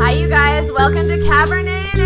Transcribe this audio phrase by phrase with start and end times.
[0.00, 0.72] Hi, you guys.
[0.72, 2.00] Welcome to Cabernet and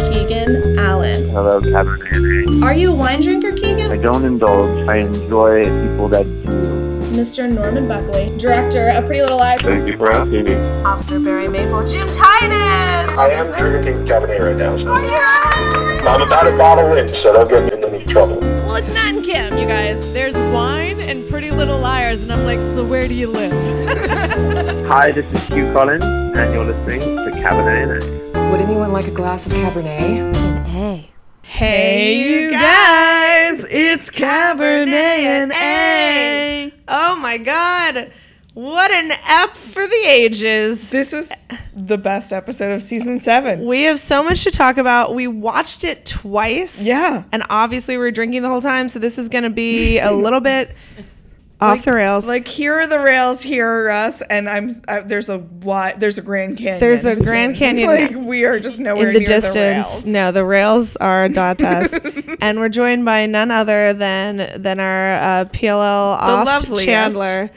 [0.00, 0.10] A.
[0.10, 1.28] Keegan Allen.
[1.28, 2.62] Hello, Cabernet.
[2.62, 3.92] Are you a wine drinker, Keegan?
[3.92, 4.88] I don't indulge.
[4.88, 6.88] I enjoy people that do.
[7.14, 7.52] Mr.
[7.52, 9.60] Norman Buckley, director of Pretty Little Liars.
[9.60, 10.54] Thank you for asking me.
[10.84, 13.12] Officer Barry Maple, Jim Titus.
[13.18, 14.74] I am drinking Cabernet right now.
[14.74, 16.08] Oh, yeah.
[16.08, 18.57] I'm about a bottle in, so don't get me into any trouble.
[18.78, 20.12] Well, it's Matt and Kim, you guys.
[20.12, 23.50] There's wine and Pretty Little Liars, and I'm like, so where do you live?
[24.86, 28.50] Hi, this is Huw Collins, and you're listening to Cabernet and A.
[28.52, 30.64] Would anyone like a glass of Cabernet?
[30.64, 31.10] Hey,
[31.42, 36.72] Hey you guys, it's Cabernet and A.
[36.86, 38.12] Oh my God,
[38.54, 40.90] what an ep for the ages.
[40.90, 41.30] This was
[41.74, 43.66] the best episode of season seven.
[43.66, 45.14] We have so much to talk about.
[45.14, 46.84] We watched it twice.
[46.84, 47.24] Yeah.
[47.30, 50.10] And obviously, we are drinking the whole time, so this is going to be a
[50.10, 50.74] little bit
[51.60, 52.26] off the rails.
[52.26, 56.18] Like here are the rails, here are us, and I'm uh, there's a wide there's
[56.18, 56.80] a Grand Canyon.
[56.80, 59.54] There's a Grand Canyon Like we are just nowhere in the near distance.
[59.54, 60.06] The rails.
[60.06, 65.44] no, the rails are Datas, and we're joined by none other than than our uh,
[65.46, 66.84] PLL loveliest.
[66.84, 67.50] Chandler.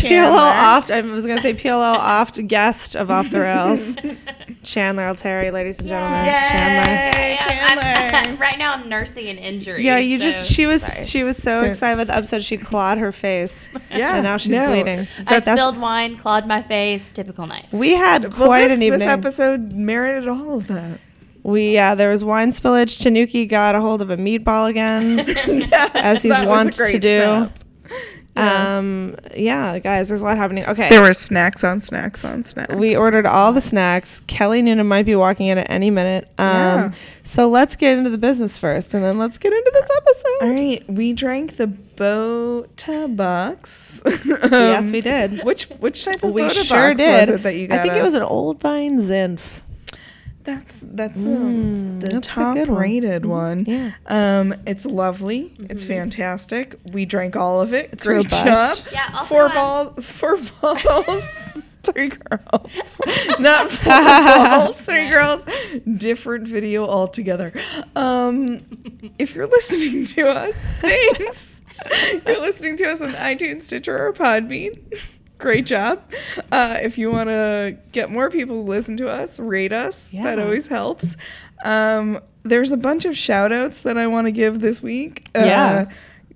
[0.00, 0.38] Chandler.
[0.38, 0.90] PLL oft.
[0.90, 3.96] I was going to say PLL oft guest of Off the Rails.
[4.62, 6.24] Chandler Alteri, ladies and gentlemen.
[6.24, 7.20] Chandler.
[7.20, 8.36] Yay, Chandler.
[8.38, 9.84] right now I'm nursing an injury.
[9.84, 11.04] Yeah, you so- just she was Sorry.
[11.06, 13.68] she was so So- excited about the episode she clawed her face.
[13.90, 14.66] yeah, and now she's no.
[14.68, 15.06] bleeding.
[15.26, 17.12] I spilled wine, clawed my face.
[17.12, 17.66] Typical night.
[17.72, 19.00] We had well, quite this, an evening.
[19.00, 21.00] this episode merited all of that.
[21.42, 23.00] We yeah, there was wine spillage.
[23.00, 26.82] Tanuki got a hold of a meatball again, as he's That was a wont to
[26.82, 27.48] great do.
[28.36, 30.64] Um, yeah, guys, there's a lot happening.
[30.66, 32.74] Okay, There were snacks on snacks on snacks.
[32.74, 34.20] we ordered all the snacks.
[34.26, 36.28] Kelly Noonan might be walking in at any minute.
[36.38, 36.90] Um, Yeah.
[37.22, 40.42] so let's get into the business first, and then let's get into this episode.
[40.42, 44.02] All right, we drank the Bota Box.
[44.04, 45.42] yes, we did.
[45.44, 47.28] Which which type of we Bota sure Bucks did.
[47.28, 49.60] was it that you got I think it was an Old Vine Zinf.
[50.46, 52.78] That's that's the, Mm, the that's top good one.
[52.80, 53.64] rated one.
[53.66, 53.92] Yeah.
[54.06, 55.54] Um, it's lovely.
[55.58, 56.76] It's fantastic.
[56.92, 57.90] We drank all of it.
[57.92, 58.84] It's robust.
[58.84, 58.92] Job.
[58.92, 60.04] Yeah, also, four um, balls.
[60.06, 60.38] Four
[60.84, 61.58] balls.
[61.82, 63.00] Three girls.
[63.40, 64.80] Not four balls.
[64.80, 65.44] Three girls.
[65.96, 67.52] Different video altogether.
[67.94, 68.60] Um,
[69.18, 71.60] if you're listening to us, thanks.
[72.26, 74.72] you're listening to us on iTunes, Stitcher, or Podbean.
[75.38, 76.02] Great job.
[76.50, 80.12] Uh, if you want to get more people to listen to us, rate us.
[80.12, 80.24] Yeah.
[80.24, 81.16] That always helps.
[81.64, 85.26] Um, there's a bunch of shout outs that I want to give this week.
[85.34, 85.90] Uh, Yeah.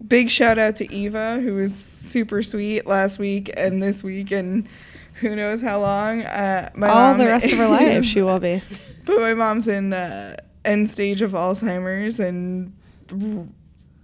[0.06, 4.66] Big shout out to Eva, who was super sweet last week and this week, and
[5.15, 6.22] who knows how long.
[6.22, 8.62] Uh, my All mom the rest of her life, she will be.
[9.05, 12.72] but my mom's in uh, end stage of Alzheimer's and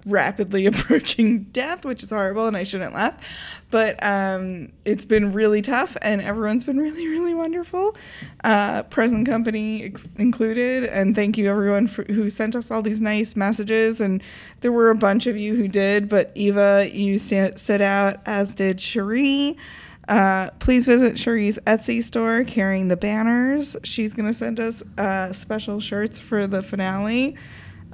[0.07, 3.15] rapidly approaching death, which is horrible, and I shouldn't laugh.
[3.71, 7.97] But um, it's been really tough, and everyone's been really, really wonderful,
[8.45, 10.85] uh, present company ex- included.
[10.85, 14.01] And thank you everyone for, who sent us all these nice messages.
[14.01, 14.23] And
[14.61, 18.81] there were a bunch of you who did, but Eva, you stood out, as did
[18.81, 19.57] Cherie.
[20.09, 23.77] Uh, please visit Cherie's Etsy store carrying the banners.
[23.83, 27.37] She's going to send us uh, special shirts for the finale.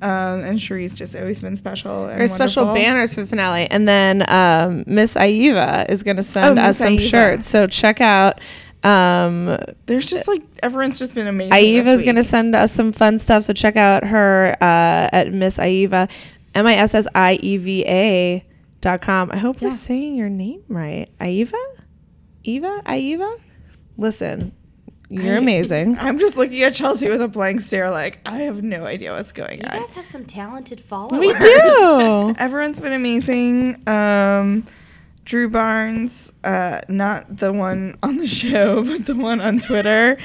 [0.03, 2.07] Um, and Cherie's just always been special.
[2.07, 3.69] And special banners for the finale.
[3.71, 7.09] And then um, Miss Aiva is going to send Oh, us Miss some Aiva.
[7.11, 7.49] shirts.
[7.49, 8.41] So check out.
[8.83, 11.53] Um, There's just like everyone's just been amazing.
[11.53, 13.45] Aiva's going to send us some fun stuff.
[13.45, 16.11] So check out her uh, at Miss Aiva,
[16.57, 18.45] M I S S I E V A
[18.81, 19.31] dot com.
[19.31, 21.09] I hope we're saying your name right.
[21.21, 21.55] Aiva?
[22.43, 22.83] Eva?
[22.87, 23.39] Aiva?
[23.97, 24.51] Listen,
[25.13, 25.97] you're I- amazing.
[25.99, 29.33] I'm just looking at Chelsea with a blank stare, like I have no idea what's
[29.33, 29.75] going You on.
[29.75, 31.19] You guys have some talented followers.
[31.21, 32.35] We do.
[32.39, 33.83] Everyone's been amazing.
[33.89, 34.67] Um,
[35.25, 40.19] Drew Barnes, uh, not the one on the show, but the one on Twitter.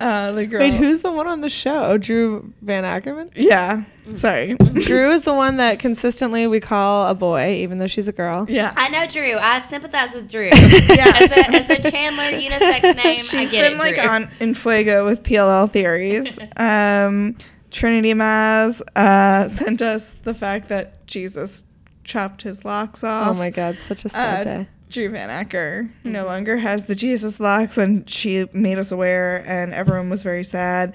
[0.00, 0.60] Uh, the girl.
[0.60, 1.98] Wait, who's the one on the show?
[1.98, 3.30] Drew Van Ackerman?
[3.34, 3.82] Yeah,
[4.16, 4.54] sorry.
[4.74, 8.46] Drew is the one that consistently we call a boy, even though she's a girl.
[8.48, 8.72] yeah.
[8.76, 9.36] I know Drew.
[9.36, 10.46] I sympathize with Drew.
[10.46, 10.52] Yeah.
[11.16, 14.04] As a, as a Chandler unisex name, I She's get been it, like Drew.
[14.08, 16.38] on in Fuego with PLL theories.
[16.56, 17.36] Um,
[17.70, 21.64] Trinity Maz uh, sent us the fact that Jesus
[22.04, 23.28] chopped his locks off.
[23.28, 24.68] Oh my God, such a sad Uh, day.
[24.88, 29.74] Drew Van Acker no longer has the Jesus locks, and she made us aware, and
[29.74, 30.94] everyone was very sad.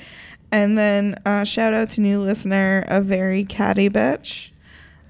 [0.52, 4.50] And then uh, shout out to new listener, a very catty bitch.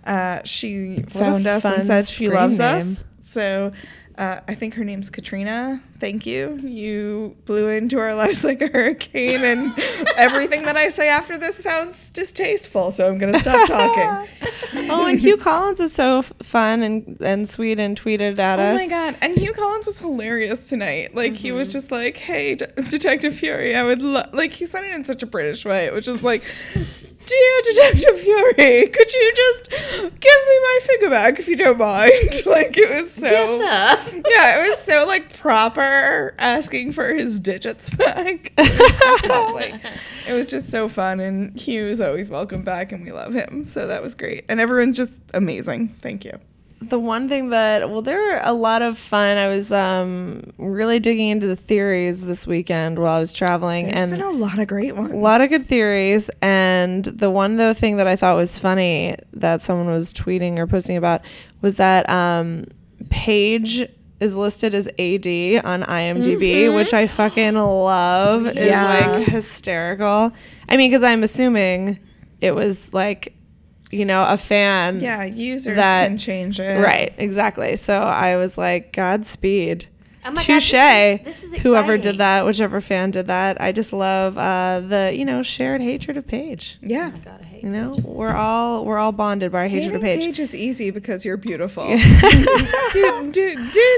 [0.05, 2.77] Uh, she found us and said she loves name.
[2.77, 3.03] us.
[3.23, 3.71] So
[4.15, 5.81] Uh, I think her name's Katrina.
[6.03, 6.59] Thank you.
[6.61, 9.73] You blew into our lives like a hurricane, and
[10.17, 14.29] everything that I say after this sounds distasteful, so I'm going to stop talking.
[14.91, 18.63] oh, and Huw Collins is so f- fun and, and sweet and tweeted at Oh
[18.63, 18.81] us.
[18.81, 19.15] Oh my god!
[19.21, 21.15] And Huw Collins was hilarious tonight.
[21.15, 21.71] Like he was mm-hmm.
[21.71, 25.23] just like, "Hey, D- Detective Furey, I would love." Like he said it in such
[25.23, 30.79] a British way, which is like, "Dear Detective Furey, could you just give me my
[30.83, 32.11] figure back if you don't mind?"
[32.45, 33.25] like it was so.
[33.25, 34.21] Yes, sir.
[34.29, 35.92] Yeah, it was so like proper
[36.37, 38.51] asking for his digits back.
[38.57, 38.69] It
[39.29, 40.29] was, just.
[40.29, 43.67] It was just so fun, and Huw is always welcome back, and we love him.
[43.67, 45.89] So that was great, and everyone's just amazing.
[46.01, 46.39] Thank you.
[46.81, 50.99] the one thing that well there were a lot of fun i was um really
[50.99, 54.59] digging into the theories this weekend while i was traveling There's and been a lot
[54.59, 55.11] of great ones.
[55.13, 59.15] a lot of good theories and the one though thing that i thought was funny
[59.31, 61.21] that someone was tweeting or posting about
[61.61, 62.65] was that um
[63.09, 63.87] paige
[64.23, 65.27] is listed as AD
[65.65, 66.75] on IMDb, mm-hmm.
[66.75, 68.47] which I fucking love.
[68.47, 69.11] Is Yeah.
[69.17, 70.31] like hysterical.
[70.69, 71.99] I mean, because I'm assuming
[72.41, 73.35] it was like,
[73.91, 74.99] you know, a fan.
[74.99, 76.81] Yeah, users that- can change it.
[76.83, 77.75] Right, exactly.
[77.75, 79.85] So I was like, Godspeed.
[80.25, 80.71] Oh my God, Touche.
[80.71, 83.59] this is- this is Whoever did that, whichever fan did that.
[83.61, 86.77] I just love uh, the, you know, shared hatred of Paige.
[86.81, 87.11] Yeah.
[87.23, 90.19] God, I hate You know, we're all we're all bonded by our hatred of Paige.
[90.19, 91.85] Paige is easy because you're beautiful.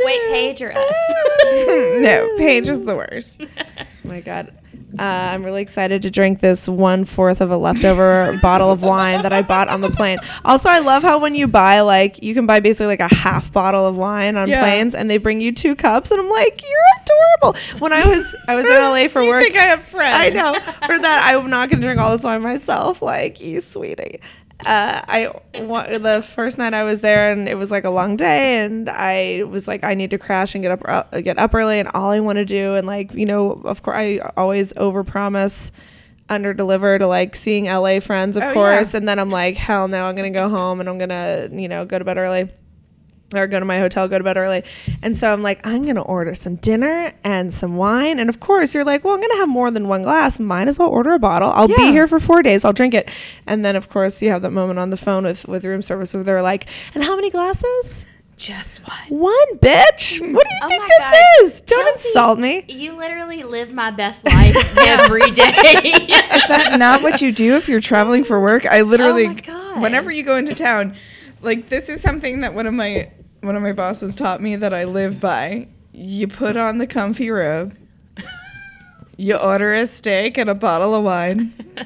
[0.06, 0.96] Wait, Paige or us?
[1.46, 3.46] no, Paige is the worst.
[3.60, 4.52] Oh my god.
[4.98, 9.24] Uh, I'm really excited to drink this one fourth of a leftover bottle of wine
[9.24, 10.20] that I bought on the plane.
[10.46, 13.52] Also, I love how when you buy like you can buy basically like a half
[13.52, 14.62] bottle of wine on Yeah.
[14.62, 17.04] planes, and they bring you two cups, and I'm like, you're
[17.42, 17.60] adorable.
[17.80, 20.16] When I was I was in LA for work, you work, think I have friends?
[20.16, 20.54] I know.
[20.88, 23.02] For that, I'm not going to drink all this wine myself.
[23.02, 24.22] Like you, sweetie.
[24.62, 28.60] Uh, I the first night I was there, and it was like a long day,
[28.64, 30.82] and I was like, I need to crash and get up,
[31.14, 33.84] uh, get up early, and all I want to do, and like you know, of
[33.84, 35.72] course, I always overpromise,
[36.30, 38.98] under deliver to like seeing LA friends, of Oh, course, yeah.
[39.00, 41.86] and then I'm like, hell no, I'm gonna go home and I'm gonna, you know,
[41.86, 42.50] go to bed early
[43.34, 44.64] or go to my hotel, go to bed early.
[45.02, 48.20] And so I'm like, I'm going to order some dinner and some wine.
[48.20, 50.40] And of course, you're like, well, I'm going to have more than one glass.
[50.40, 51.50] Might as well order a bottle.
[51.50, 52.64] I'll be here for four days.
[52.64, 53.10] I'll drink it.
[53.48, 56.14] And then, of course, you have that moment on the phone with, with room service
[56.14, 58.06] where they're like, and how many glasses?
[58.38, 59.20] Just one.
[59.22, 60.20] One, bitch.
[60.34, 61.16] What do you Oh think this God.
[61.42, 61.62] is?
[61.62, 62.66] Don't Chelsea, insult me.
[62.68, 65.54] You literally live my best life every day.
[65.54, 68.66] Is that not what you do if you're traveling for work?
[68.66, 69.82] I literally, Oh my God.
[69.82, 70.96] whenever you go into town,
[71.42, 73.12] like this is something that one of my
[73.42, 75.68] one of my bosses taught me that I live by.
[75.92, 77.78] You put on the comfy robe.
[79.18, 81.54] you order a steak and a bottle of wine.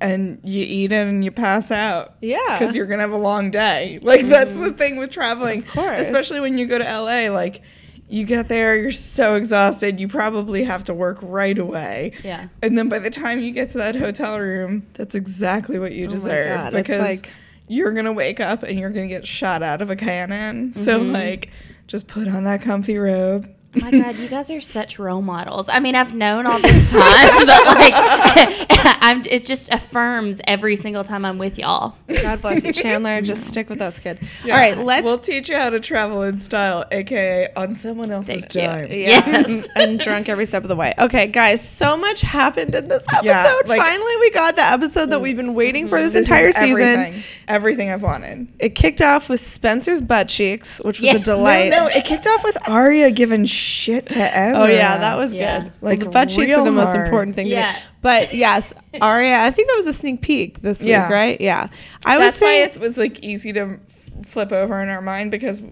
[0.00, 2.14] And you eat it and you pass out.
[2.20, 2.56] Yeah.
[2.56, 3.98] Because you're going to have a long day.
[4.00, 4.28] Like, mm.
[4.28, 5.64] that's the thing with traveling.
[5.64, 6.00] Of course.
[6.00, 7.34] Especially when you go to LA.
[7.34, 7.62] Like,
[8.08, 9.98] you get there, you're so exhausted.
[10.00, 12.12] You probably have to work right away.
[12.22, 12.48] Yeah.
[12.62, 16.06] And then by the time you get to that hotel room, that's exactly what you
[16.06, 17.32] oh deserve God, it's because like-
[17.68, 20.74] you're gonna wake up and you're gonna get shot out of a cannon.
[20.74, 21.12] So Mm-hmm.
[21.12, 21.50] like,
[21.86, 23.48] just put on that comfy robe.
[23.82, 25.68] Oh my god, you guys are such role models.
[25.68, 27.00] I mean, I've known all this time,
[27.46, 27.94] but like,
[29.00, 29.22] I'm.
[29.26, 31.96] It just affirms every single time I'm with y'all.
[32.22, 33.20] God bless you, Chandler.
[33.20, 34.18] Just stick with us, kid.
[34.44, 38.44] All right, let's We'll teach you how to travel in style, aka on someone else's
[38.46, 38.86] dime.
[38.90, 38.96] Yeah.
[39.28, 39.68] Yes.
[39.76, 40.92] and drunk every step of the way.
[40.98, 43.26] Okay, guys, so much happened in this episode.
[43.26, 46.48] Yeah, like- Finally, we got the episode that we've been waiting for this, This entire
[46.48, 46.80] is season.
[46.80, 47.22] everything.
[47.48, 48.48] Everything I've wanted.
[48.58, 51.16] It kicked off with Spencer's butt cheeks, which was Yeah.
[51.16, 51.70] a delight.
[51.70, 54.60] No, no, it kicked off with Aria giving shit to Ezra.
[54.62, 55.60] Oh yeah, that was Yeah.
[55.60, 55.64] good.
[55.66, 57.06] Like, Like the butt cheeks are the most hard.
[57.06, 57.46] important thing.
[57.46, 57.56] to me.
[57.56, 57.76] Yeah.
[58.02, 59.40] But yes, Aria.
[59.40, 61.12] I think that was a sneak peek this week, Yeah.
[61.12, 61.40] right?
[61.40, 61.68] Yeah.
[62.04, 63.78] I was That's why saying, it was like easy to
[64.26, 65.62] flip over in our mind because,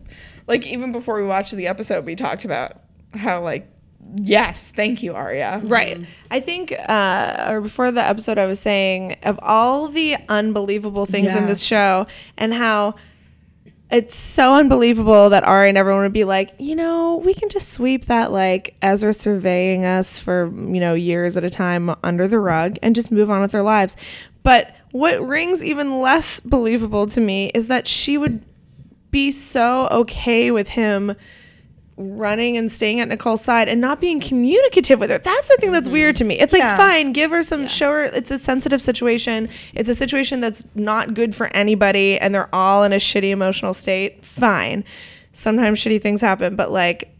[0.46, 2.80] like, even before we watched the episode, we talked about
[3.14, 3.66] how like,
[4.22, 5.60] yes, thank you, Aria.
[5.64, 6.04] Right.
[6.30, 11.34] I think, uh, or before the episode, I was saying of all the unbelievable things
[11.34, 12.06] in this show
[12.38, 12.94] and how
[13.90, 17.68] it's so unbelievable that Ari and everyone would be like, you know, we can just
[17.68, 22.40] sweep that like Ezra surveying us for, you know, years at a time under the
[22.40, 23.96] rug and just move on with their lives.
[24.42, 28.44] But what rings even less believable to me is that she would
[29.12, 31.14] be so okay with him
[31.96, 35.18] running and staying at Nicole's side and not being communicative with her.
[35.18, 36.18] That's the thing that's weird mm-hmm.
[36.18, 36.38] to me.
[36.38, 36.76] It's like Yeah.
[36.76, 39.48] fine, give her some show her it's a sensitive situation.
[39.74, 43.72] It's a situation that's not good for anybody and they're all in a shitty emotional
[43.72, 44.24] state.
[44.24, 44.84] Fine.
[45.32, 47.12] Sometimes shitty things happen, but like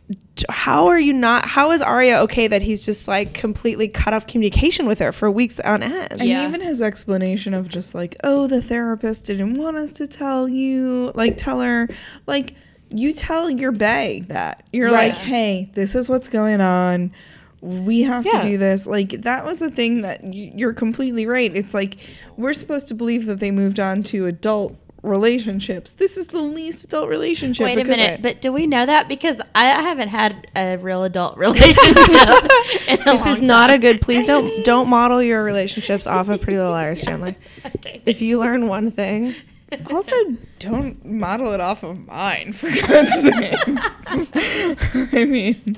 [0.51, 4.27] how are you not how is Aria okay that he's just like completely cut off
[4.27, 6.09] communication with her for weeks on end?
[6.13, 6.47] And Yeah.
[6.47, 11.13] even his explanation of just like, oh, the therapist didn't want us to tell you,
[11.15, 11.89] like, tell her,
[12.27, 12.55] like,
[12.91, 15.11] you tell your bay that you're Right.
[15.11, 17.11] like, hey, this is what's going on.
[17.63, 18.41] We have Yeah.
[18.41, 18.87] to do this.
[18.87, 21.51] Like that was the thing that y- you're completely right.
[21.55, 21.97] It's like
[22.37, 25.93] we're supposed to believe that they moved on to adult relationships.
[25.93, 27.65] This is the least adult relationship.
[27.65, 29.09] Wait a because- minute, but do we know that?
[29.09, 31.89] Because I haven't had a real adult relationship.
[32.89, 33.77] in a This is long not time.
[33.77, 34.01] a good.
[34.01, 37.35] Please don't don't model your relationships off of Pretty Little Liars, Chandler.
[37.77, 38.01] Okay.
[38.07, 39.35] If you learn one thing,
[39.93, 40.15] Also,
[40.61, 43.55] don't model it off of mine, for God's sake.
[45.13, 45.77] I mean,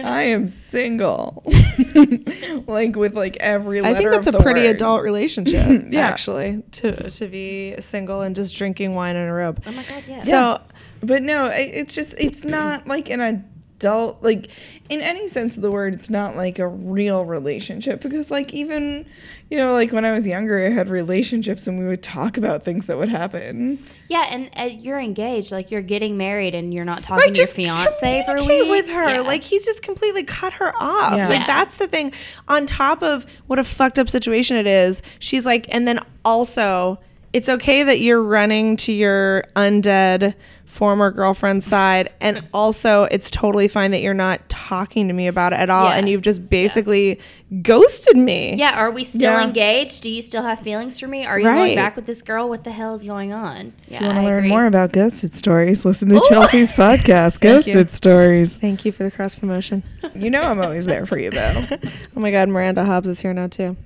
[0.00, 1.42] I am single.
[2.66, 4.76] like with like every letter I think that's a of the pretty word.
[4.76, 5.86] adult relationship.
[5.90, 6.06] Yeah.
[6.06, 9.62] actually, to to be single and just drinking wine in a robe.
[9.66, 10.18] Oh my god, yeah.
[10.18, 10.60] So
[11.02, 14.50] But no, i- it's just it's not like an adult like
[14.90, 15.94] in any sense of the word.
[15.94, 19.06] It's not like a real relationship because like even
[19.50, 22.62] you know like when I was younger, I had relationships and we would talk about
[22.62, 23.78] things that would happen.
[24.08, 27.40] yeah, and uh, you're engaged, like you're getting married, and you're not talking Like, to
[27.40, 29.14] your fiance for communicate weeks with her.
[29.14, 29.20] Yeah.
[29.20, 31.16] Like he's just completely cut her off.
[31.16, 31.28] Yeah.
[31.28, 32.12] Like that's the thing.
[32.48, 37.00] On top of what a fucked up situation it is, she's like, and then also,
[37.32, 40.34] it's okay that you're running to your undead
[40.68, 45.52] former girlfriend's side, and also it's totally fine that you're not talking to me about
[45.52, 45.96] it at all, Yeah.
[45.96, 47.18] and you've just basically
[47.62, 48.54] ghosted me.
[48.54, 49.42] yeah, are we still Yeah.
[49.46, 50.02] engaged?
[50.02, 51.24] Do you still have feelings for me?
[51.24, 51.56] Are you Right.
[51.56, 52.48] going back with this girl?
[52.48, 53.72] What the hell is going on?
[53.88, 54.48] Yeah, If you want to learn agree.
[54.50, 58.56] more about ghosted stories, listen to Chelsea's podcast, Ghosted Stories.
[58.56, 59.82] Thank you for the cross promotion.
[60.14, 61.64] You know I'm always there for you, though.
[62.16, 63.76] Oh my God, Miranda Hobbs is here now too.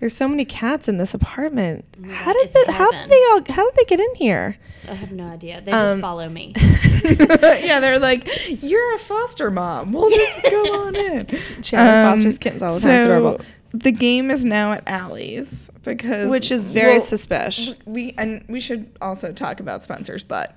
[0.00, 1.84] There's so many cats in this apartment.
[2.10, 4.56] how did how did they all how did they get in here?
[4.88, 5.60] I have no idea.
[5.62, 6.52] They Um, just follow me.
[7.04, 8.28] yeah, they're like,
[8.62, 9.92] you're a foster mom.
[9.92, 11.26] We'll just go on in.
[11.62, 12.96] Chandler Um, fosters kittens all the time.
[12.96, 13.40] It's adorable.
[13.72, 17.74] the game is now at Ali's because Which is very well, suspicious.
[17.86, 20.54] We and we should also talk about Spencer's butt.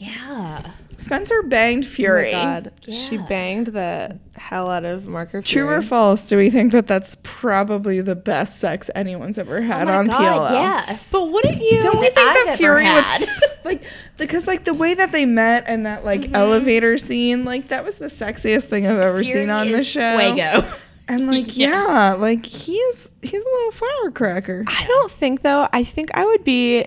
[0.00, 0.70] Yeah.
[0.96, 2.30] Spencer banged Furey.
[2.32, 2.72] Oh my God.
[2.88, 6.26] She banged the hell out of Marco True or false?
[6.26, 10.06] Do we think that that's probably the best sex anyone's ever had oh my on
[10.06, 10.52] god, PLL?
[10.52, 11.10] yes.
[11.12, 11.82] But wouldn't you?
[11.82, 13.20] Don't we think I've that Furey had.
[13.20, 13.28] would
[13.64, 13.82] like
[14.16, 16.34] because like the way that they met and that like Mm-hmm.
[16.34, 19.86] elevator scene, like that was the sexiest thing I've ever Furey seen on the is
[19.86, 20.18] show.
[20.18, 20.66] Fuego.
[21.08, 22.12] And like yeah.
[22.18, 24.64] like he's he's a little firecracker.
[24.66, 25.66] I don't think though.
[25.72, 26.86] I think I would be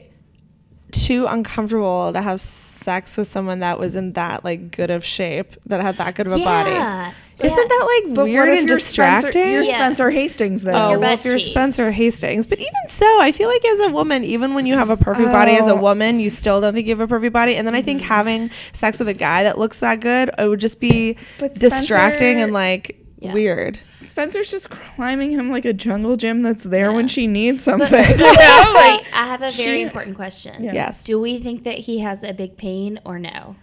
[0.94, 5.54] too uncomfortable to have sex with someone that was in that like good of shape
[5.66, 6.72] that had that good of a body.
[6.72, 7.12] Yeah.
[7.40, 9.32] Isn't that like But weird what if and you're distracting?
[9.32, 9.72] Spencer, you're Yeah.
[9.74, 10.72] Spencer Hastings though?
[10.72, 11.50] Oh, Your well, butt if you're cheeks.
[11.50, 12.46] Spencer Hastings.
[12.46, 15.32] But even so, I feel like as a woman, even when you have a perfect
[15.32, 15.76] body as a Oh.
[15.78, 17.56] woman, you still don't think you have a perfect body.
[17.56, 18.08] And then I think Mm-hmm.
[18.14, 22.18] having sex with a guy that looks that good, it would just be But distracting
[22.38, 23.34] Spencer- and like Yeah.
[23.34, 23.80] weird.
[24.02, 27.90] Spencer's just climbing him like a jungle gym that's there when she needs something.
[27.90, 28.26] But- you know?
[28.28, 30.64] Wait, Like, I have a very she- important question.
[30.64, 30.74] Yeah.
[30.74, 31.04] Yes.
[31.04, 33.56] Do we think that he has a big pain or no?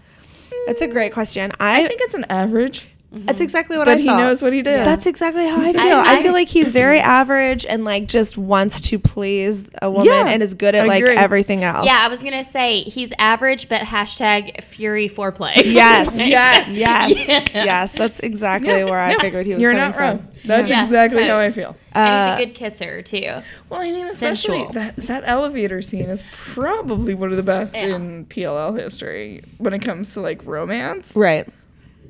[0.67, 1.52] That's a great question.
[1.61, 4.07] I, I think it's an average, that's exactly what but I thought.
[4.07, 4.87] But he knows what he did.
[4.87, 5.81] That's exactly how I feel.
[5.83, 10.07] I, I- feel like he's very average and like just wants to please a woman
[10.07, 11.87] Yeah, and is good at like everything else.
[11.87, 15.55] Yeah, I was gonna say he's average, but hashtag Furey foreplay.
[15.64, 16.14] Yes.
[16.17, 16.69] Yes.
[16.69, 17.29] Yes.
[17.29, 17.64] Yeah.
[17.64, 17.93] Yes.
[17.93, 20.19] That's exactly where I No, figured he was You're coming not wrong.
[20.19, 20.29] from.
[20.45, 20.85] That's Yeah.
[20.85, 21.57] exactly how I Totes.
[21.57, 21.76] feel.
[21.93, 23.43] and Uh, he's a good kisser too.
[23.69, 24.73] Well, I mean, especially Sensual.
[24.75, 27.95] that that elevator scene is probably one of the best Yeah.
[27.97, 31.12] in PLL history when it comes to like romance.
[31.17, 31.49] Right.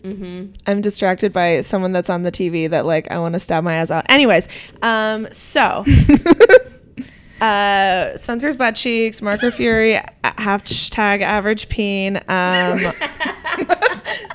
[0.03, 0.53] Mm-hmm.
[0.67, 3.81] I'm distracted by someone that's on the TV that like I want to stab my
[3.81, 4.07] eyes out.
[4.09, 4.49] Anyways,
[4.83, 5.85] um, so
[7.41, 12.21] uh, Spencer's butt cheeks, Marco Furey, hashtag average peen.
[12.29, 12.81] Um,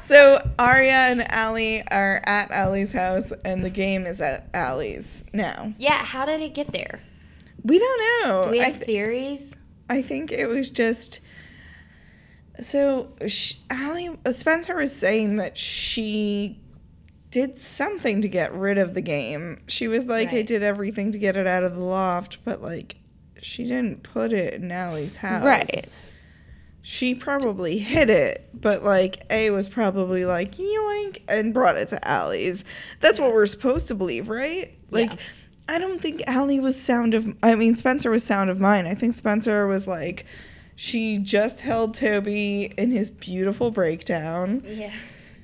[0.05, 5.73] So Aria and Ali are at Ali's house, and the game is at Ali's now.
[5.79, 7.01] Yeah, how did it get there?
[7.63, 8.43] We don't know.
[8.43, 9.55] Do we have th- theories?
[9.89, 11.21] I think it was just
[12.59, 16.59] so sh- Ali Spencer was saying that she
[17.31, 19.61] did something to get rid of the game.
[19.67, 22.95] She was like, "I did everything to get it out of the loft," but like
[23.41, 25.43] she didn't put it in Ali's house.
[25.45, 25.97] Right.
[26.81, 32.09] She probably hid it, but like A was probably like yoink and brought it to
[32.09, 32.63] Ali's.
[32.99, 34.77] That's what we're supposed to believe, right?
[34.91, 35.17] Like Yeah.
[35.67, 38.87] I don't think Ali was sound of I mean Spencer was sound of mind.
[38.87, 40.25] I think Spencer was like
[40.75, 44.91] she just held Toby in his beautiful breakdown Yeah.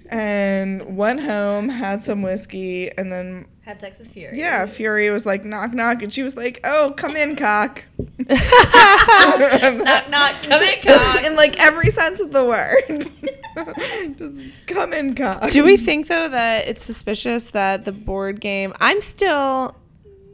[0.09, 4.35] and went home, had some whiskey, and then Had sex with Furey.
[4.35, 7.83] yeah, Furey was like knock knock and she was like, "Oh, come in, cock."
[8.27, 11.23] Knock knock, come in, cock.
[11.23, 13.07] in like every sense of the word.
[14.17, 15.49] Just come in, cock.
[15.51, 18.73] do we think though that it's suspicious that the board game?
[18.79, 19.75] I'm still.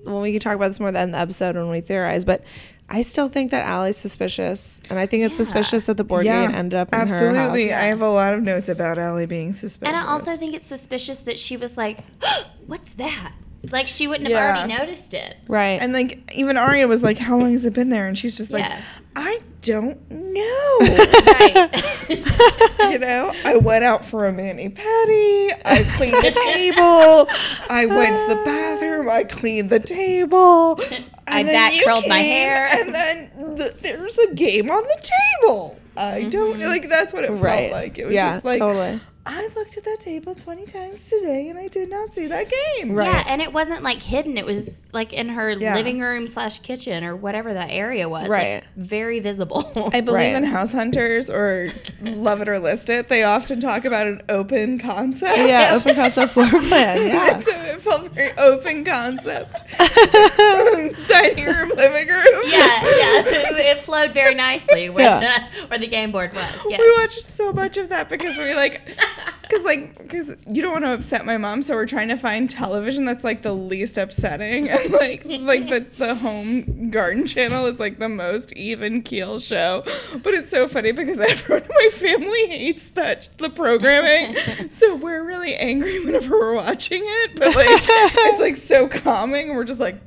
[0.08, 2.44] Well, we can talk about this more in the episode when we theorize, but
[2.90, 5.38] I still think that Ali's suspicious, and I think it's Yeah.
[5.44, 7.68] suspicious that the board game ended up in absolutely.
[7.68, 7.84] her house.
[7.84, 9.94] I have a lot of notes about Ali being suspicious.
[9.94, 12.00] And I also think it's suspicious that she was like,
[12.68, 13.34] "What's that?"
[13.72, 15.38] Like she wouldn't have already noticed it.
[15.48, 15.82] Right.
[15.82, 18.52] And like even Aria was like, "How long has it been there?" And she's just
[18.52, 18.82] like, Yeah.
[19.16, 20.78] "I don't know."
[21.28, 22.10] Right.
[22.92, 25.52] you know, I went out for a mani pedi.
[25.66, 27.28] I cleaned the table.
[27.70, 29.10] I went to the bathroom.
[29.10, 30.80] I cleaned the table.
[31.28, 32.68] I and then back you curled my hair.
[32.70, 35.78] And then th- there's a game on the table.
[35.96, 36.68] I don't mm-hmm.
[36.68, 36.90] like.
[36.90, 37.70] That's what it right.
[37.70, 37.98] felt like.
[37.98, 39.00] It was yeah, just like totally.
[39.30, 42.94] I looked at that table twenty times today, and I did not see that game.
[42.94, 43.08] Right.
[43.12, 44.38] Yeah, and it wasn't like hidden.
[44.38, 45.76] It was like in her Yeah.
[45.76, 48.30] living room slash kitchen or whatever that area was.
[48.30, 48.56] Right.
[48.56, 49.70] Like, very visible.
[49.94, 50.36] I believe Right.
[50.36, 51.70] in House Hunters or
[52.02, 53.10] Love It or List It.
[53.10, 55.38] They often talk about an open concept.
[55.38, 57.08] Yeah, open concept floor plan.
[57.08, 57.40] Yeah.
[57.42, 59.64] so it felt very open concept.
[59.78, 62.44] Dining room, living room.
[62.46, 63.24] yeah, yeah.
[63.26, 65.48] It flowed very nicely where, Yeah.
[65.68, 66.58] where the game board was.
[66.70, 66.80] Yes.
[66.80, 68.82] We watched so much of that because we like,
[69.42, 72.50] because like, because you don't want to upset my mom, so we're trying to find
[72.50, 77.80] television that's like the least upsetting, and like, like the the home garden channel is
[77.80, 79.84] like the most even keel show.
[80.24, 84.36] But it's so funny because everyone in my family hates that the programming,
[84.70, 87.36] so we're really angry whenever we're watching it.
[87.36, 89.50] But like, it's like so calming.
[89.50, 90.00] and We're just like,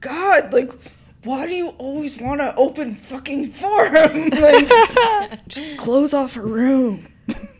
[0.00, 0.72] God, like.
[1.24, 4.30] Why do you always want to open fucking forum?
[4.30, 7.06] Like, just close off a room.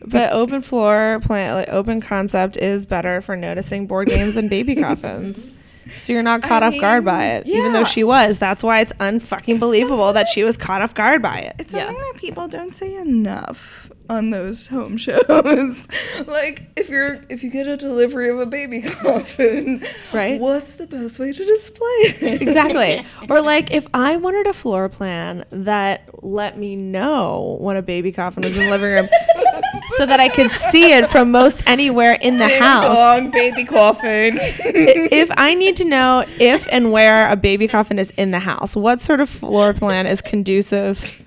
[0.05, 4.75] But open floor plan, like open concept, is better for noticing board games and baby
[4.75, 5.49] coffins.
[5.97, 8.37] So you're not caught I off guard by mean, it, even though she was.
[8.39, 11.55] That's why it's unfucking believable that she was caught off guard by it.
[11.59, 11.85] It's Yeah.
[11.85, 15.87] something that people don't say enough on those home shows.
[16.27, 20.39] like if you're if you get a delivery of a baby coffin, Right.
[20.39, 22.41] What's the best way to display it?
[22.41, 23.05] Exactly.
[23.29, 28.11] or like if I wanted a floor plan that let me know when a baby
[28.11, 29.09] coffin was in the living room
[29.97, 32.87] so that I could see it from most anywhere in the Ding house.
[32.87, 34.37] dong, baby coffin.
[34.39, 38.75] if I need to know if and where a baby coffin is in the house,
[38.75, 41.21] what sort of floor plan is conducive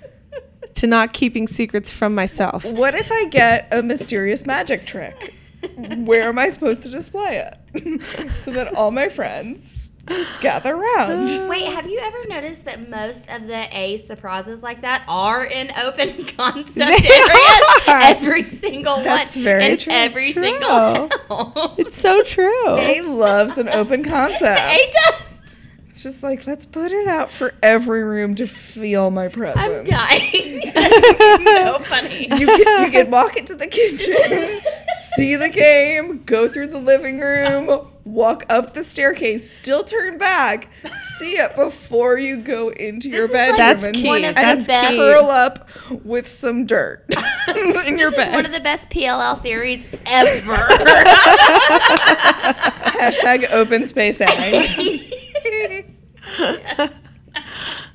[0.75, 2.65] to not keeping secrets from myself?
[2.65, 5.35] what if I get a mysterious magic trick?
[5.77, 8.03] Where am I supposed to display it?
[8.37, 9.86] so that all my friends
[10.41, 11.49] gather around.
[11.49, 15.71] Wait, have you ever noticed that most of the A surprises like that are in
[15.83, 17.89] open concept They areas?
[17.89, 18.01] are.
[18.03, 19.45] Every single That's one.
[19.45, 19.93] very in true.
[19.93, 20.43] every True.
[20.43, 21.75] single house.
[21.79, 22.79] It's so true.
[22.79, 24.61] A loves an open concept.
[24.61, 25.23] A does.
[25.89, 29.59] It's just like let's put it out for every room to feel my presence.
[29.65, 30.61] I'm dying.
[30.75, 32.25] That's so funny.
[32.39, 34.61] You can, you can walk into the kitchen,
[35.15, 40.69] see the game, go through the living room, walk up the staircase, still turn back,
[41.19, 43.59] see it before you go into your is bedroom.
[43.59, 44.09] like That's and, key.
[44.09, 45.69] and the best- curl up
[46.05, 47.05] with some dirt
[47.87, 48.29] in your This bed.
[48.29, 50.55] is one of the best PLL theories ever.
[52.97, 55.13] Hashtag open space ag.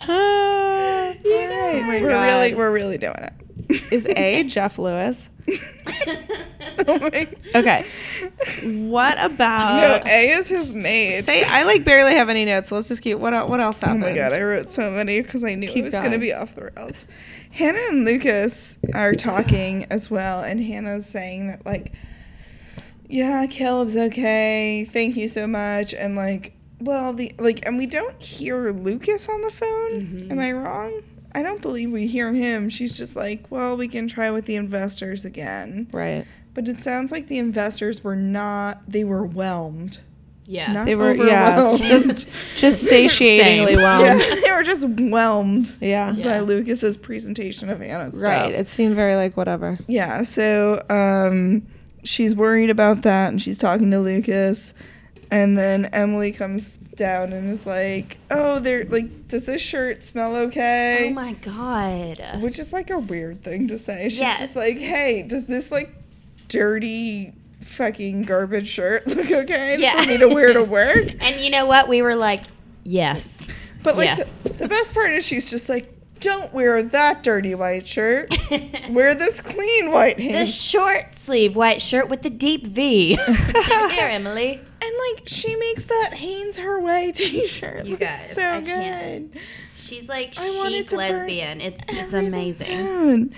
[0.04, 3.34] Ah, We're really, we're really doing it.
[3.92, 5.30] Is A Jeff Lewis?
[6.88, 7.10] Oh
[7.56, 7.86] Okay.
[8.64, 9.82] What about?
[9.82, 11.24] no, about A is his maid.
[11.26, 12.70] Say I like barely have any notes.
[12.70, 15.44] So let's just keep what what else Oh my god, I wrote so many because
[15.44, 17.06] I knew Keep it was going to be off the rails.
[17.52, 21.92] Hanna and Lucas are talking as well, and Hanna's saying that, like,
[23.10, 24.86] yeah, Caleb's okay.
[24.90, 25.94] Thank you so much.
[25.94, 29.92] And, like, well, the, like, and we don't hear Lucas on the phone.
[29.92, 30.32] Mm-hmm.
[30.32, 31.02] Am I wrong?
[31.34, 32.70] I don't believe we hear him.
[32.70, 35.88] She's just like, well, we can try with the investors again.
[35.92, 36.26] Right.
[36.54, 40.00] But it sounds like the investors were not, they were whelmed.
[40.46, 40.74] yeah.
[40.74, 43.80] Not They were yeah, just just satiatingly Same.
[43.80, 44.44] Yeah, whelmed.
[44.44, 46.12] they were just whelmed Yeah.
[46.14, 46.24] Yeah.
[46.24, 48.28] by Lucas's presentation of Hanna's stuff.
[48.30, 48.54] Right.
[48.54, 49.80] It seemed very like whatever.
[49.88, 51.66] Yeah, so um,
[52.04, 54.74] she's worried about that, and she's talking to Lucas,
[55.30, 60.36] and then Emily comes down and is like, "Oh, they're like, does this shirt smell
[60.36, 62.40] okay?" Oh my god.
[62.42, 64.08] Which is like a weird thing to say.
[64.10, 64.40] She's Yes.
[64.40, 65.90] just like, "Hey, does this like
[66.48, 70.02] dirty fucking garbage shirt look okay Yeah.
[70.02, 71.90] for me to wear to work?" And you know what?
[71.90, 72.44] We were like,
[72.84, 73.48] yes.
[73.84, 74.44] But like Yes.
[74.44, 78.34] the, the best part is she's just like, "Don't wear that dirty white shirt.
[78.90, 83.16] wear this clean white The short sleeve white shirt with the deep V.
[83.16, 83.28] Here,
[84.00, 84.62] Emily.
[84.84, 87.86] And like she makes that Hanes her way t-shirt.
[87.86, 88.66] You look guys, so I good.
[88.68, 89.34] can't.
[89.76, 91.62] She's like I chic lesbian.
[91.62, 93.34] It's it's amazing.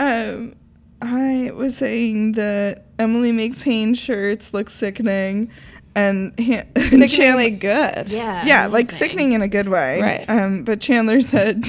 [0.00, 0.54] Um,
[1.00, 5.50] I was saying that Emily makes Hanes shirts look sickening,
[5.94, 8.08] and Han- Sickeningly good.
[8.08, 8.44] Yeah.
[8.44, 10.00] yeah, like sickening in a good way.
[10.00, 10.24] Right.
[10.28, 11.64] Um, but Chandler said,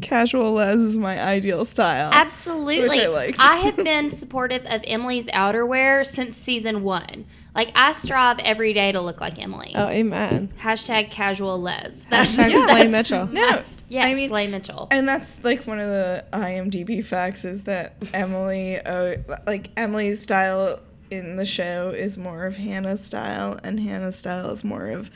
[0.00, 3.00] "Casual les is my ideal style." Absolutely.
[3.00, 3.32] I.
[3.38, 7.26] I have been supportive of Emily's outerwear since season one.
[7.54, 9.72] Like I strive every day to look like Emily.
[9.74, 10.52] Oh, amen.
[10.60, 12.02] Hashtag casual les.
[12.08, 13.26] That's, Hashtag that's Slay Mitchell.
[13.26, 14.86] No, Yes, I mean- Slay Mitchell.
[14.92, 20.78] And that's like one of the IMDb facts is that Emily, uh, like Emily's style
[21.10, 25.10] in the show is more of Hanna's style, and Hanna's style is more of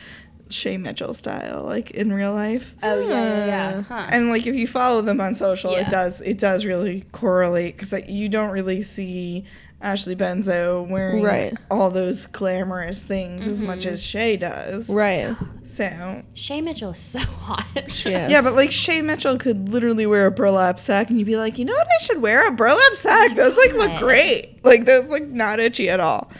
[0.51, 2.75] Shay Mitchell style, like in real life.
[2.83, 3.83] oh yeah, yeah, yeah.
[3.83, 4.07] Huh.
[4.11, 5.81] And like if you follow them on social, Yeah.
[5.87, 9.45] it does it does really correlate because like, you don't really see
[9.81, 11.59] Ashley Benson wearing Right.
[11.71, 13.89] all those glamorous things as much mm-hmm.
[13.91, 14.89] as Shay does.
[14.89, 15.37] Right.
[15.63, 17.67] So Shay Mitchell is so hot.
[17.77, 18.05] Yes.
[18.31, 21.59] yeah, but like Shay Mitchell could literally wear a burlap sack, and you'd be like,
[21.59, 23.35] you know what, I should wear a burlap sack.
[23.35, 24.01] Those like look God.
[24.03, 24.54] great.
[24.65, 26.31] Like those look not itchy at all.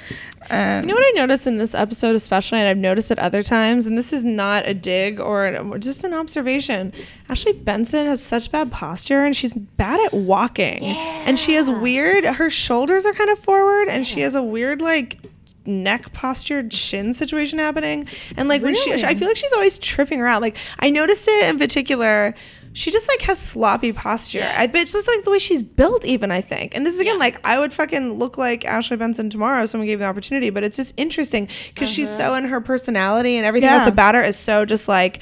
[0.51, 3.43] Um, You know what I noticed in this episode, especially, and I've noticed it other
[3.43, 6.93] times, and this is not a dig or an, just an observation.
[7.29, 10.83] Ashley Benson has such bad posture, and she's bad at walking.
[10.85, 11.25] yeah.
[11.27, 12.25] And she has weird.
[12.25, 15.19] Her shoulders are kind of forward, and she has a weird like
[15.67, 18.07] neck postured shin situation happening.
[18.37, 20.43] And like when she, I feel like she's always tripping around.
[20.43, 22.35] Like I noticed it in particular.
[22.75, 24.53] She just like has sloppy posture.
[24.55, 26.75] I bet it's just like the way she's built, even I think.
[26.75, 29.87] And this is again like I would fucking look like Ashley Benson tomorrow if someone
[29.87, 30.51] gave me the opportunity.
[30.51, 32.31] But it's just interesting because she's uh-huh.
[32.31, 35.21] so in her personality and everything else about her is so just like i-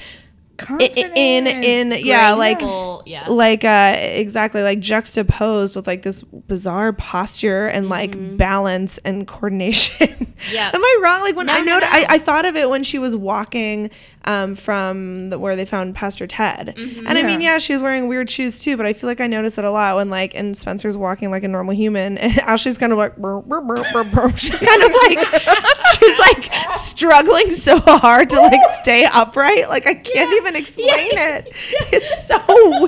[0.57, 2.61] confident, in in yeah like
[3.05, 3.27] yeah.
[3.27, 10.07] like uh exactly like juxtaposed with like this bizarre posture and like balance and coordination
[10.51, 10.71] Yeah.
[10.73, 11.87] am i wrong like when No, i no, know no.
[11.89, 13.89] I, I thought of it when she was walking
[14.25, 17.53] um from the, where they found pastor ted and i mean Yeah.
[17.53, 19.71] yeah she was wearing weird shoes too but i feel like i notice it a
[19.71, 23.15] lot when like and spencer's walking like a normal human and ashley's kind of like
[23.17, 24.29] brr, brr, brr.
[24.37, 25.41] she's kind of like
[25.93, 31.49] she's like struggling so hard to like stay upright like i can't even explain it
[31.91, 32.39] it's so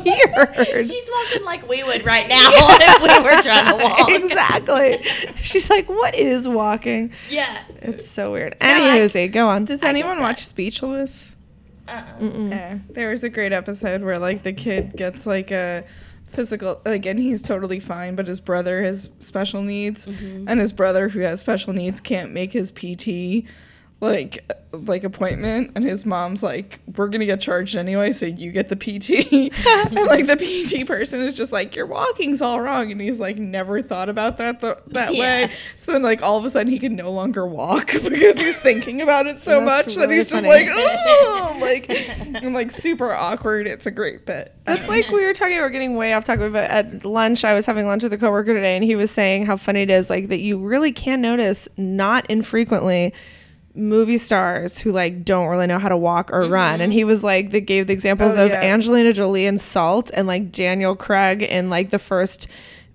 [0.04, 4.10] weird She's walking like we would right now if we were trying to walk.
[4.10, 5.04] exactly
[5.42, 7.64] she's like what is walking Yeah.
[7.82, 11.36] it's so weird I- anywho go on Does anyone watch Speechless?
[11.88, 12.16] Uh-uh.
[12.20, 15.84] Yeah, there was a great episode where like the kid gets like a
[16.26, 20.48] physical like and he's totally fine but his brother has special needs Mm-hmm.
[20.50, 23.46] and his brother who has special needs can't make his pt
[24.12, 28.68] like like appointment and his mom's like we're gonna get charged anyway so you get
[28.68, 33.00] the pt and like the pt person is just like your walking's all wrong and
[33.00, 35.46] he's like never thought about that th- that Yeah.
[35.46, 38.58] way so then like all of a sudden he can no longer walk because he's
[38.58, 40.50] thinking about it so That's much that really he's just funny.
[40.50, 45.34] like oh like and like super awkward it's a great bit That's like we were
[45.34, 45.58] talking.
[45.58, 48.54] We're getting way off topic, but at lunch, I was having lunch with a coworker
[48.54, 51.68] today, and he was saying how funny it is, like that you really can notice
[51.78, 53.14] not infrequently
[53.76, 56.82] movie stars who like don't really know how to walk or run.
[56.82, 58.62] And he was like, they gave the examples Oh, of yeah.
[58.62, 62.48] Angelina Jolie in Salt and like Daniel Craig in like the first.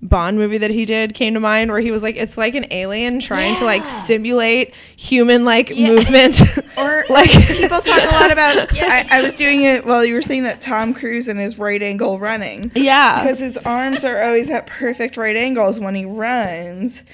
[0.03, 2.65] Bond movie that he did came to mind where he was like it's like an
[2.71, 6.41] alien trying to like simulate human like movement
[6.79, 10.23] or like people talk a lot about I, I was doing it while you were
[10.23, 14.49] saying that tom cruise and his right angle running yeah because his arms are always
[14.49, 17.05] at perfect right angles when he runs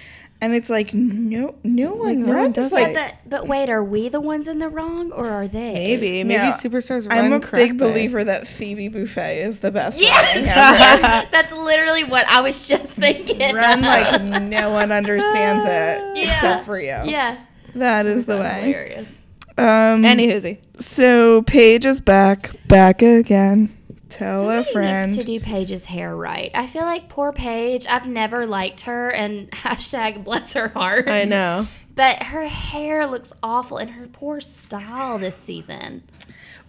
[0.41, 3.83] and it's like no no one no one runs does like But, but wait, are
[3.83, 5.73] we the ones in the wrong or are they?
[5.73, 6.53] maybe maybe Yeah.
[6.53, 7.69] superstars run i'm a correctly.
[7.69, 10.47] big believer that phoebe buffay is the best running ever.
[10.47, 13.55] Yes, that's literally what I was just thinking.
[13.55, 16.31] run like no one understands it Yeah.
[16.33, 17.39] except for you yeah,
[17.75, 19.21] that is the way hilarious.
[19.59, 20.59] um Any whoosy.
[20.79, 23.76] so paige is back back again
[24.09, 26.51] tell Somebody a friend needs to do Paige's hair right.
[26.55, 27.87] I feel like poor Paige.
[27.87, 31.09] I've never liked her, and hashtag bless her heart.
[31.09, 31.67] I know.
[31.95, 36.03] But her hair looks awful, and her poor style this season.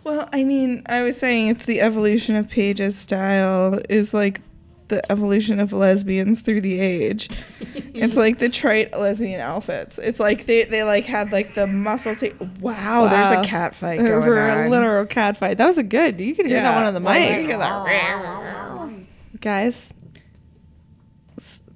[0.04, 4.42] Well, I mean, I was saying it's the evolution of Paige's style is like
[4.88, 7.30] the evolution of lesbians through the age.
[7.94, 9.98] it's like the trite lesbian outfits.
[10.00, 12.28] It's like they, they like had like the muscle ta-
[12.60, 14.68] wow, there's a cat fight going For on.
[14.68, 15.58] a literal cat fight.
[15.58, 16.20] That was a good.
[16.20, 17.28] You could hear that one on the mic.
[17.30, 19.06] can hear that.
[19.42, 19.94] Guys,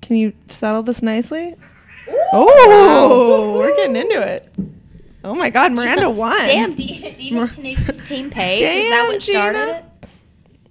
[0.02, 1.56] can you settle this nicely?
[2.34, 4.54] Oh, we're getting into it.
[5.24, 6.46] Oh my God, Miranda won.
[6.46, 8.62] Damn, do you, do you think Tanuki's team Paige?
[8.62, 9.72] Is that what started Gina.
[9.78, 9.86] it?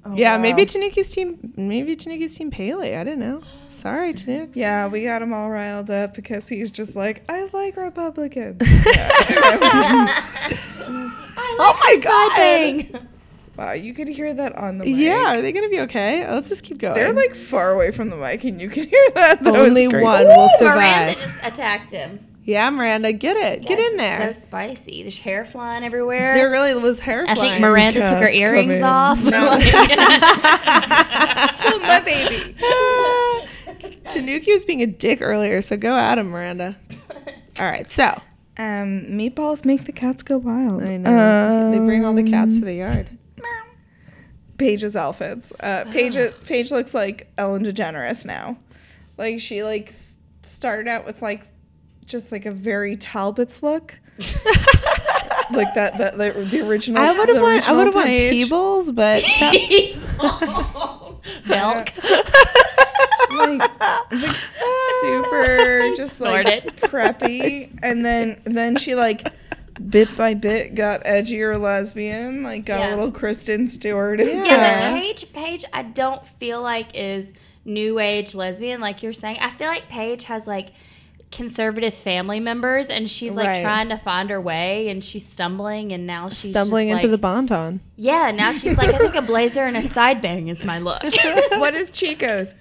[0.04, 0.42] Oh, yeah, wow.
[0.42, 1.52] maybe Tanuki's team.
[1.56, 2.96] Maybe Tanuki's team Paley.
[2.96, 3.42] I don't know.
[3.68, 4.60] Sorry, Tanuki.
[4.60, 8.56] Yeah, we got him all riled up because he's just like, I like Republicans.
[8.62, 10.58] I
[11.58, 12.36] Oh my God.
[12.36, 13.08] bang.
[13.56, 14.96] wow, you could hear that on the mic.
[14.96, 16.24] Yeah, are they gonna be okay?
[16.26, 16.94] Oh, let's just keep going.
[16.94, 19.42] They're like far away from the mic and you can hear that.
[19.42, 20.02] That only great.
[20.02, 20.76] one will survive.
[20.76, 21.34] Miranda survive.
[21.42, 22.26] just attacked him.
[22.50, 23.62] Yeah, Miranda, get it.
[23.62, 24.32] Get Yes, in it's there.
[24.32, 25.02] So spicy.
[25.02, 26.34] There's hair flying everywhere.
[26.34, 27.38] there really was hair flying.
[27.38, 27.60] I think.
[27.60, 28.84] Miranda took her Cats earrings come in.
[28.84, 29.20] off.
[29.24, 29.30] Oh,
[31.82, 32.56] my baby.
[34.08, 36.76] Tanuki was being a dick earlier, so go at him, Miranda.
[37.60, 38.20] All right, so
[38.58, 40.88] Um, meatballs make the cats go wild.
[40.88, 43.10] I know they bring all the cats Um, to the yard.
[44.58, 45.52] Paige's outfits.
[45.60, 48.56] Uh, Paige Paige looks like Ellen DeGeneres now.
[49.16, 51.44] Like she like s- started out with like
[52.10, 53.98] just like a very Talbot's look.
[55.52, 57.00] like that that the, the original.
[57.02, 57.68] I would have the went.
[57.68, 59.22] I original would have went Peebles, but
[61.48, 61.92] Milk.
[63.30, 63.70] like, like
[65.00, 66.64] super just like Snorted.
[66.82, 69.26] preppy and then then she like
[69.88, 72.90] bit by bit got edgier lesbian like got Yeah.
[72.90, 74.92] a little kristen stewart in Yeah, there.
[74.94, 79.38] the Paige Paige I don't feel like is new age lesbian like you're saying.
[79.40, 80.70] I feel like Paige has like
[81.30, 83.62] conservative family members and she's like Right.
[83.62, 87.12] trying to find her way and she's stumbling and now she's stumbling just, into the
[87.16, 87.80] like- bonton.
[87.96, 91.02] Yeah, now she's like I think a blazer and a side bang is my look.
[91.52, 92.54] what is chico's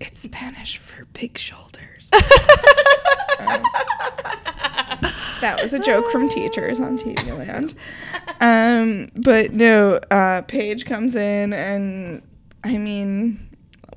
[0.00, 2.10] it's spanish for big shoulders
[3.40, 3.62] Um,
[5.40, 7.74] that was a joke from teachers on TV Land.
[8.40, 12.22] Um, but no, uh, Paige comes in and
[12.64, 13.47] I mean,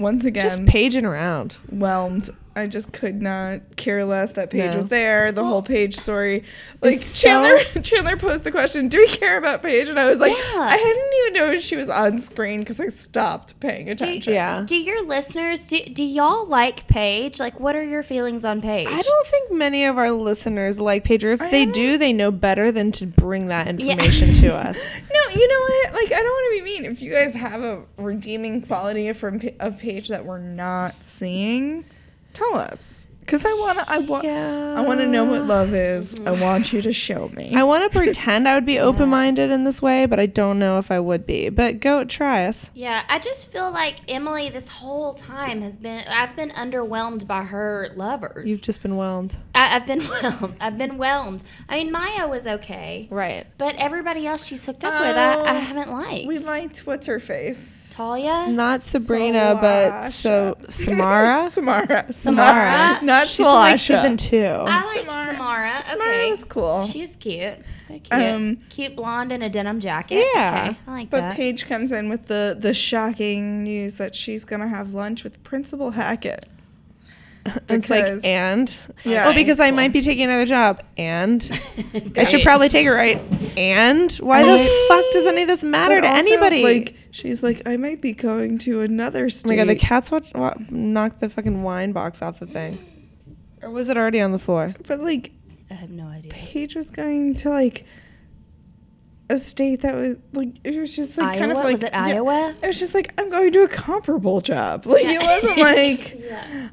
[0.02, 1.54] once again, Just paging around.
[1.70, 2.30] whelmed.
[2.54, 4.76] I just could not care less that Paige No.
[4.76, 5.32] was there.
[5.32, 6.44] The whole Paige story,
[6.82, 7.82] like It's so- Chandler.
[7.82, 10.60] Chandler posed the question, "Do we care about Paige?" And I was like, Yeah.
[10.60, 14.34] I hadn't even noticed she was on screen because I stopped paying attention.
[14.34, 14.64] Yeah.
[14.68, 17.40] Do your listeners do do y'all like Paige?
[17.40, 18.90] Like what are your feelings on Paige?
[18.90, 21.24] I don't think many of our listeners like Paige.
[21.24, 24.78] Or if they do, they know better than to bring that information to us.
[25.14, 25.94] No, you know what?
[25.94, 26.86] Like, I don't want to be mean.
[26.91, 31.86] If you guys have a redeeming quality from of Paige that we're not seeing,
[32.34, 33.08] tell us.
[33.32, 34.76] Because I wanna, I want, Yeah.
[34.78, 36.15] I want to know what love is.
[36.15, 36.41] I mm-hmm.
[36.41, 37.56] want you to show me.
[37.56, 40.60] I want to pretend I would be open minded in this way, but I don't
[40.60, 41.48] know if I would be.
[41.48, 42.70] But go try us.
[42.74, 47.44] Yeah, I just feel like Emily this whole time has been I've been underwhelmed by
[47.44, 48.50] her lovers.
[48.50, 49.38] You've just been whelmed.
[49.56, 50.58] I, I've been whelmed.
[50.60, 51.46] I've been whelmed.
[51.70, 53.08] I mean Maya was okay.
[53.10, 53.48] Right.
[53.58, 56.28] But everybody else she's hooked up with I, I Oh, haven't liked.
[56.28, 57.94] we liked what's her face.
[57.96, 58.48] Talia?
[58.50, 61.50] Not Sabrina, but so Samara.
[61.50, 62.12] Samara.
[62.12, 63.00] Samara.
[63.02, 64.38] Not She's in, like season two.
[64.45, 65.81] I like Samara- Samara.
[65.81, 66.29] Samara okay.
[66.29, 66.86] was cool.
[66.86, 67.57] She's cute.
[67.88, 68.12] Very cute.
[68.21, 70.25] Um, cute blonde in a denim jacket.
[70.34, 70.67] Yeah.
[70.69, 70.79] Okay.
[70.88, 71.29] I like But that.
[71.29, 75.41] But Paige comes in with the the shocking news that she's gonna have lunch with
[75.43, 76.45] Principal Hackett.
[77.69, 79.27] It's like, and Yeah.
[79.27, 81.41] oh, because I might be taking another job, and
[82.15, 83.19] I should probably take it right.
[83.57, 86.63] And why the fuck does any of this matter But to also, anybody?
[86.63, 89.49] Like she's like, I might be going to another oh state.
[89.49, 92.77] my god, the cats watch, wa- knocked the fucking wine box off the thing,
[93.62, 94.74] or was it already on the floor?
[94.88, 95.32] but like
[95.69, 96.32] I have no idea.
[96.32, 97.86] Paige was going to like
[99.30, 101.63] a state that was like it was just like kind of Iowa?
[101.63, 102.54] like Was it yeah, Iowa?
[102.62, 104.86] it was just like I'm going to a comparable job.
[104.86, 106.21] Like it wasn't like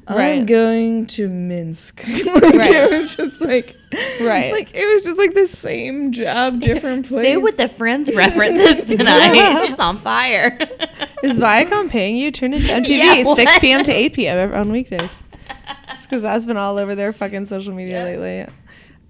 [0.05, 0.45] I'm Right.
[0.45, 2.03] going to Minsk.
[2.25, 2.71] like Right.
[2.75, 3.77] it was just like
[4.19, 4.51] Right.
[4.51, 7.21] Like it was just like the same job, different place.
[7.21, 9.65] Sue with the Friends references tonight.
[9.65, 10.57] She's on fire.
[11.23, 12.29] Is Viacom paying you?
[12.29, 13.83] Turn into MTV, Yeah, 6 p.m.
[13.85, 14.53] to 8 p.m.
[14.53, 15.17] on weekdays.
[15.91, 18.53] It's because that's been all over their fucking social media lately.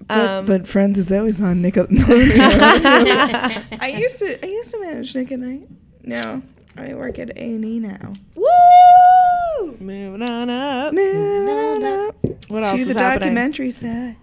[0.07, 1.99] but, Um, but Friends is always on Nickelodeon.
[3.81, 5.67] I used to I used to manage Nick at Night.
[6.03, 6.41] No,
[6.77, 8.13] I work at A and E now.
[8.35, 9.77] Woo!
[9.79, 10.93] moving on up.
[10.93, 12.15] Moving on up
[12.49, 13.35] What else to is the happening?
[13.35, 14.15] documentaries that.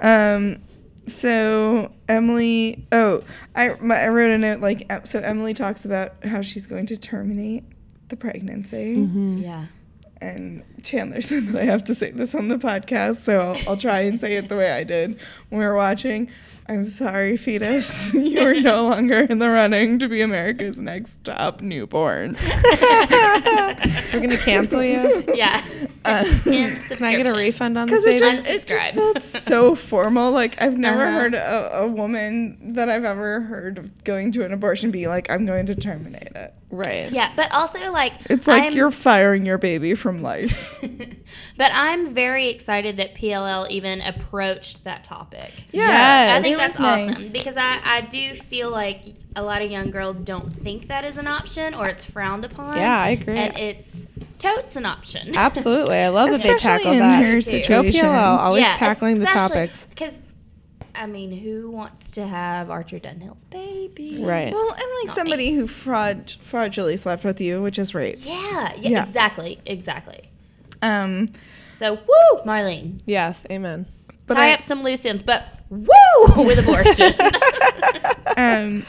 [0.00, 0.60] Um,
[1.06, 3.22] so Emily, oh,
[3.54, 6.86] I my, I wrote a note like uh, so Emily talks about how she's going
[6.86, 7.64] to terminate
[8.08, 9.38] the pregnancy, Mm-hmm.
[9.38, 9.66] Yeah.
[10.26, 13.76] And Chandler said that I have to say this on the podcast, so I'll, I'll
[13.76, 16.30] try and say it the way I did when we were watching.
[16.68, 18.12] I'm sorry, fetus.
[18.14, 22.36] You're no longer in the running to be America's next top newborn.
[22.40, 25.24] We're gonna cancel you.
[25.34, 25.62] Yeah.
[26.06, 28.36] Uh, Can I get a refund on this Because it baby?
[28.36, 30.30] just, it just felt so formal.
[30.32, 31.18] Like I've never Uh-huh.
[31.20, 35.30] heard a, a woman that I've ever heard of going to an abortion be like,
[35.30, 37.10] "I'm going to terminate it." right.
[37.12, 40.78] Yeah, but also like It's like I'm, you're firing your baby from life.
[41.56, 45.52] but I'm very excited that PLL even approached that topic.
[45.72, 49.02] Yeah, I think that's was awesome because I, I do feel like
[49.36, 52.76] a lot of young girls don't think that is an option or it's frowned upon.
[52.76, 53.36] Yeah, I agree.
[53.36, 54.06] And it's
[54.38, 55.36] totes an option.
[55.36, 55.96] Absolutely.
[55.98, 57.22] I love that they Especially tackle in that.
[57.22, 58.04] her Go situation.
[58.06, 59.86] PLL, always tackling the topics.
[59.86, 60.24] Because,
[60.94, 64.18] I mean, who wants to have Archer Dunhill's baby?
[64.22, 64.52] Right.
[64.52, 68.16] Well, and like Not somebody who fraud fraudulently slept with you, which is rape.
[68.20, 69.02] Yeah, yeah, Yeah.
[69.04, 70.30] exactly, exactly.
[70.82, 71.28] Um,
[71.70, 73.00] So, woo, Marlene.
[73.04, 73.44] Yes.
[73.50, 73.84] Amen.
[74.30, 75.86] Tie I- up some loose ends, but woo
[76.44, 77.12] with abortion.
[78.36, 78.82] um,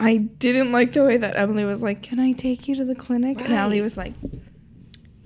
[0.00, 2.94] I didn't like the way that Emily was like, "Can I take you to the
[2.94, 4.14] clinic?" And Ali was like,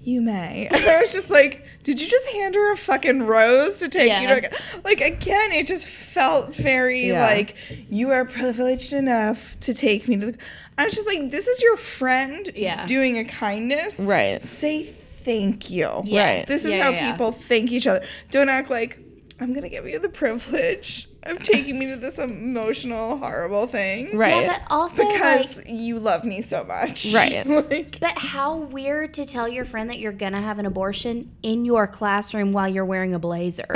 [0.00, 3.78] "You may." And I was just like, "Did you just hand her a fucking rose
[3.78, 4.40] to take you Yeah.
[4.40, 4.50] to?"
[4.84, 7.22] Like again, it just felt very Yeah.
[7.24, 7.56] like
[7.90, 10.38] you are privileged enough to take me to the.
[10.76, 12.84] I was just like, "This is your friend Yeah.
[12.86, 14.00] doing a kindness.
[14.00, 14.40] Right.
[14.40, 16.02] Say thank you.
[16.04, 16.24] Yeah.
[16.38, 16.46] Right.
[16.46, 18.04] This is how people thank each other.
[18.30, 18.98] Don't act like
[19.40, 24.16] I'm gonna give you the privilege of taking me to this emotional, horrible thing.
[24.16, 24.42] Right.
[24.42, 27.12] Yeah, but also Because like, you love me so much.
[27.14, 27.46] Right.
[27.70, 31.64] like, but how weird to tell your friend that you're gonna have an abortion in
[31.64, 33.66] your classroom while you're wearing a blazer.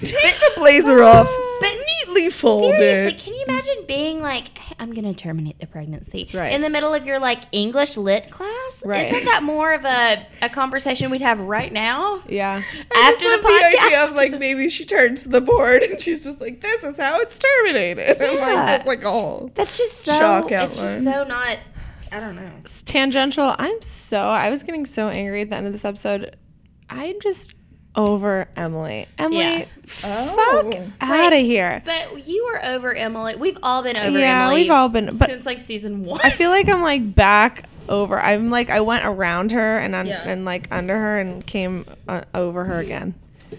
[0.00, 1.28] take the blazer off.
[1.60, 1.72] But
[2.14, 2.76] neatly folded.
[2.78, 6.52] Seriously, can you imagine being like, hey, I'm going to terminate the pregnancy Right.
[6.52, 8.82] in the middle of your like English lit class?
[8.84, 9.06] Right.
[9.06, 12.22] Isn't that more of a, a conversation we'd have right now?
[12.28, 12.62] Yeah.
[12.94, 15.82] I After just the love the, idea of like maybe she turns to the board
[15.82, 18.66] and she's just like, "This is how it's terminated." And like Yeah.
[18.66, 19.50] that's like all.
[19.54, 20.12] That's just so.
[20.18, 21.58] Shock it's just so not.
[22.12, 22.50] I don't know.
[22.60, 23.54] It's tangential.
[23.58, 26.36] I'm so I was getting so angry at the end of this episode.
[26.88, 27.52] I'm just
[27.96, 29.06] over Emily.
[29.18, 29.64] Emily, Yeah.
[30.04, 30.70] Oh.
[30.72, 31.82] fuck out of here.
[31.84, 33.36] But you were over Emily.
[33.36, 34.62] We've all been over Yeah, Emily.
[34.62, 36.20] we've all been- but- since like season one.
[36.24, 38.18] I feel like I'm like back over.
[38.18, 40.22] I'm like I went around her and un- Yeah.
[40.28, 43.14] and like under her and came uh, over her again.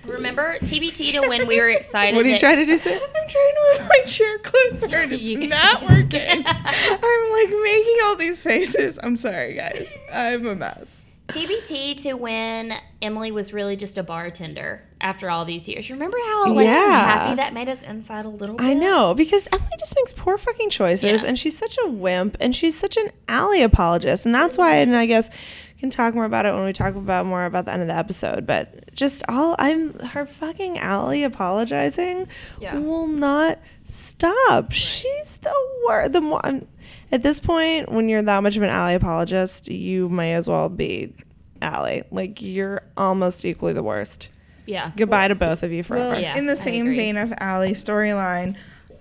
[0.05, 2.17] Remember TBT to when we were excited.
[2.17, 2.77] What are you trying to do?
[2.77, 3.01] Sid?
[3.15, 6.43] I'm trying to move my chair closer and it's not working.
[6.45, 8.99] I'm like making all these faces.
[9.01, 9.87] I'm sorry, guys.
[10.11, 11.04] I'm a mess.
[11.27, 15.89] TBT to when Emily was really just a bartender after all these years.
[15.89, 17.05] You remember how like, Yeah.
[17.05, 18.63] happy that made us inside a little bit?
[18.65, 21.27] I know because Emily just makes poor fucking choices, Yeah.
[21.27, 24.75] and she's such a wimp, and she's such an Ali apologist, and that's why.
[24.77, 25.29] And I guess
[25.75, 27.87] we can talk more about it when we talk about more about the end of
[27.87, 28.45] the episode.
[28.45, 32.27] But just all I'm her fucking Ali apologizing
[32.59, 32.77] Yeah.
[32.77, 34.71] will not stop.
[34.71, 35.53] She's the
[35.87, 36.13] worst.
[36.13, 36.67] The more I'm,
[37.15, 40.67] at this point, when you're that much of an Ali apologist, you may as well
[40.69, 41.13] be
[41.61, 42.03] Ali.
[42.11, 44.29] Like you're almost equally the worst.
[44.65, 44.91] Yeah.
[44.97, 46.09] Goodbye to both of you forever.
[46.11, 48.57] Well, Yeah, in the same vein of Ali storyline,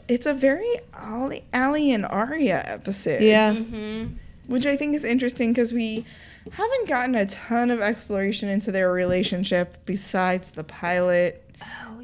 [0.09, 3.23] it's a very Ali, Ali and Aria episode.
[3.23, 3.53] yeah.
[3.53, 4.15] Mm-hmm.
[4.47, 6.05] Which I think is interesting because we
[6.53, 11.44] haven't gotten a ton of exploration into their relationship besides the pilot.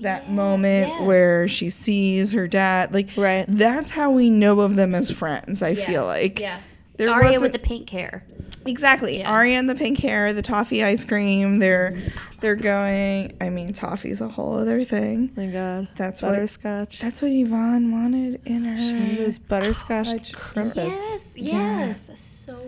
[0.00, 1.06] That moment Oh, yeah.
[1.06, 2.92] where she sees her dad.
[2.94, 3.44] Like, Right.
[3.48, 5.86] that's how we know of them as friends, I Yeah.
[5.86, 6.40] feel like.
[6.40, 6.58] Yeah.
[6.96, 8.24] There Aria wasn't- with the pink hair.
[8.66, 9.20] Exactly.
[9.20, 9.30] Yeah.
[9.30, 11.58] Aria and the pink hair, the toffee ice cream.
[11.60, 11.96] They're
[12.40, 13.32] they're going.
[13.40, 15.30] I mean, toffee's a whole other thing.
[15.36, 15.88] my god.
[15.96, 16.98] That's what- butterscotch.
[17.00, 18.76] That's what Yvonne wanted in her.
[18.76, 20.32] she Those butterscotch Fudge.
[20.32, 20.76] crumpets.
[20.78, 21.34] Yes.
[21.36, 22.00] Yes.
[22.00, 22.58] That's so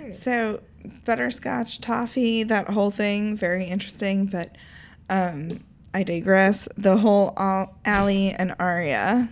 [0.00, 0.14] weird.
[0.14, 0.60] So
[1.04, 4.26] butterscotch toffee, that whole thing, very interesting.
[4.26, 4.50] But
[5.08, 5.60] um,
[5.96, 6.68] I digress.
[6.76, 9.30] The whole Al- Ali and Aria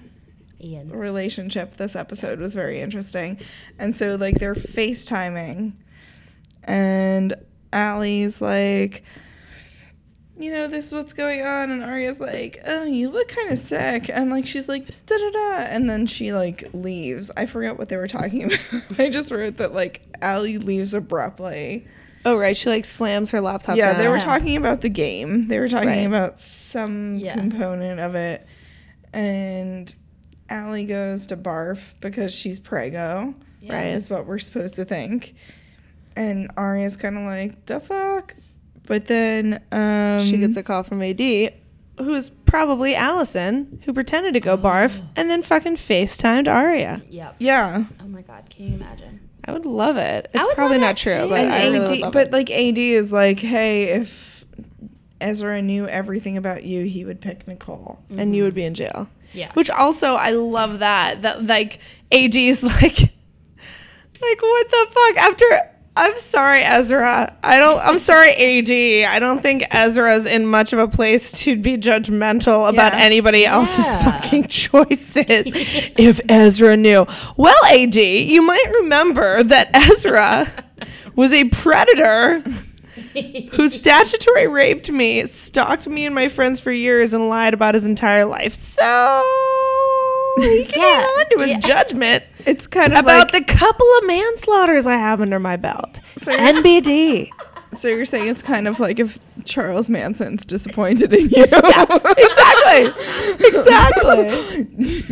[0.62, 0.88] Ian.
[0.88, 3.38] relationship this episode was very interesting.
[3.78, 5.74] And so like they're FaceTiming
[6.62, 7.34] and
[7.70, 9.04] Ali's like
[10.38, 13.58] you know, this is what's going on and Aria's like, "Oh, you look kind of
[13.58, 17.30] sick." And like she's like, "Da da da." And then she like leaves.
[17.36, 18.98] I forgot what they were talking about.
[18.98, 21.86] I just wrote that like Ali leaves abruptly.
[22.24, 23.76] Oh right, she like slams her laptop.
[23.76, 23.98] Yeah, down.
[23.98, 25.48] they were talking about the game.
[25.48, 26.06] They were talking Right.
[26.06, 27.34] about some Yeah.
[27.34, 28.46] component of it.
[29.12, 29.94] And
[30.50, 33.34] Ali goes to barf because she's prego.
[33.68, 33.86] Right.
[33.88, 35.34] Is what we're supposed to think.
[36.16, 38.34] And Aria's kind of like, the fuck?
[38.86, 41.20] But then um, She gets a call from AD,
[41.98, 47.00] who's probably Alison, who pretended to go barf and then fucking FaceTimed Aria.
[47.08, 47.36] Yep.
[47.38, 47.84] Yeah.
[48.02, 48.48] Oh my God.
[48.50, 49.23] Can you imagine?
[49.46, 50.30] I would love it.
[50.32, 51.28] It's would probably not true, too.
[51.28, 52.32] but And I really AD, love but it.
[52.32, 54.44] like AD is like, hey, if
[55.20, 57.98] Ezra knew everything about you, he would pick Nicole.
[58.16, 59.08] and you would be in jail.
[59.32, 59.50] Yeah.
[59.54, 61.80] Which also I love that that like
[62.12, 62.98] AD is like
[64.20, 67.36] like what the fuck after I'm sorry Ezra.
[67.44, 69.08] I don't I'm sorry AD.
[69.08, 72.98] I don't think Ezra's in much of a place to be judgmental about Yeah.
[73.00, 74.10] anybody else's Yeah.
[74.20, 75.16] fucking choices.
[75.96, 77.06] if Ezra knew.
[77.36, 80.48] Well, AD, you might remember that Ezra
[81.14, 82.40] was a predator
[83.52, 87.84] who statutory raped me, stalked me and my friends for years, and lied about his
[87.84, 88.54] entire life.
[88.54, 89.22] So
[90.38, 91.58] he can Yeah, hang on to his yeah.
[91.60, 96.00] judgment It's kind of about like, the couple of manslaughters I have under my belt.
[96.16, 97.30] So NBD.
[97.76, 101.44] So you're saying it's kind of like if Charles Manson's disappointed in you.
[101.44, 102.86] exactly.
[103.46, 104.62] exactly.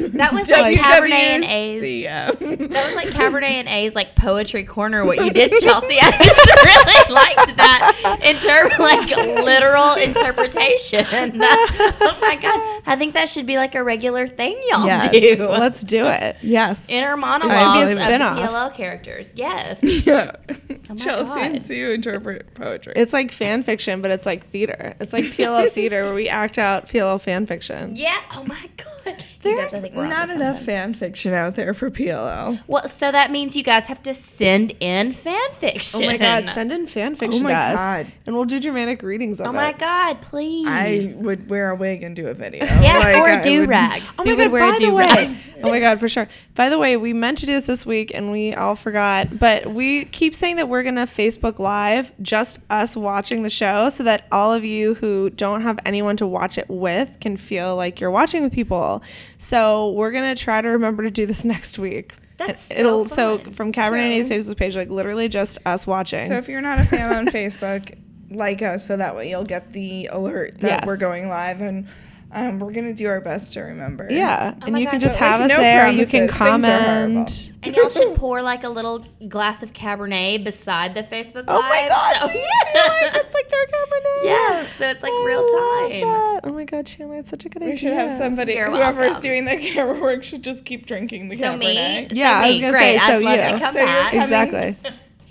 [0.09, 1.83] That was like Cabernet and A's.
[2.03, 5.05] That was like Cabernet and A's like poetry corner.
[5.05, 5.97] What you did, Chelsea?
[6.01, 8.37] I just really liked that in
[8.79, 9.09] like
[9.45, 11.05] literal interpretation.
[11.43, 12.83] oh my god!
[12.87, 15.11] I think that should be like a regular thing y'all Yes.
[15.11, 15.49] do.
[15.49, 16.37] Let's do it.
[16.43, 16.89] Yes.
[16.89, 17.99] Inner monologues of.
[17.99, 19.31] PLL characters.
[19.35, 19.83] Yes.
[19.83, 20.33] Yeah.
[20.49, 20.57] Oh
[20.89, 21.65] my Chelsea and God.
[21.65, 22.93] Sue interpret poetry.
[22.97, 24.95] It's like fan fiction, but it's like theater.
[25.01, 27.97] It's like PLL theater where we act out PLL fan fiction.
[27.97, 28.21] Yeah.
[28.35, 29.23] Oh my god.
[29.43, 30.65] There's I think we're not enough something.
[30.67, 32.61] fan fiction out there for PLL.
[32.69, 36.03] Well, so that means you guys have to send in fan fiction.
[36.03, 38.07] Oh my god, send in fan fiction Oh my God.
[38.27, 39.55] and we'll do dramatic readings of Oh it.
[39.55, 40.67] my god, please.
[40.69, 42.65] I would wear a wig and do a video.
[42.65, 44.03] yes, Like, or do rags.
[44.03, 44.03] rag.
[44.21, 44.53] Oh my would god!
[44.53, 45.37] wear a By the do way.
[45.63, 46.29] Oh my god, for sure.
[46.55, 49.39] By the way, we meant to do this this week and we all forgot.
[49.39, 54.03] But we keep saying that we're gonna Facebook Live just us watching the show, so
[54.05, 58.01] that all of you who don't have anyone to watch it with can feel like
[58.01, 59.03] you're watching with people.
[59.39, 62.13] So we're gonna try to remember to do this next week.
[62.39, 63.53] That's so it'll so, fun.
[63.53, 66.27] from Cabernet So- Facebook page, like literally just us watching.
[66.27, 67.97] So if you're not a fan on Facebook,
[68.31, 70.85] like us, so that way you'll get the alert that Yes.
[70.87, 71.87] we're going live, and
[72.33, 74.07] um, we're gonna do our best to remember.
[74.11, 75.89] yeah, and you God, can just but, like, have us no there.
[75.91, 76.29] You can promises.
[76.29, 77.15] Things are horrible.
[77.15, 77.53] comment.
[77.65, 81.87] And y'all should pour like a little glass of Cabernet beside the Facebook Oh my
[81.89, 82.17] god!
[82.21, 84.25] so- so you like it's like their Cabernet.
[84.25, 86.01] yes, so it's like I real time.
[86.13, 86.41] that.
[86.45, 87.73] Oh my god, Chandler, it's such a good idea.
[87.73, 88.55] We should have somebody.
[88.55, 89.23] You're whoever's welcome.
[89.23, 92.11] doing the camera work should just keep drinking the So me, Cabernet.
[92.11, 92.61] so Yeah, I was me.
[92.61, 92.99] gonna great.
[93.01, 93.45] say, so I'd love you.
[93.45, 94.15] to come So back.
[94.15, 94.77] Exactly.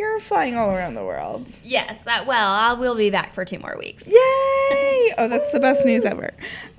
[0.02, 1.48] You're flying all around the world.
[1.64, 4.08] Yes, I, well, I will be back for two more weeks.
[4.08, 5.14] Yay!
[5.16, 6.32] Oh, that's the best news ever.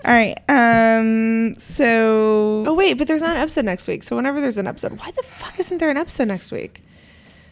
[0.05, 0.37] All right.
[0.49, 1.55] Um.
[1.55, 2.65] So.
[2.67, 4.03] Oh wait, but there's not an episode next week.
[4.03, 6.83] So whenever there's an episode, why the fuck isn't there an episode next week?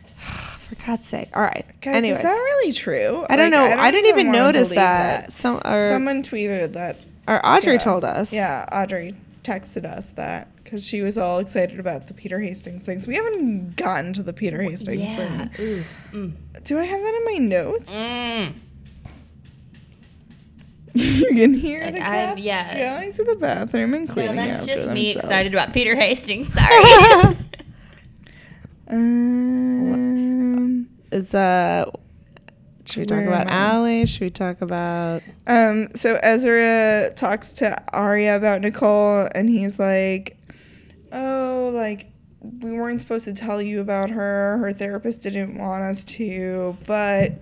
[0.18, 1.28] For God's sake!
[1.36, 1.64] All right.
[1.80, 3.24] Guys, Anyways, is that really true?
[3.30, 3.62] I don't know.
[3.62, 5.30] Like, I, didn't even wanna notice believe that.
[5.30, 6.96] Some or, Someone tweeted that.
[7.28, 8.32] or Audrey to told us.
[8.32, 13.06] Yeah, Audrey texted us that because she was all excited about the Peter Hastings things.
[13.08, 15.48] We haven't gotten to the Peter Hastings Yeah.
[15.48, 15.84] thing.
[16.14, 16.32] Ooh.
[16.64, 17.94] Do I have that in my notes?
[17.96, 18.54] Mm.
[20.94, 22.96] you can hear Like, the I'm- cats yeah.
[22.98, 25.24] going to the bathroom and cleaning No, cleaning that's after just me themselves.
[25.26, 26.52] excited about Peter Hastings.
[26.52, 27.36] Sorry.
[29.60, 31.90] Um, It's uh.
[32.90, 33.50] Should we talk Where about?
[33.50, 34.06] Ali?
[34.06, 35.22] Should we talk about?
[35.46, 40.36] Um, so Ezra talks to Aria about Nicole, and he's like,
[41.12, 42.10] "Oh, like
[42.40, 44.58] we weren't supposed to tell you about her.
[44.58, 47.32] Her therapist didn't want us to, but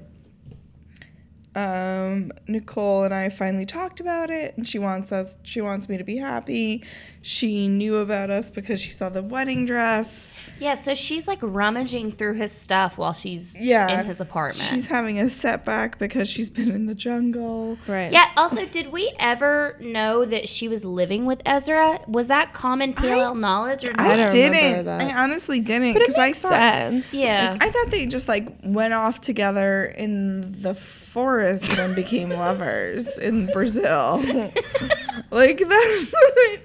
[1.54, 5.36] um, Nicole and I finally talked about it, and she wants us.
[5.42, 6.84] She wants me to be happy.
[7.20, 10.32] She knew about us because she saw the wedding dress.
[10.60, 14.68] yeah, so she's like rummaging through his stuff while she's Yeah, in his apartment.
[14.68, 17.76] She's having a setback because she's been in the jungle.
[17.88, 18.12] Right.
[18.12, 22.00] yeah, also, did we ever know that she was living with Ezra?
[22.06, 24.00] Was that common PLL knowledge or not?
[24.06, 24.86] I I, didn't.
[24.86, 25.04] remember.
[25.04, 26.50] I honestly didn't because I makes saw.
[26.50, 27.12] sense.
[27.12, 27.56] yeah.
[27.60, 30.74] I thought they just like went off together in the
[31.08, 34.22] forest and became lovers in Brazil.
[35.30, 36.60] like that's what,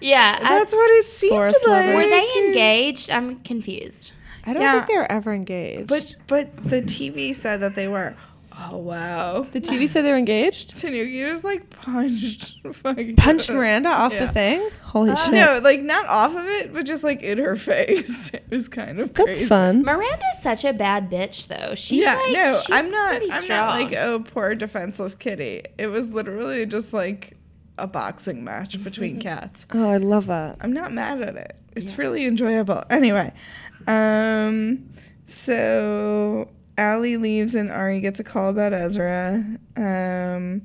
[0.00, 0.38] yeah.
[0.42, 1.86] I- that's what it seemed Forest like.
[1.86, 1.94] lovers.
[1.96, 3.10] were they engaged?
[3.10, 4.12] I'm confused.
[4.44, 4.72] I don't Yeah.
[4.74, 5.88] think they were ever engaged.
[5.88, 8.14] But but the TV said that they were.
[8.58, 9.46] Oh wow.
[9.52, 10.74] the TV said they were engaged.
[10.80, 14.26] Tanuki just like punched fucking Punched Miranda off Yeah.
[14.26, 14.68] the thing.
[14.82, 15.34] Holy shit.
[15.34, 18.30] No, like not off of it, but just like in her face.
[18.32, 19.40] It was kind of crazy.
[19.44, 19.82] That's fun.
[19.82, 21.74] Miranda's such a bad bitch, though.
[21.74, 23.22] She's yeah, like, no, she's I'm not.
[23.22, 23.48] I'm strong.
[23.58, 25.62] not like a poor defenseless kitty.
[25.76, 27.36] It was literally just like
[27.78, 29.66] a boxing match between cats.
[29.74, 30.56] Oh, I love that.
[30.62, 31.56] I'm not mad at it.
[31.76, 32.82] It's really enjoyable.
[32.88, 33.34] Anyway,
[33.86, 34.88] um,
[35.26, 36.48] so
[36.78, 39.44] Ali leaves and Ari gets a call about Ezra.
[39.76, 40.62] Um,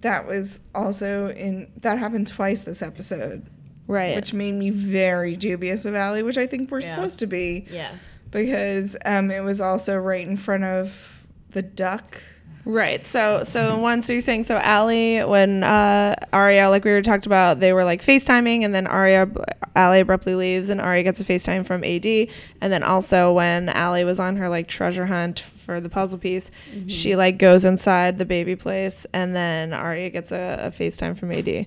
[0.00, 3.46] that was also in that happened twice this episode,
[3.86, 4.16] Right.
[4.16, 6.94] which made me very dubious of Ali, which I think we're Yeah.
[6.94, 7.92] supposed to be yeah.
[8.30, 12.20] because um, it was also right in front of the duck.
[12.64, 13.04] Right.
[13.06, 17.26] So so one so you're saying so Ali when uh Aria like we were talked
[17.26, 19.28] about they were like FaceTiming and then Aria
[19.74, 22.06] Ali abruptly leaves and Aria gets a FaceTime from AD
[22.60, 26.50] and then also when Ali was on her like treasure hunt for the puzzle piece
[26.86, 31.32] she like goes inside the baby place and then Aria gets a, a FaceTime from
[31.32, 31.66] AD.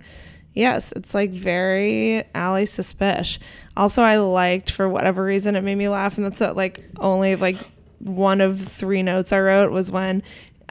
[0.54, 3.40] Yes, it's like very Ali suspicious.
[3.76, 7.36] Also, I liked for whatever reason it made me laugh, and that's uh, like only
[7.36, 7.58] like
[7.98, 10.22] one of three notes I wrote was when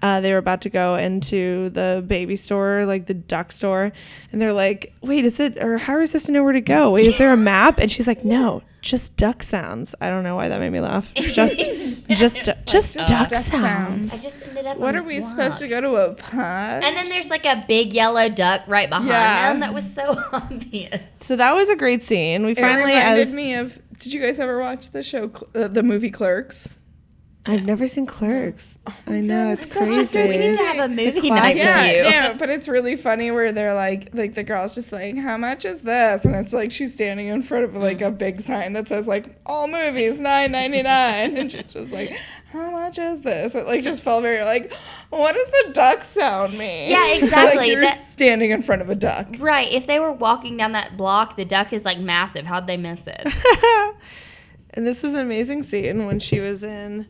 [0.03, 3.93] Uh, they were about to go into the baby store, like the duck store,
[4.33, 5.57] and they're like, "Wait, is it?
[5.63, 6.91] Or how are we supposed to know where to go?
[6.91, 10.35] Wait, is there a map?" And she's like, "No, just duck sounds." I don't know
[10.35, 11.15] why that made me laugh.
[11.15, 11.57] Just,
[12.09, 14.11] just, just duck, duck sounds.
[14.11, 14.15] sounds.
[14.15, 14.77] I just ended up.
[14.77, 15.31] What on are this we blog.
[15.31, 16.85] supposed to go to a pond?
[16.85, 19.51] And then there's like a big yellow duck right behind Yeah.
[19.53, 19.61] them.
[19.61, 21.01] That was so obvious.
[21.23, 22.45] So that was a great scene.
[22.45, 23.81] We it finally, reminded as me of.
[23.99, 26.77] Did you guys ever watch the show, uh, the movie Clerks?
[27.45, 28.79] I've never seen Clerks.
[28.87, 30.13] Oh I know God, it's it's such a crazy.
[30.13, 31.97] good We need to have a movie night classic.
[31.97, 32.11] with you.
[32.13, 35.65] yeah, but it's really funny where they're like, like the girl's just like, "How much
[35.65, 38.19] is this?" And it's like she's standing in front of like a mm.
[38.19, 42.17] big sign that says like all movies nine ninety nine, and she's just like,
[42.53, 44.73] "How much is this?" It like just felt very like,
[45.11, 46.91] what does the duck sound mean?
[46.91, 47.57] Yeah, exactly.
[47.57, 49.27] like you're That- standing in front of a duck.
[49.41, 49.73] Right.
[49.73, 52.47] If they were walking down that block, the duck is like massive.
[52.47, 53.27] How'd they miss it?
[54.71, 57.09] and this was an amazing scene when she was in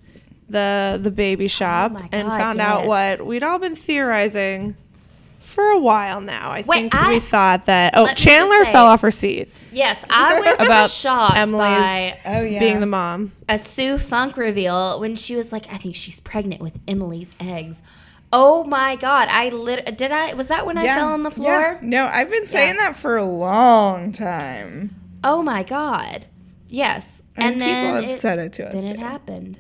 [0.53, 3.75] the the baby oh shop Oh my and God, found out what we'd all been
[3.77, 4.77] theorizing
[5.41, 6.51] for a while now.
[6.51, 9.01] I Wait, think I- we thought that oh let me just Chandler say- fell off
[9.01, 12.59] her seat Yes, I was about shocked Emily's by Oh yeah.
[12.61, 13.33] being the mom.
[13.49, 17.83] a Sue Funke reveal when she was like, I think she's pregnant with Emily's eggs.
[18.35, 19.29] Oh my god!
[19.31, 19.99] I lit.
[19.99, 20.33] Did I?
[20.33, 21.51] Was that when I fell on the floor?
[21.51, 21.79] Yeah.
[21.83, 24.95] No, I've been saying that for a long time.
[25.23, 26.25] Oh my god!
[26.69, 28.75] Yes, And, and, then people have it, said it to us.
[28.75, 29.59] then it happened.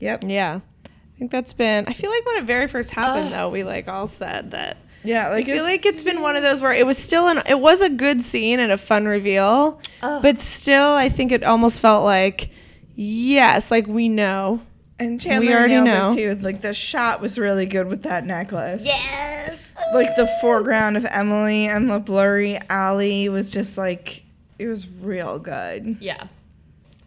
[0.00, 0.24] Yep.
[0.26, 0.60] Yeah.
[0.86, 3.88] I think that's been I feel like when it very first happened though, we like
[3.88, 6.86] all said that Yeah, like I feel like it's been one of those where it
[6.86, 11.08] was still an it was a good scene and a fun reveal, but still I
[11.08, 12.50] think it almost felt like
[12.94, 14.62] yes, like we know.
[15.00, 16.12] And Chandler we already know.
[16.12, 16.34] it too.
[16.42, 18.84] Like the shot was really good with that necklace.
[18.84, 19.70] Yes.
[19.94, 24.24] Like the foreground of Emily and the blurry Ali was just like
[24.58, 25.98] it was real good.
[26.00, 26.26] Yeah.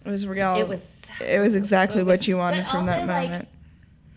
[0.06, 0.56] It was real.
[0.56, 1.04] It was.
[1.20, 3.48] It was exactly so what you wanted But from that also, like, moment.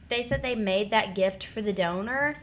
[0.08, 2.34] They said they made that gift for the donor.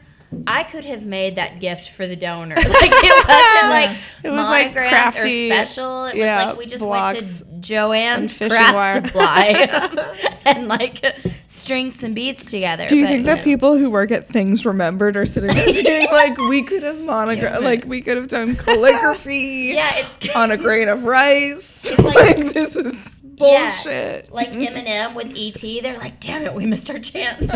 [0.46, 2.54] I could have made that gift for the donor.
[2.62, 3.90] Like it wasn't like
[4.24, 6.04] It was, like, crafty, or special.
[6.06, 9.04] It yeah, was like we just blocks went to Joanne's craft wire.
[9.04, 11.04] supply and like
[11.48, 12.86] string some beads together.
[12.88, 13.44] Do you But, think that know.
[13.44, 17.62] people who work at Things Remembered are sitting there being like, we could have monogrammed,
[17.64, 21.86] like we could have done calligraphy Yeah, it's on a grain of rice.
[21.98, 23.70] like- like, this is Yeah.
[23.72, 24.32] bullshit.
[24.32, 25.82] like Eminem with ET.
[25.82, 27.40] They're like, damn it, we missed our chance.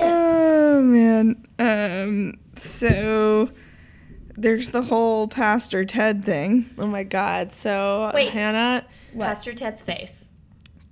[0.00, 1.46] Oh man.
[1.58, 2.34] Um.
[2.56, 3.50] So
[4.36, 6.70] there's the whole Pastor Ted thing.
[6.78, 7.52] Oh my god.
[7.54, 8.30] So Wait.
[8.30, 8.84] Hanna
[9.18, 10.30] Pastor Ted's face.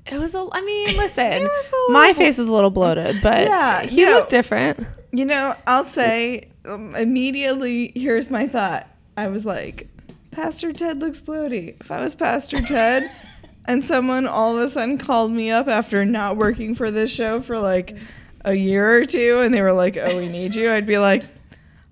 [0.07, 1.47] it was a I mean, listen.
[1.91, 4.13] my face is a little bloated, but Yeah, he no.
[4.13, 4.81] looked different.
[5.13, 7.93] You know, I'll say um, immediately.
[7.95, 8.89] Here's my thought.
[9.17, 9.89] I was like,
[10.37, 11.81] Pastor Ted looks bloaty.
[11.81, 13.11] If I was Pastor Ted.
[13.69, 17.41] And someone all of a sudden called me up after not working for this show
[17.41, 17.97] for like
[18.45, 21.25] a year or two, and they were like, "Oh, we need you." I'd be like,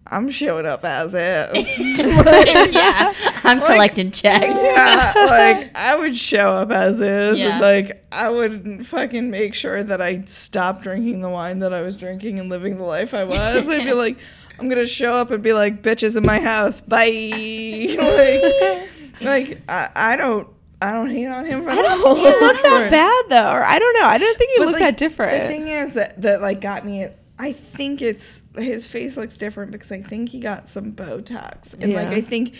[0.06, 4.44] "I'm showing up as is." yeah, I'm collecting checks.
[4.56, 7.54] yeah, like I would show up as is, Yeah.
[7.54, 11.80] and like I would fucking make sure that I stopped drinking the wine that I
[11.82, 13.68] was drinking and living the life I was.
[13.68, 14.18] I'd be like,
[14.58, 17.06] I'm gonna show up and be like, bitches in my house, bye.
[17.98, 20.48] like, like I, I don't,
[20.80, 21.82] I don't hate on him for I that.
[21.82, 24.06] don't think he looked that bad though, or I don't know.
[24.06, 25.42] I don't think he But, looked like, that different.
[25.42, 27.08] The thing is that that like got me.
[27.36, 31.92] I think it's his face looks different because I think he got some Botox, and
[31.92, 32.54] like I think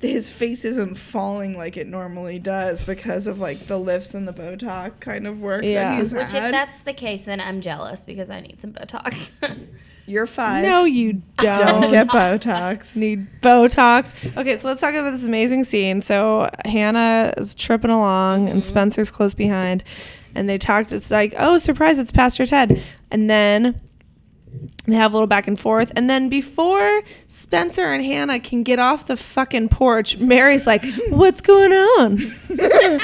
[0.00, 4.32] his face isn't falling like it normally does because of like the lifts and the
[4.32, 5.90] Botox kind of work Yeah.
[5.90, 9.30] that he's Which, if that's the case, then I'm jealous because I need some Botox.
[10.08, 10.64] You're five.
[10.64, 11.58] no, you don't.
[11.58, 12.96] don't get Botox.
[12.96, 14.36] need Botox.
[14.38, 16.00] Okay, so let's talk about this amazing scene.
[16.00, 18.68] So Hanna is tripping along, and mm-hmm.
[18.68, 19.84] Spencer's close behind,
[20.34, 20.92] and they talked.
[20.92, 21.98] It's like, oh, surprise!
[21.98, 23.78] It's Pastor Ted, and then
[24.86, 28.78] they have a little back and forth, and then before Spencer and Hanna can get
[28.78, 32.18] off the fucking porch, Mary's like, "What's going on?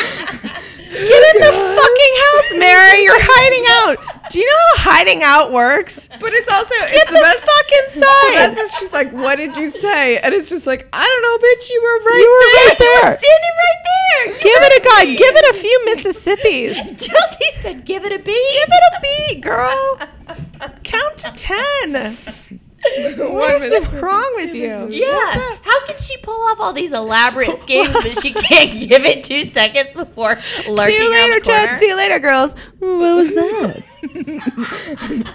[0.94, 3.02] Get in the fucking house, Mary!
[3.02, 4.30] You're hiding out.
[4.30, 6.08] Do you know how hiding out works?
[6.20, 7.44] But it's also Get it's the, the best.
[7.44, 11.04] fucking The side." best she's like, "What did you say?" And it's just like, "I
[11.04, 11.70] don't know, bitch.
[11.70, 12.20] You were right there.
[12.20, 13.18] You were there." right there.
[13.18, 14.26] Standing right there.
[14.42, 15.04] Give it a god.
[15.18, 16.74] Give it a few Mississippis.
[17.08, 19.98] Chelsea said, "Give it a beat." Give it a beat, girl.
[20.84, 22.16] Count to ten.
[23.16, 24.88] What is wrong with you?
[24.90, 25.56] Yeah.
[25.62, 29.44] How can she pull off all these elaborate schemes, but she can't give it two
[29.44, 30.36] seconds before
[30.68, 31.40] lurking See you later, the?
[31.40, 31.76] Ted.
[31.76, 32.54] See you later, girls.
[32.78, 33.82] What was that?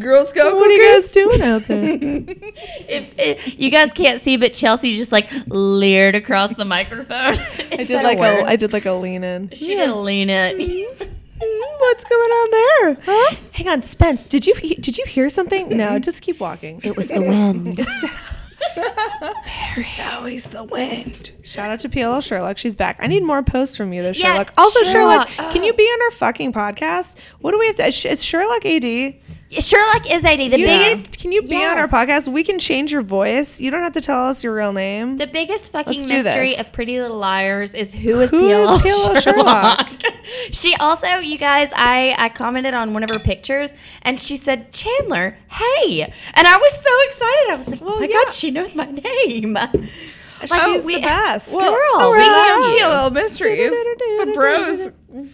[0.00, 1.98] Girl Scout What are you guys doing out there?
[1.98, 7.38] If, if- you guys can't see, but Chelsea just like leered across the microphone.
[7.72, 9.50] I did like a I did like a lean in.
[9.50, 10.58] She did a lean in.
[10.58, 11.07] Mm-hmm.
[11.78, 12.98] What's going on there?
[13.04, 13.36] Huh?
[13.52, 14.26] Hang on, Spence.
[14.26, 15.76] Did you did you hear something?
[15.76, 16.80] No, just keep walking.
[16.82, 17.86] It was the wind.
[19.76, 21.32] It's always the wind.
[21.42, 22.58] Shout out to PLL Sherlock.
[22.58, 22.96] She's back.
[23.00, 24.52] I need more posts from you, though, Yeah, Sherlock.
[24.58, 25.52] Also, Sherlock, Sherlock.
[25.52, 27.14] can uh, you be on our fucking podcast?
[27.40, 27.86] What do we have to?
[27.86, 29.14] Is Sherlock AD?
[29.50, 30.48] Sherlock is ID.
[30.50, 30.96] The You biggest.
[31.04, 32.28] need- can you be on our podcast?
[32.28, 33.58] We can change your voice.
[33.58, 35.16] You don't have to tell us your real name.
[35.16, 36.60] The biggest fucking mystery this.
[36.60, 39.88] of Pretty Little Liars is who is Who PLL, is PLL Sherlock?
[40.52, 44.70] she also, you guys, I I commented on one of her pictures and she said
[44.72, 46.02] Chandler, hey,
[46.34, 47.50] and I was so excited.
[47.50, 48.12] I was like, oh my yeah.
[48.24, 49.56] god, she knows my name.
[50.42, 51.52] She's Like, we- the best.
[51.52, 52.84] Well, Girl, speaking speaking of of you.
[52.84, 54.88] PLL mysteries, the bros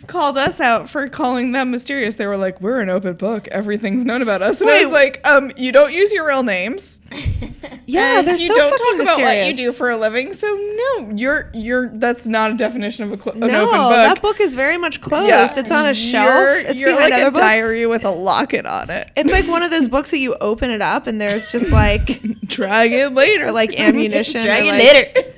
[0.07, 2.15] called us out for calling them mysterious.
[2.17, 3.49] They were like, "We're an open book.
[3.49, 7.01] Everything's known about us." And I was like, "Um, you don't use your real names.
[7.87, 10.33] yeah, and they're you so don't fucking talk about what you do for a living.
[10.33, 13.91] So no, you're you're that's not a definition of a cl- an No, open book.
[13.91, 15.29] that book is very much closed.
[15.29, 15.53] Yeah.
[15.57, 16.29] It's on a shelf.
[16.29, 17.41] You're, it's you're behind like other a books.
[17.41, 19.11] diary with a locket on it.
[19.17, 22.21] It's like one of those books that you open it up and there's just like
[22.47, 23.47] Drag it later.
[23.47, 24.83] or like ammunition, or Dragon like,
[25.15, 25.33] later.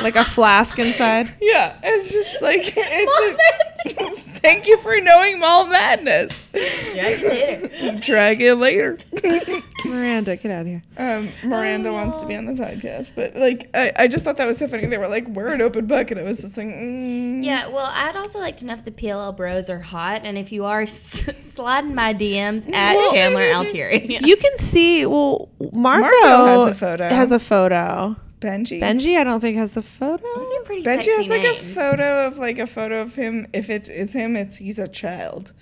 [0.00, 1.32] Like a flask inside.
[1.40, 3.46] yeah, it's just like it's.
[3.86, 6.42] a- thank you for knowing Mall Madness.
[6.52, 7.98] Dragon later.
[8.00, 8.98] Drag it later.
[9.84, 10.82] Miranda, get out of here.
[10.96, 14.46] Um, Miranda wants to be on the podcast, but like I, I just thought that
[14.46, 14.86] was so funny.
[14.86, 17.44] They were like, "We're an open book," and it was just like, mm.
[17.44, 20.50] Yeah, well, I'd also like to know if the PLL bros are hot, and if
[20.52, 24.24] you are, s- slide in my DMs at Well- Chandler Alteri.
[24.26, 25.04] You can see.
[25.06, 27.08] Well, Marco, Marco has a photo.
[27.08, 28.16] Has a photo.
[28.42, 28.80] Benji.
[28.80, 30.22] Benji, I don't think has a photo.
[30.34, 31.58] Those are pretty Benji sexy has like names.
[31.58, 33.46] a photo of like a photo of him.
[33.52, 35.52] If it is him, it's he's a child.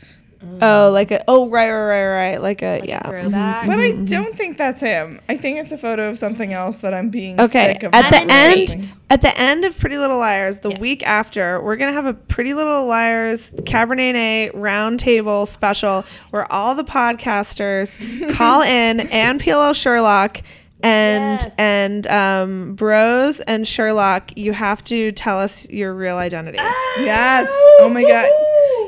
[0.42, 0.58] Mm.
[0.62, 3.02] Oh, like a oh right right right right like a Like a yeah.
[3.02, 3.56] throwback.
[3.58, 4.02] Mm-hmm, but mm-hmm.
[4.02, 5.20] I don't think that's him.
[5.28, 8.08] I think it's a photo of something else that I'm being Okay, thick of at
[8.08, 8.92] the end, intrigued.
[9.10, 10.80] at the end of Pretty Little Liars, the Yes.
[10.80, 16.74] week after, we're gonna have a Pretty Little Liars Cabernet round table special where all
[16.74, 17.98] the podcasters
[18.34, 20.40] call in and PLL Sherlock
[20.82, 21.54] and Yes.
[21.58, 24.36] and um, Bros and Sherlock.
[24.36, 26.58] You have to tell us your real identity.
[26.58, 27.46] Yes.
[27.80, 28.30] Oh my god.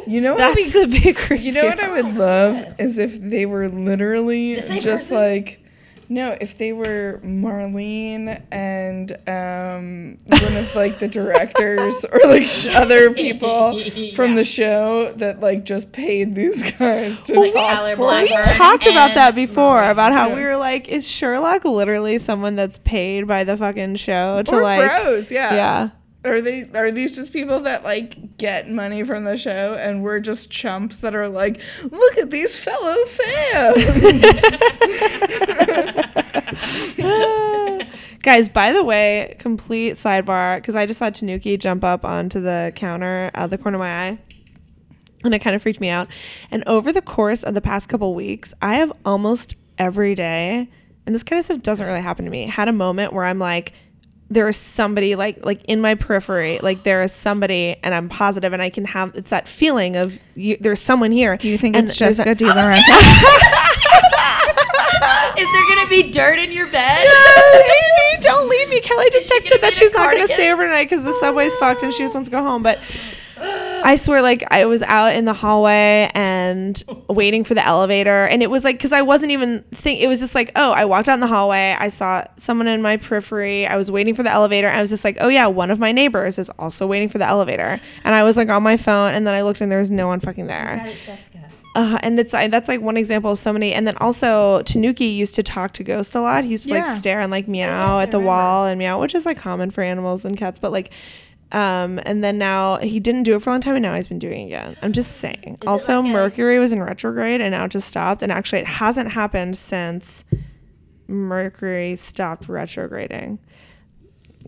[0.06, 0.48] You know what?
[0.48, 1.40] would be That's the big.
[1.42, 5.16] You know what I would love is if they were literally same just person?
[5.16, 5.61] like
[6.12, 12.66] no, if they were Marlene and um, one of like the directors or like sh-
[12.68, 13.82] other people
[14.14, 18.28] from the show that like just paid these guys to Like talk Tyler for We
[18.42, 20.34] talked about that before about how Yeah.
[20.36, 24.62] we were like, is Sherlock literally someone that's paid by the fucking show to or
[24.62, 24.90] like?
[24.90, 25.54] bros, yeah.
[25.54, 25.88] Yeah.
[26.24, 30.20] Are they are these just people that like get money from the show and we're
[30.20, 33.76] just chumps that are like, look at these fellow fans.
[38.22, 42.72] Guys, by the way, complete sidebar because I just saw Tanuki jump up onto the
[42.76, 44.18] counter out of the corner of my eye.
[45.24, 46.08] And it kind of freaked me out.
[46.50, 50.68] And over the course of the past couple weeks, I have almost every day,
[51.04, 53.38] and this kind of stuff doesn't really happen to me, had a moment where I'm
[53.38, 53.72] like,
[54.32, 58.52] there is somebody like like in my periphery, like there is somebody, and I'm positive,
[58.52, 61.36] and I can have it's that feeling of you, there's someone here.
[61.36, 62.78] Do you think And it's there's a- Jessica DiLaurentis?
[65.38, 67.06] Is there gonna be dirt in your bed?
[67.54, 68.80] Amy, don't leave me.
[68.80, 70.36] Kelly just texted gonna that she's not going to cardigan?
[70.36, 72.62] stay overnight because the oh, subway's fucked and she just wants to go home.
[72.62, 72.78] But
[73.84, 78.24] I swear, like, I was out in the hallway and waiting for the elevator.
[78.26, 80.00] And it was like, because I wasn't even think.
[80.00, 81.76] It was just like, oh, I walked out in the hallway.
[81.78, 83.66] I saw someone in my periphery.
[83.66, 84.68] I was waiting for the elevator.
[84.68, 87.26] I was just like, oh, yeah, one of my neighbors is also waiting for the
[87.26, 87.80] elevator.
[88.04, 89.14] And I was like on my phone.
[89.14, 90.76] And then I looked and there was no one fucking there.
[90.78, 91.38] God, it's Jessica.
[91.74, 93.72] Uh, and it's I, that's like one example of so many.
[93.72, 96.44] And then also Tanuki used to talk to ghosts a lot.
[96.44, 96.94] He used to like Yeah.
[96.94, 98.26] stare and like meow yes, at I the remember.
[98.26, 100.58] wall and meow, which is like common for animals and cats.
[100.58, 100.92] But like,
[101.52, 104.06] um, and then now he didn't do it for a long time, and now he's
[104.08, 104.76] been doing it again.
[104.82, 105.58] I'm just saying.
[105.62, 108.22] it also, like a- Mercury was in retrograde, and now it just stopped.
[108.22, 110.24] And actually, it hasn't happened since
[111.08, 113.38] Mercury stopped retrograding.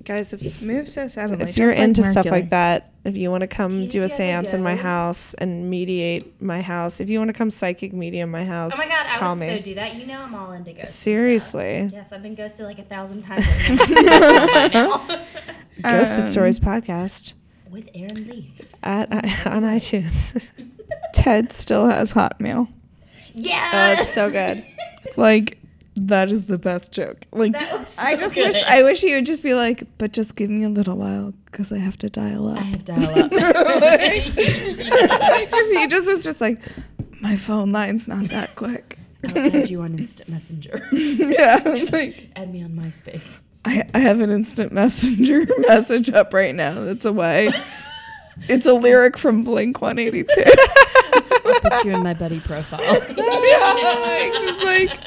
[0.02, 1.48] Guys, if Move so subtly.
[1.48, 4.52] if you're into stuff like that, if you want to come you do a seance
[4.52, 8.44] in my house and mediate my house, if you want to come psychic medium my
[8.44, 9.46] house, Oh my god, I would me.
[9.56, 9.94] so do that.
[9.94, 10.94] You know I'm all into ghosts.
[10.96, 13.46] Seriously, Yes, I've been ghosted like a thousand times.
[15.82, 15.98] by now.
[15.98, 17.34] Ghosted Um, Stories podcast
[17.70, 18.74] With Aaron Leaf.
[18.82, 19.12] at
[19.46, 20.42] on iTunes.
[21.14, 22.68] Ted still has Hotmail.
[23.34, 23.94] Yeah.
[23.96, 24.64] oh, it's so good.
[25.16, 25.58] Like
[25.96, 27.26] that is the best joke.
[27.30, 28.62] Like That was I so just wish.
[28.64, 31.70] I wish he would just be like, but just give me a little while because
[31.70, 32.58] I have to dial up.
[32.58, 33.30] I have dial up.
[33.32, 36.60] like, if he just was just like,
[37.20, 38.98] my phone line's not that quick.
[39.24, 40.88] I'll add you on Instant Messenger.
[40.92, 41.60] yeah,
[41.92, 43.38] like add me on MySpace.
[43.64, 47.50] I, I have an instant messenger message up right now that's away.
[48.48, 50.26] it's a lyric from Blink 182.
[50.46, 52.80] I Put you in my buddy profile.
[53.16, 54.98] Yeah, Just like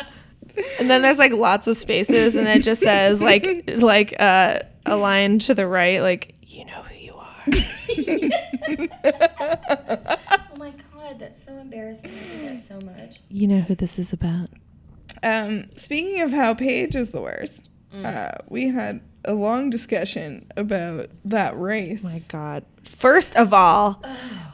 [0.80, 4.96] And then there's like lots of spaces, and it just says like like uh, a
[4.96, 7.44] line to the right, like you know who you are.
[9.04, 12.10] oh my god, that's so embarrassing.
[12.12, 13.20] I do that so much.
[13.30, 14.50] You know who this is about.
[15.24, 21.08] Um, speaking of how Paige is the worst, uh, we had a long discussion about
[21.26, 22.04] that race.
[22.04, 22.64] My God.
[22.84, 24.02] First of all,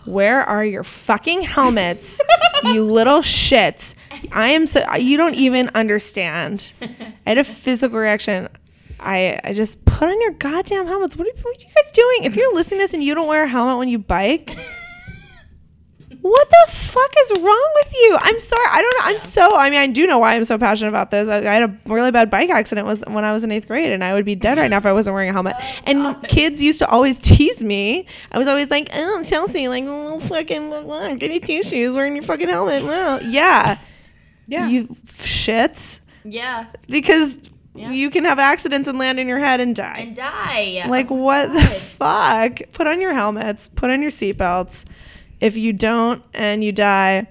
[0.06, 2.20] where are your fucking helmets,
[2.64, 3.96] you little shits?
[4.32, 6.72] I am so you don't even understand.
[6.82, 6.90] I
[7.28, 8.50] had a physical reaction.
[9.00, 11.16] I I just put on your goddamn helmets.
[11.16, 12.24] What are, what are you guys doing?
[12.24, 14.56] If you're listening to this and you don't wear a helmet when you bike,
[16.24, 18.18] what the fuck is wrong with you?
[18.20, 18.66] I'm sorry.
[18.72, 19.12] I don't know.
[19.12, 19.56] I'm so.
[19.58, 21.28] I mean, I do know why I'm so passionate about this.
[21.28, 23.92] I, I had a really bad bike accident was when I was in eighth grade,
[23.92, 25.58] and I would be dead right now if I wasn't wearing a helmet.
[25.86, 28.08] And kids used to always tease me.
[28.32, 32.24] I was always like, "Oh, Chelsea, like, oh, fucking, uh, get your tissues, wearing your
[32.24, 33.78] fucking helmet." Well, yeah,
[34.48, 34.68] Yeah.
[34.70, 37.38] you shits, Yeah, because
[37.76, 37.92] Yeah.
[37.92, 40.06] you can have accidents and land in your head and die.
[40.08, 40.86] and die.
[40.88, 42.60] Like what the fuck?
[42.72, 44.86] Put on your helmets, put on your seatbelts.
[45.44, 47.28] If you don't and you die,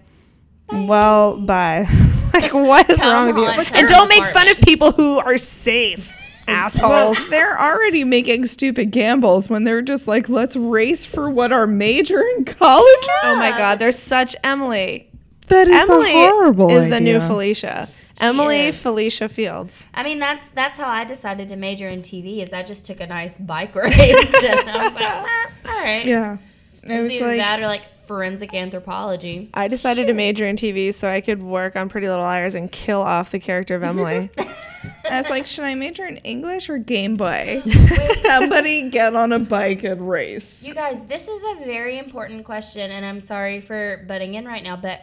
[0.71, 1.87] well, bye.
[2.35, 3.79] like what is Come wrong with you?
[3.79, 6.13] And don't make fun of people who are safe,
[6.47, 7.29] Well, assholes.
[7.31, 12.21] they're already making stupid gambles when they're just like, let's race for what our major
[12.21, 13.09] in college is.
[13.23, 15.09] oh my god, they're such Emily.
[15.49, 17.27] That is Emily a horrible is the new idea.
[17.27, 17.89] Felicia.
[18.21, 18.79] Emily is.
[18.81, 19.87] Felicia Fields.
[19.95, 22.43] I mean, that's that's how I decided to major in TV.
[22.43, 23.91] Is I just took a nice bike race,
[24.35, 26.05] and I was like, "Eh, all right.
[26.07, 26.37] Yeah.
[26.85, 29.49] It It's was either like, that or like forensic anthropology.
[29.55, 32.71] I decided to major in TV so I could work on Pretty Little Liars and
[32.71, 34.29] kill off the character of Emily.
[35.11, 37.63] I was like, should I major in English or Game Boy?
[38.21, 40.63] Somebody get on a bike and race.
[40.63, 44.63] You guys, this is a very important question, and I'm sorry for butting in right
[44.63, 45.01] now, but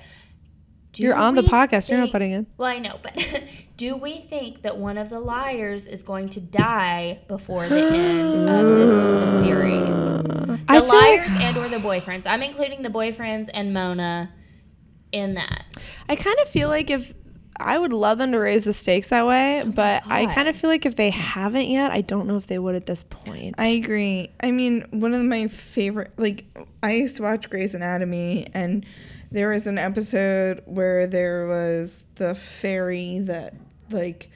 [0.99, 1.89] do You're on the we podcast.
[1.89, 2.45] You're not putting in.
[2.57, 3.43] Well, I know, but
[3.77, 8.37] do we think that one of the liars is going to die before the end
[8.49, 10.59] of this the series?
[10.67, 12.27] I The like- liars and or the boyfriends.
[12.27, 14.33] I'm including the boyfriends and Mona
[15.13, 15.65] in that.
[16.09, 17.13] I kind of feel like if
[17.61, 20.55] I would love them to raise the stakes that way, oh but I kind of
[20.55, 23.55] feel like if they haven't yet, I don't know if they would at this point.
[23.57, 24.31] I agree.
[24.41, 26.45] I mean, one of my favorite, like,
[26.83, 28.85] I used to watch Grey's Anatomy, and
[29.31, 33.53] there was an episode where there was the ferry that,
[33.91, 34.29] like,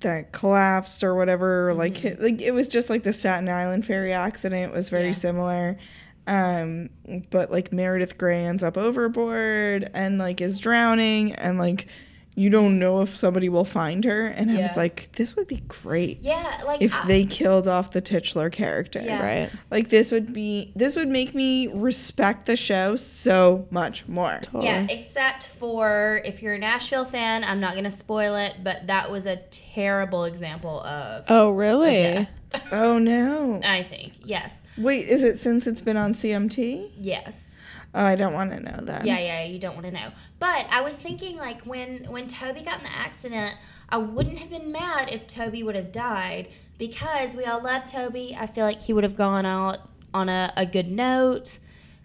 [0.00, 1.72] that collapsed or whatever.
[1.74, 4.72] Like, hit, like it was just like the Staten Island ferry accident.
[4.72, 5.12] Was very Yeah.
[5.12, 5.78] similar.
[6.26, 6.90] Um,
[7.30, 11.86] but like Meredith Grey ends up overboard and like is drowning, and like
[12.34, 14.26] you don't know if somebody will find her.
[14.26, 17.90] And I was like, this would be great Yeah, like if I- they killed off
[17.90, 19.00] the titular character.
[19.02, 19.22] Yeah.
[19.22, 19.50] right.
[19.70, 24.40] Like this would be this would make me respect the show so much more.
[24.58, 28.86] Yeah, except for if you're a Nashville fan, I'm not going to spoil it, but
[28.86, 32.26] that was a terrible example of Oh, really?
[32.70, 33.60] Oh no.
[33.64, 34.12] I think.
[34.24, 34.62] Yes.
[34.78, 36.92] Wait, is it since it's been on CMT?
[36.98, 37.56] Yes.
[37.94, 39.04] Oh, I don't want to know that.
[39.04, 40.12] Yeah, yeah, you don't want to know.
[40.38, 43.54] But I was thinking like when when Toby got in the accident,
[43.88, 48.36] I wouldn't have been mad if Toby would have died because we all love Toby.
[48.38, 49.78] I feel like he would have gone out
[50.14, 51.58] on a, a good note.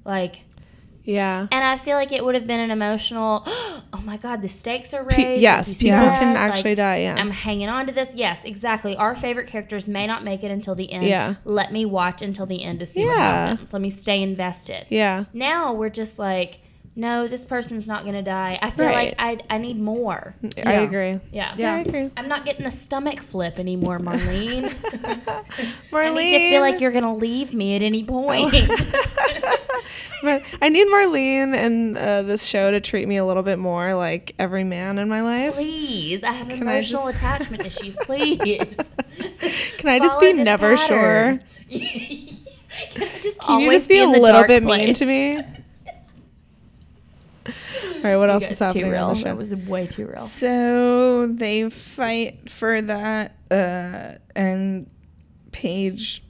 [0.03, 0.41] Like
[1.07, 1.47] Yeah.
[1.51, 4.93] and I feel like it would have been an emotional oh my god, the stakes
[4.93, 5.41] are raised.
[5.41, 6.97] yes, like people said, can like, actually die.
[6.97, 7.15] Yeah.
[7.17, 8.11] I'm hanging on to this.
[8.13, 8.95] Yes, exactly.
[8.95, 11.05] Our favorite characters may not make it until the end.
[11.05, 11.35] Yeah.
[11.45, 13.73] Let me watch until the end to see what happens.
[13.73, 14.85] Let me stay invested.
[14.89, 15.25] yeah.
[15.33, 16.59] Now we're just like,
[16.97, 18.57] no, this person's not gonna die.
[18.61, 19.15] I feel Right.
[19.19, 20.35] like I I need more.
[20.65, 21.19] I agree.
[21.31, 21.53] Yeah.
[21.55, 22.09] Yeah, I agree.
[22.17, 24.63] I'm not getting a stomach flip anymore, Marlene.
[25.91, 25.93] Marlene.
[25.93, 28.53] I need to feel like you're gonna leave me at any point.
[30.23, 33.93] But I need Marlene and uh, this show to treat me a little bit more
[33.93, 35.53] like every man in my life.
[35.53, 37.95] Please, I have I emotional just- attachment issues.
[37.97, 38.39] Please.
[39.77, 40.87] Can I just be never pattern.
[40.87, 41.79] sure?
[42.89, 45.43] Can I just Can you always just be, a little dark bit mean to me?
[47.97, 49.03] All right, what else You is guys, happening too real.
[49.05, 49.23] on the show?
[49.25, 50.19] That was way too real.
[50.19, 54.89] So they fight for that, uh, and
[55.51, 56.23] Paige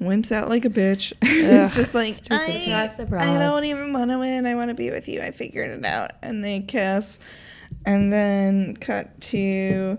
[0.00, 1.12] wimps out like a bitch.
[1.22, 3.22] it's just like I, Surprise, surprise.
[3.22, 4.46] I don't even want to win.
[4.46, 5.20] I want to be with you.
[5.20, 7.18] I figured it out, and they kiss,
[7.84, 9.98] and then cut to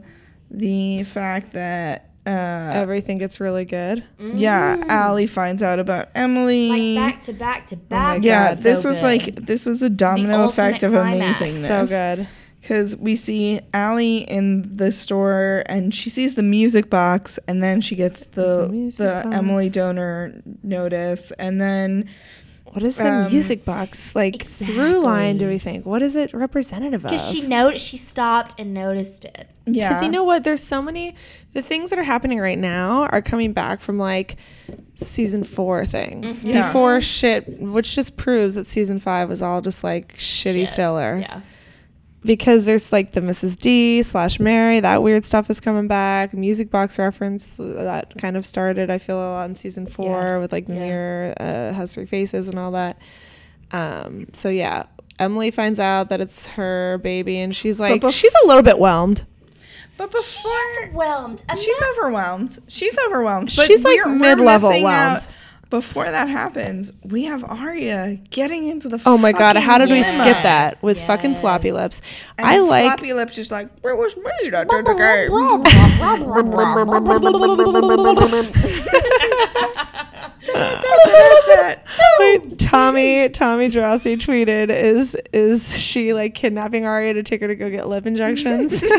[0.49, 2.11] the fact that.
[2.26, 2.30] Uh,
[2.74, 4.03] Everything gets really good.
[4.19, 6.95] yeah, Ali finds out about Emily.
[6.95, 8.24] Like back to back to back.
[8.24, 9.03] yeah, was this so was good.
[9.03, 11.39] like this was a domino The effect of ultimate climax.
[11.41, 11.67] amazingness.
[11.67, 12.28] So good.
[12.61, 17.82] because we see Ali in the store and she sees the music box and then
[17.82, 19.28] she gets the a music the.
[19.34, 22.07] Emily Donor notice and then
[22.74, 25.38] What is the Um, music box like through line?
[25.38, 25.86] Do we think?
[25.86, 27.11] What is it representative of?
[27.11, 29.49] Because she noticed, she stopped and noticed it.
[29.65, 30.43] yeah Because you know what?
[30.45, 31.15] There's so many.
[31.53, 34.38] The things that are happening right now are coming back from like
[34.95, 36.67] season four things Yeah.
[36.67, 40.69] before shit, which just proves that season five was all just like shitty Shit.
[40.69, 41.19] filler.
[41.19, 41.41] Yeah.
[42.24, 43.59] Because there's like the Mrs.
[43.59, 46.34] D slash Mary, that weird stuff is coming back.
[46.36, 50.19] Music box reference uh, that kind of started, I feel, a lot in season four
[50.22, 50.38] Yeah.
[50.38, 50.80] with like the Yeah.
[50.80, 52.97] mirror uh, has three faces and all that.
[53.72, 54.84] Um, so yeah,
[55.17, 58.78] Emily finds out that it's her baby, and she's like, bef- she's a little bit
[58.78, 59.26] whelmed.
[59.97, 61.41] but before She's overwhelmed.
[61.49, 64.86] I'm she's not- overwhelmed she's overwhelmed but She's, like, we're- we're mid-level whelmed.
[65.17, 65.26] out-
[65.72, 70.01] before that happens we have Aria getting into the Oh my god, how did we
[70.01, 70.24] limo.
[70.24, 72.01] skip that with fucking floppy lips?
[72.38, 75.32] And I like floppy lips just like it was me that did the game
[82.19, 87.55] Wait, Tommy Tommy Drosy tweeted is is she like kidnapping Aria to take her to
[87.55, 88.82] go get lip injections?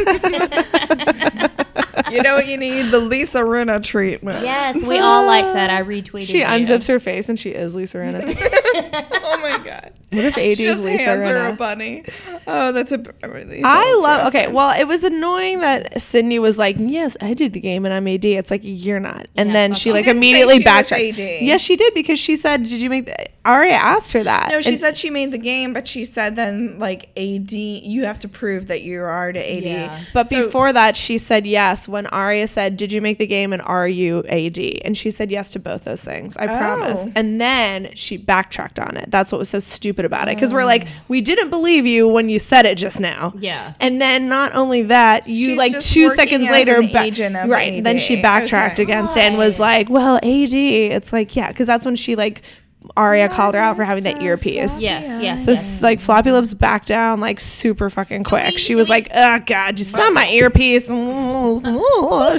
[2.12, 5.70] you know what you need the Lisa Rinna treatment Yes, we all like that.
[5.70, 6.26] I retweeted.
[6.26, 6.44] she you.
[6.44, 8.22] unzips her face and she is Lisa Rinna.
[9.22, 11.58] oh my god What if AD is just Lisa hands her a Rinna?
[11.58, 12.04] bunny
[12.46, 14.26] oh that's a really I false love.
[14.28, 17.94] Okay, well, it was annoying that Sydney was like, "Yes, I did the game and
[17.94, 20.16] I'm AD." It's like you're not, and Yeah, then fuck she like She didn't say
[20.18, 21.18] immediately she backtracked.
[21.18, 24.50] Yes, she did because she said, "Did you make?" The, Aria asked her that.
[24.50, 28.04] No, she And- said she made the game, but she said then like AD, you
[28.04, 29.62] have to prove that you are to AD.
[29.64, 30.00] Yeah.
[30.14, 33.52] But So- before that, she said yes when Aria said, "Did you make the game
[33.52, 36.36] and are you AD?" And she said yes to both those things.
[36.36, 37.00] I promise.
[37.06, 37.12] Oh.
[37.14, 39.10] And then she backtracked on it.
[39.10, 42.28] That's what was so stupid about it because we're like, we didn't believe you when
[42.28, 43.32] you said it just now.
[43.38, 43.74] Yeah.
[43.80, 47.82] And then not only that, you She's like two seconds later, ba- right?
[47.82, 48.82] Then she backtracked Okay.
[48.84, 52.42] against it and was like, "Well, AD." It's like, yeah, because that's when she like
[52.96, 54.80] Aria called her out for having that earpiece.
[54.80, 55.82] Yes, yes, So yes.
[55.82, 58.52] like floppy lips backed down like super fucking quick.
[58.52, 62.38] we- she was we- like, "Oh God, just not my earpiece." oh Oh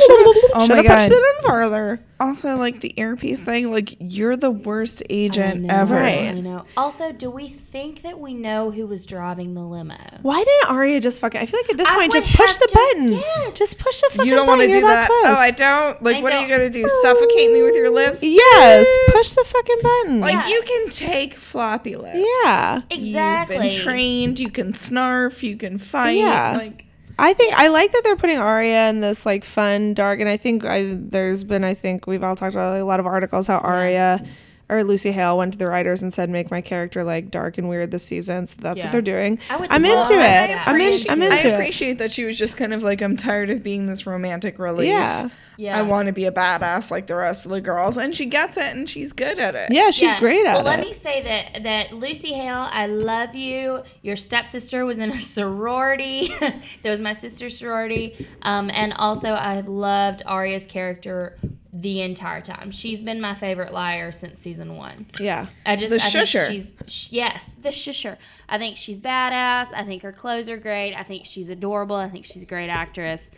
[0.53, 1.11] my Should have pushed God.
[1.11, 1.99] it in further.
[2.23, 5.97] Also, like the earpiece thing, like you're the worst agent know, ever.
[5.99, 6.65] I know.
[6.77, 9.97] Also, do we think that we know who was driving the limo?
[10.21, 11.41] Why didn't Aria just fucking?
[11.41, 13.11] I feel like at this I point, just push the just- button.
[13.13, 13.55] yes.
[13.55, 15.07] Just push the fucking You don't want to do that.
[15.07, 15.21] Close.
[15.25, 16.01] Oh, I don't.
[16.01, 16.87] Like, I what are you gonna do?
[17.01, 18.23] Suffocate me with your lips?
[18.23, 20.19] yes, push the fucking button.
[20.21, 20.47] Like Yeah.
[20.47, 22.19] you can take floppy lips.
[22.45, 22.81] yeah.
[22.89, 23.55] Exactly.
[23.57, 24.39] You've been trained.
[24.39, 25.43] You can snarf.
[25.43, 26.11] You can fight.
[26.17, 26.55] Yeah.
[26.57, 26.85] Like
[27.19, 30.37] I think I like that they're putting Aria in this like fun, dark, and I
[30.37, 33.47] think I, there's been I think we've all talked about like, a lot of articles
[33.47, 34.25] how Aria
[34.69, 37.67] or Lucy Hale went to the writers and said make my character like dark and
[37.69, 38.47] weird this season.
[38.47, 38.85] So that's Yeah.
[38.85, 39.37] what they're doing.
[39.49, 40.23] I would I'm love into it.
[40.23, 40.67] that.
[40.67, 40.81] I'm in.
[40.87, 41.53] appreciate- I'm I into it.
[41.53, 44.87] appreciate that she was just kind of like, I'm tired of being this romantic relief.
[44.89, 45.29] Yeah.
[45.57, 45.77] Yeah.
[45.77, 48.57] I want to be a badass like the rest of the girls, and she gets
[48.57, 49.71] it, and she's good at it.
[49.71, 50.19] Yeah, she's Yeah.
[50.19, 50.55] great at it.
[50.55, 53.83] well, let me say that that Lucy Hale, I love you.
[54.01, 56.33] Your stepsister was in a sorority.
[56.39, 58.25] that was my sister's sorority.
[58.41, 61.37] Um, and also, I have loved Aria's character
[61.75, 62.69] the entire time.
[62.69, 65.07] She's been my favorite liar since season one.
[65.19, 65.47] yeah.
[65.65, 66.47] I just The I think shusher.
[66.47, 68.17] she's sh- yes, the shusher.
[68.47, 69.73] I think she's badass.
[69.75, 70.93] I think her clothes are great.
[70.93, 71.95] I think she's adorable.
[71.95, 73.31] I think she's a great actress.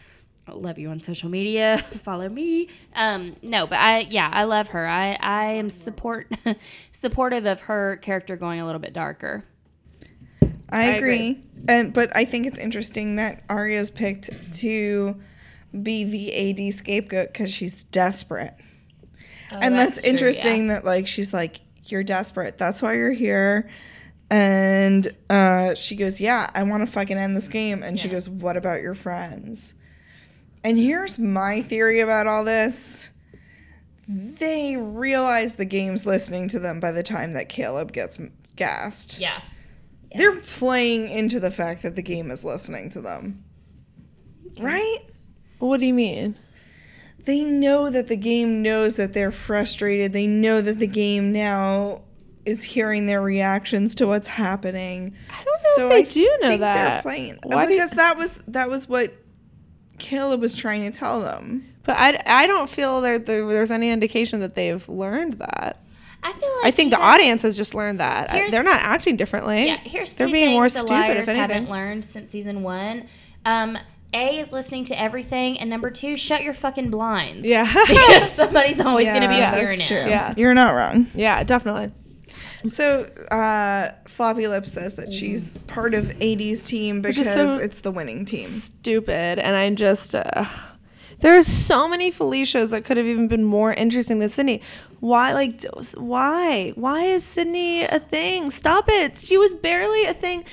[0.47, 1.77] I love you on social media.
[2.03, 2.67] Follow me.
[2.93, 4.85] Um, no, but I yeah, I love her.
[4.85, 6.29] I I am support
[6.91, 9.45] supportive of her character going a little bit darker.
[10.69, 11.13] I agree.
[11.31, 11.41] agree.
[11.67, 14.29] And but I think it's interesting that Aria's picked
[14.59, 15.15] to
[15.83, 18.55] be the AD scapegoat because she's desperate.
[19.51, 22.57] and that's, Oh, that's true, interesting that like she's like, You're desperate.
[22.57, 23.69] That's why you're here.
[24.29, 27.83] And uh, she goes, Yeah, I want to fucking end this game.
[27.83, 29.75] And she goes, What about your friends?
[30.63, 33.11] And here's my theory about all this.
[34.07, 38.19] They realize the game's listening to them by the time that Caleb gets
[38.55, 39.19] gassed.
[39.19, 39.41] Yeah.
[40.15, 43.43] They're playing into the fact that the game is listening to them.
[44.59, 44.99] Right?
[45.59, 46.37] What do you mean?
[47.23, 50.13] They know that the game knows that they're frustrated.
[50.13, 52.01] They know that the game now
[52.45, 55.15] is hearing their reactions to what's happening.
[55.31, 56.75] I don't know if they do know think that.
[56.75, 59.13] They're playing Why do you- because that was that was what
[59.97, 61.65] Caleb was trying to tell them.
[61.83, 65.81] But I, I don't feel that there, there's any indication that they've learned that.
[66.23, 68.31] I feel like I think the audience has just learned that.
[68.31, 69.65] I- They're not acting differently.
[69.67, 72.61] Yeah, here's They're two being things more the stupid, liars if haven't learned since season
[72.63, 73.07] one.
[73.45, 73.77] Um,
[74.15, 77.45] a is listening to everything, and number two, shut your fucking blinds.
[77.47, 77.65] Yeah.
[77.87, 79.87] because somebody's always going to be Yeah, hearing that's it.
[79.87, 80.09] true.
[80.09, 80.33] Yeah.
[80.37, 81.07] You're not wrong.
[81.13, 81.91] Yeah, definitely.
[82.67, 87.91] So, uh, Floppy Lips says that she's part of 80s team because so- it's the
[87.91, 88.47] winning team.
[88.47, 90.45] stupid and i just uh,
[91.23, 94.61] are so many felicias that could have even been more interesting than sydney
[94.99, 95.63] why like
[95.95, 100.43] why why is sydney a thing stop it she was barely a thing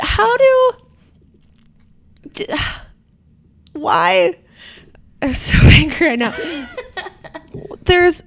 [0.00, 0.84] how do d-
[3.72, 4.34] why
[5.22, 6.34] i'm so angry right now
[7.84, 8.22] there's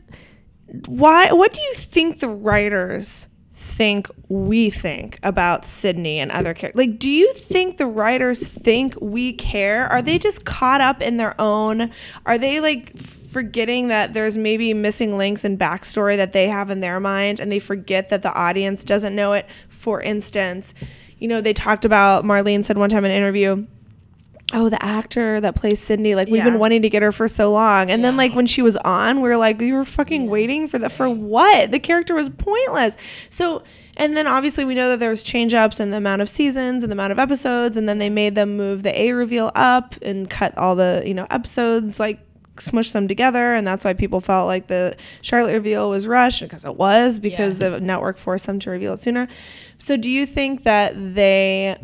[0.88, 3.28] why what do you think the writers
[3.82, 6.78] think we think about Sydney and other characters?
[6.78, 9.88] Like, do you think the writers think we care?
[9.88, 11.90] Are they just caught up in their own?
[12.28, 16.82] Are they like forgetting that there's maybe missing links and backstory that they have in
[16.82, 19.48] their mind and they forget that the audience doesn't know it?
[19.70, 20.76] For instance,
[21.18, 23.66] you know, they talked about, Marlene said one time in an interview,
[24.54, 26.50] oh the actor that plays Cindy, like we've Yeah.
[26.50, 27.90] been wanting to get her for so long.
[27.92, 30.80] And then like when she was on we were like we were fucking waiting for
[30.80, 31.72] that for what?
[31.72, 32.98] The character was pointless.
[33.30, 33.64] So
[33.98, 36.84] and then obviously we know that there was change ups in the amount of seasons
[36.84, 39.96] and the amount of episodes and then they made them move the a reveal up
[40.02, 42.20] and cut all the you know episodes like
[42.60, 46.64] smush them together and that's why people felt like the charlotte reveal was rushed because
[46.66, 49.28] it was because the network forced them to reveal it sooner.
[49.80, 51.76] So do you think that they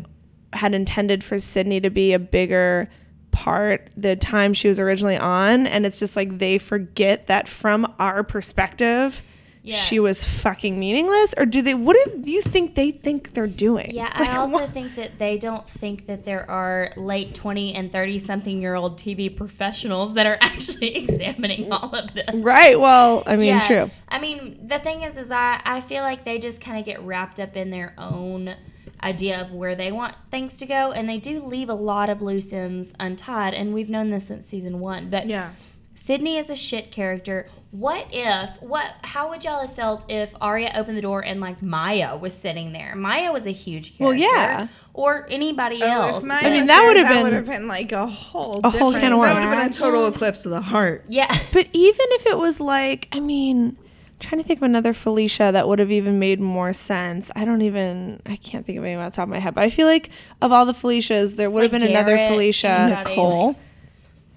[0.52, 2.88] had intended for Sydney to be a bigger
[3.30, 7.92] part the time she was originally on and it's just like they forget that from
[7.98, 9.22] our perspective
[9.62, 9.76] Yeah.
[9.76, 13.90] she was fucking meaningless or do they what do you think they think they're doing
[13.92, 17.74] Yeah, Like, I also what- think that they don't think that there are late 20
[17.74, 22.30] and 30 something year old TV professionals that are actually examining all of this.
[22.34, 23.60] right well i mean Yeah.
[23.66, 26.86] true I mean, the thing is, is I, I feel like they just kind of
[26.86, 28.54] get wrapped up in their own
[29.02, 32.20] idea of where they want things to go, and they do leave a lot of
[32.22, 35.10] loose ends untied, and we've known this since season one.
[35.10, 35.50] But Yeah.
[35.94, 37.48] Sydney is a shit character.
[37.72, 41.60] What if what how would y'all have felt if Aria opened the door and like
[41.60, 42.94] Maya was sitting there?
[42.94, 44.04] Maya was a huge character.
[44.04, 44.68] Well, yeah.
[44.94, 46.22] Or anybody Oh, else.
[46.22, 48.70] if Maya I mean, that would have been- would have been like a whole A
[48.70, 49.34] whole different- can of worms.
[49.34, 51.04] That would have been a total eclipse of the heart.
[51.08, 51.36] yeah.
[51.52, 53.76] but even if it was like i mean I'm
[54.20, 57.62] trying to think of another felicia that would have even made more sense i don't
[57.62, 59.86] even i can't think of any off the top of my head but i feel
[59.86, 60.10] like
[60.42, 63.56] of all the felicias there would have Like been another Garrett, felicia anybody, Nicole.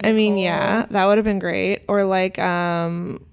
[0.04, 1.84] I mean, yeah, that would have been great.
[1.88, 3.24] Or like um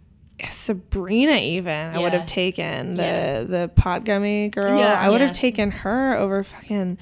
[0.50, 1.94] Sabrina even.
[1.94, 3.42] I would have taken the Yeah.
[3.44, 4.78] the pot gummy girl.
[4.78, 5.00] Yeah.
[5.00, 6.98] I would have taken her over fucking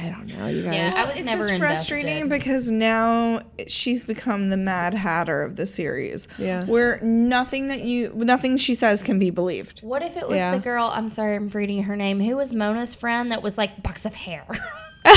[0.00, 0.74] I don't know, you guys.
[0.74, 2.28] Yeah, I was it's never just frustrating invested.
[2.44, 6.28] because now she's become the Mad Hatter of the series.
[6.38, 6.64] Yeah.
[6.64, 9.80] Where nothing that you, nothing she says can be believed.
[9.80, 10.52] What if it was Yeah.
[10.54, 10.86] the girl?
[10.94, 12.20] I'm sorry, I'm reading her name.
[12.20, 14.46] Who was Mona's friend that was like bucks of hair?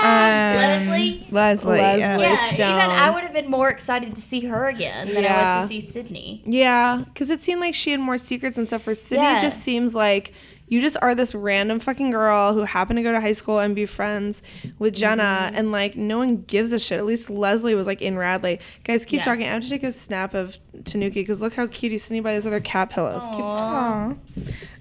[0.00, 1.20] Oh, Leslie.
[1.28, 1.78] Um, Leslie.
[1.78, 2.16] yeah.
[2.16, 2.22] Leslie.
[2.24, 2.68] Yeah, Stone.
[2.68, 5.68] even I would have been more excited to see her again than I was to
[5.68, 6.42] see Sydney.
[6.46, 8.82] Yeah, because it seemed like she had more secrets and stuff.
[8.82, 9.38] For Sydney, Yeah.
[9.38, 10.32] it just seems like
[10.68, 13.74] you just are this random fucking girl who happened to go to high school and
[13.74, 14.42] be friends
[14.78, 15.56] with Jenna, Mm-hmm.
[15.56, 16.98] and like no one gives a shit.
[16.98, 18.60] At least Leslie was like in Radley.
[18.84, 19.24] Guys, keep Yeah.
[19.24, 19.46] talking.
[19.46, 22.34] I have to take a snap of Tanuki because look how cute he's sitting by
[22.34, 23.22] those other cat pillows.
[23.22, 24.20] Keep talking.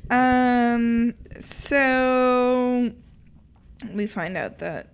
[0.10, 0.74] Aw.
[0.74, 1.14] Um.
[1.40, 2.92] So
[3.94, 4.94] we find out that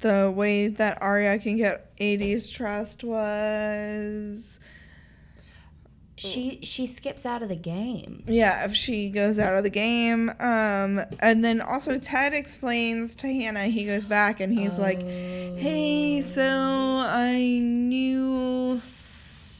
[0.00, 4.60] the way that Aria can get 80s trust was
[6.18, 8.24] She she skips out of the game.
[8.26, 13.28] yeah if she goes out of the game um and then also ted explains to
[13.28, 18.80] hanna he goes back and he's like hey so i knew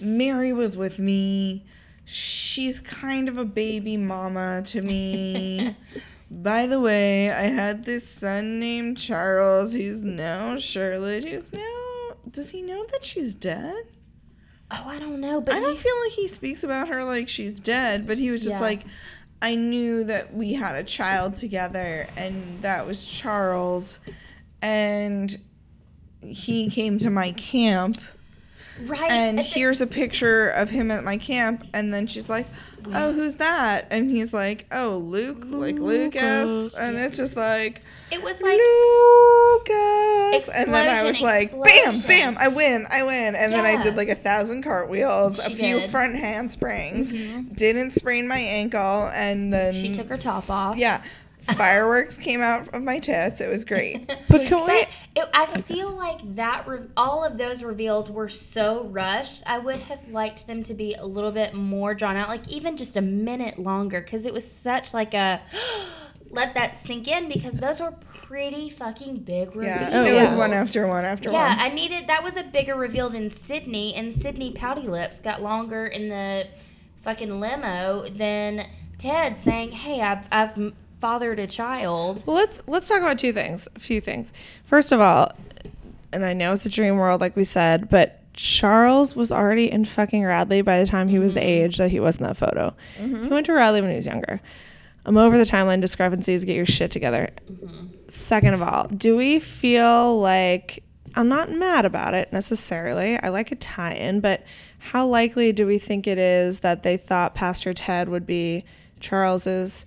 [0.00, 1.64] mary was with me.
[2.04, 5.76] She's kind of a baby mama to me.
[6.30, 12.50] By the way i had this son named charles who's now charlotte who's now does
[12.50, 13.84] he know that she's dead
[14.70, 17.54] Oh, I don't know, but I don't feel like he speaks about her like she's
[17.54, 18.60] dead, but he was just Yeah.
[18.60, 18.84] like,
[19.40, 24.00] I knew that we had a child together, and that was Charles,
[24.60, 25.38] and
[26.20, 27.96] he came to my camp,
[28.86, 29.10] right.
[29.10, 32.46] and at the- here's a picture of him at my camp, and then she's like,
[32.90, 33.86] Oh, who's that?
[33.90, 37.82] And he's like, Oh, Luke, like Lucas, and it's just like.
[38.10, 40.48] it was like Lucas.
[40.54, 42.08] And then I was Explosion, like, bam, explosion.
[42.08, 43.34] bam, I win, I win.
[43.34, 45.82] And then I did like a thousand cartwheels, a few did.
[45.82, 45.90] Mm-hmm.
[45.90, 50.76] front handsprings, didn't sprain my ankle, and then she took her top off.
[50.76, 51.02] Yeah.
[51.56, 53.40] Fireworks came out of my tits.
[53.40, 54.12] It was great.
[54.28, 54.66] But can we?
[54.66, 59.42] But it, I feel like that re- all of those reveals were so rushed.
[59.46, 62.76] I would have liked them to be a little bit more drawn out, like even
[62.76, 65.40] just a minute longer, because it was such like a
[66.30, 69.64] let that sink in because those were pretty fucking big reveals.
[69.90, 70.04] Yeah.
[70.04, 71.58] it was one after one after Yeah, one.
[71.58, 75.40] Yeah, I needed that was a bigger reveal than Sydney, and Sydney pouty lips got
[75.42, 76.46] longer in the
[77.00, 78.66] fucking limo than
[78.98, 83.32] Ted saying, "Hey, I've I've m- fathered a child." Well, let's let's talk about two
[83.32, 83.68] things.
[83.76, 84.32] A few things.
[84.64, 85.32] First of all,
[86.12, 89.84] and I know it's a dream world, like we said, but Charles was already in
[89.84, 91.48] fucking Radley by the time he was the mm-hmm.
[91.48, 92.74] age that he was in that photo.
[92.98, 93.24] Mm-hmm.
[93.24, 94.40] He went to Radley when he was younger.
[95.04, 96.44] I'm over the timeline discrepancies.
[96.44, 97.30] Get your shit together.
[97.50, 97.86] Mm-hmm.
[98.08, 100.84] Second of all, do we feel like
[101.14, 103.18] I'm not mad about it necessarily?
[103.18, 104.44] I like a tie-in, but
[104.78, 108.64] how likely do we think it is that they thought Pastor Ted would be
[109.00, 109.84] Charles's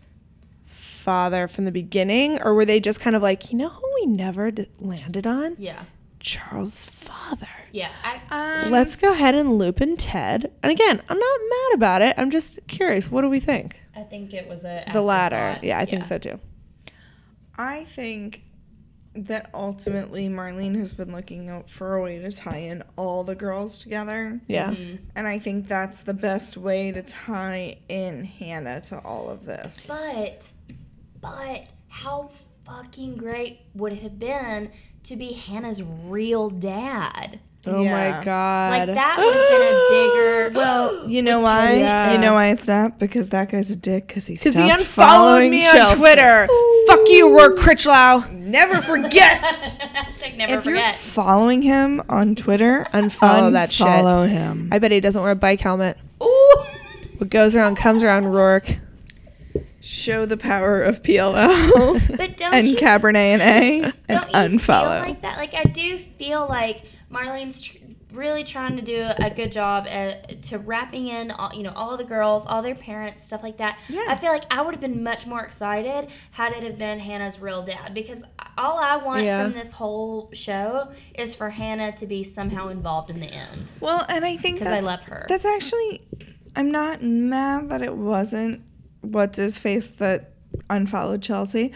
[1.01, 4.05] father from the beginning, or were they just kind of like, you know, who we
[4.07, 5.55] never d- landed on?
[5.59, 5.83] Yeah,
[6.19, 7.47] Charles' father.
[7.71, 7.89] yeah.
[8.03, 10.51] I, um, Let's go ahead and loop in Ted.
[10.63, 12.15] And again, I'm not mad about it.
[12.17, 13.09] I'm just curious.
[13.11, 13.81] What do we think?
[13.95, 15.35] I think it was a The latter.
[15.35, 15.63] afterthought.
[15.65, 16.39] Yeah, I think so too.
[17.57, 18.43] I think
[19.13, 23.35] that ultimately Marlene has been looking out for a way to tie in all the
[23.35, 24.39] girls together.
[24.47, 24.71] Yeah.
[24.71, 25.03] Mm-hmm.
[25.17, 29.87] And I think that's the best way to tie in Hanna to all of this.
[29.87, 30.53] But,
[31.21, 32.29] but how
[32.65, 34.71] fucking great would it have been
[35.03, 37.39] to be Hanna's real dad?
[37.67, 37.91] Oh Yeah.
[38.17, 38.87] my god.
[38.87, 40.31] Like that would have been a bigger.
[40.61, 41.75] Well, you know why?
[41.75, 42.11] Yeah.
[42.11, 42.97] You know why it's not?
[42.99, 44.07] Because that guy's a dick.
[44.07, 45.91] Because he Because he unfollowed following me Chelsea.
[45.93, 46.47] on Twitter.
[46.87, 48.25] Fuck you, Roark Critchlow.
[48.31, 49.41] Never forget.
[49.93, 50.95] Hashtag never if you're forget.
[50.95, 53.85] following him on Twitter, Unfollow oh, that shit.
[53.87, 54.69] Follow him.
[54.71, 55.97] I bet he doesn't wear a bike helmet.
[56.21, 56.63] Ooh.
[57.19, 58.79] What goes around comes around, Roark.
[59.81, 64.19] Show the power of PLL But don't and you Cabernet and A and
[64.59, 65.01] unfollow.
[65.01, 65.37] like that?
[65.37, 66.81] Like I do feel like
[67.11, 67.77] Marlene's tr-
[68.13, 71.95] really trying to do a good job at, to wrapping in, all, you know, all
[71.95, 73.79] the girls, all their parents, stuff like that.
[73.87, 74.03] Yeah.
[74.09, 77.39] I feel like I would have been much more excited had it have been Hanna's
[77.39, 78.23] real dad because
[78.57, 79.43] all I want Yeah.
[79.45, 83.71] from this whole show is for Hanna to be somehow involved in the end.
[83.79, 85.25] Well, and I think 'Cause I love her.
[85.29, 86.01] That's actually,
[86.55, 88.61] I'm not mad that it wasn't
[89.01, 90.31] what's his face that
[90.69, 91.71] unfollowed Chelsea.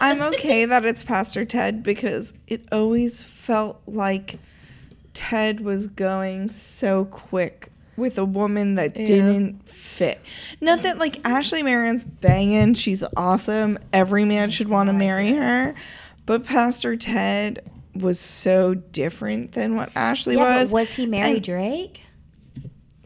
[0.00, 4.38] I'm okay that it's Pastor Ted because it always felt like
[5.14, 10.20] Ted was going so quick with a woman that didn't fit.
[10.60, 13.78] Not that like Ashley Marin's banging, she's awesome.
[13.92, 15.74] Every man should want to oh marry her.
[16.26, 20.72] But Pastor Ted was so different than what Ashley Yeah, was.
[20.72, 22.02] was he Mary And- Drake?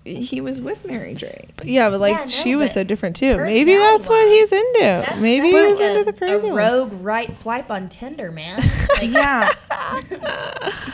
[0.05, 1.51] He was with Mary Drake.
[1.65, 3.37] Yeah, but like Yeah, no, she was so different too.
[3.39, 4.81] Maybe that's what he's into.
[4.81, 6.57] That's- Maybe that's he's like into a- the crazy a one.
[6.59, 8.63] rogue right swipe on Tinder, man.
[9.01, 9.51] Like, Yeah.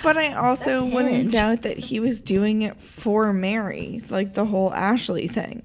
[0.03, 1.33] but I also That's wouldn't Hinge.
[1.33, 5.63] doubt that he was doing it for Mary, like the whole Ashley thing.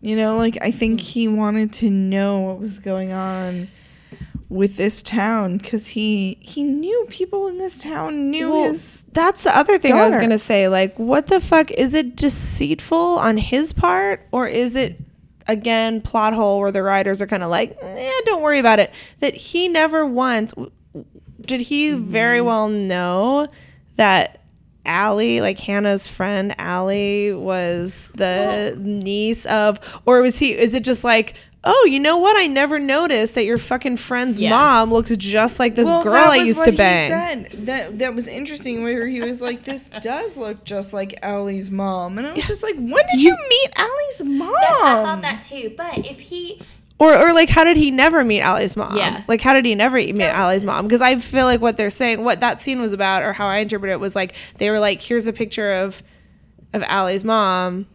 [0.00, 3.68] You know, like I think he wanted to know what was going on
[4.48, 9.42] with this town because he he knew people in this town knew Well, his that's
[9.42, 10.68] the other thing I was gonna say.
[10.68, 14.98] Like, what the fuck is it deceitful on his part, or is it
[15.46, 18.92] again plot hole where the writers are kind of like, eh, don't worry about it.
[19.20, 20.54] That he never once
[21.40, 23.48] did he very well know
[23.96, 24.42] that
[24.86, 30.56] Ali, like Hanna's friend Ali, was the niece of, or was he?
[30.56, 31.34] Is it just like?
[31.70, 32.36] Oh, you know what?
[32.36, 34.50] I never noticed that your fucking friend's Yeah.
[34.50, 37.10] mom looks just like this well, girl that I was used what to he bang.
[37.10, 37.66] said.
[37.66, 38.82] That that was interesting.
[38.82, 42.62] Where he was like, "This does look just like Ali's mom," and I was just
[42.62, 45.72] like, "When did you, meet Ali's mom?" That's, I thought that too.
[45.76, 46.60] But if he,
[46.98, 48.96] Or, or like, how did he never meet Ali's mom?
[48.96, 49.22] Yeah.
[49.28, 50.86] Like, how did he never meet So- Ali's mom?
[50.86, 53.58] Because I feel like what they're saying, what that scene was about, or how I
[53.58, 56.02] interpret it, was like they were like, "Here's a picture of
[56.74, 57.86] of Ali's mom.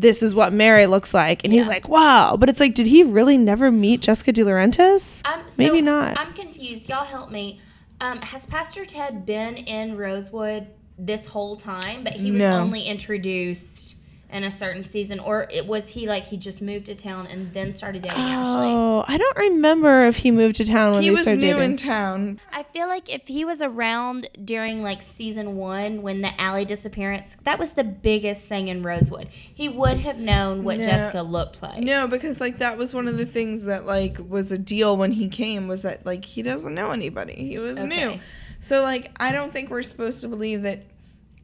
[0.00, 3.02] This is what Mary looks like," and he's like, "Wow!" But it's like, did he
[3.02, 5.20] really never meet Jessica DiLaurentis?
[5.24, 6.18] I'm so, Maybe not.
[6.18, 6.88] I'm confused.
[6.88, 7.60] Y'all help me.
[8.00, 12.02] Um, has Pastor Ted been in Rosewood this whole time?
[12.02, 12.60] But he was No.
[12.60, 13.96] only introduced
[14.32, 17.52] in a certain season, or it was he like he just moved to town and
[17.52, 18.68] then started dating Ashley?
[18.68, 21.54] Oh, I don't remember if he moved to town when he they was started new
[21.54, 21.70] dating.
[21.72, 22.40] in town.
[22.52, 27.36] I feel like if he was around during like season one when the Ali disappearance,
[27.44, 29.28] that was the biggest thing in Rosewood.
[29.30, 30.84] He would have known what No.
[30.84, 31.82] Jessica looked like.
[31.82, 35.12] No, because like that was one of the things that like was a deal when
[35.12, 37.34] he came was that like he doesn't know anybody.
[37.34, 38.20] He was new.
[38.58, 40.82] So like I don't think we're supposed to believe that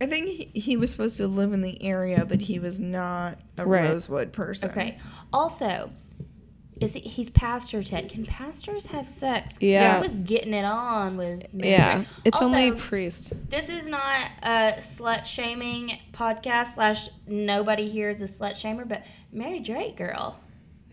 [0.01, 3.39] I think he, he was supposed to live in the area, but he was not
[3.57, 3.85] a Right.
[3.89, 4.71] Rosewood person.
[4.71, 4.99] Okay.
[5.33, 5.91] Also,
[6.81, 8.11] is he, he's pastor Ted?
[8.11, 9.57] Can pastors have sex?
[9.61, 11.47] Yeah, I was getting it on with.
[11.55, 12.09] Mary yeah, Drake.
[12.27, 13.33] it's only Also, priest.
[13.49, 19.07] This is not a slut shaming podcast slash nobody here is a slut shamer, but
[19.33, 20.39] Mary Drake girl.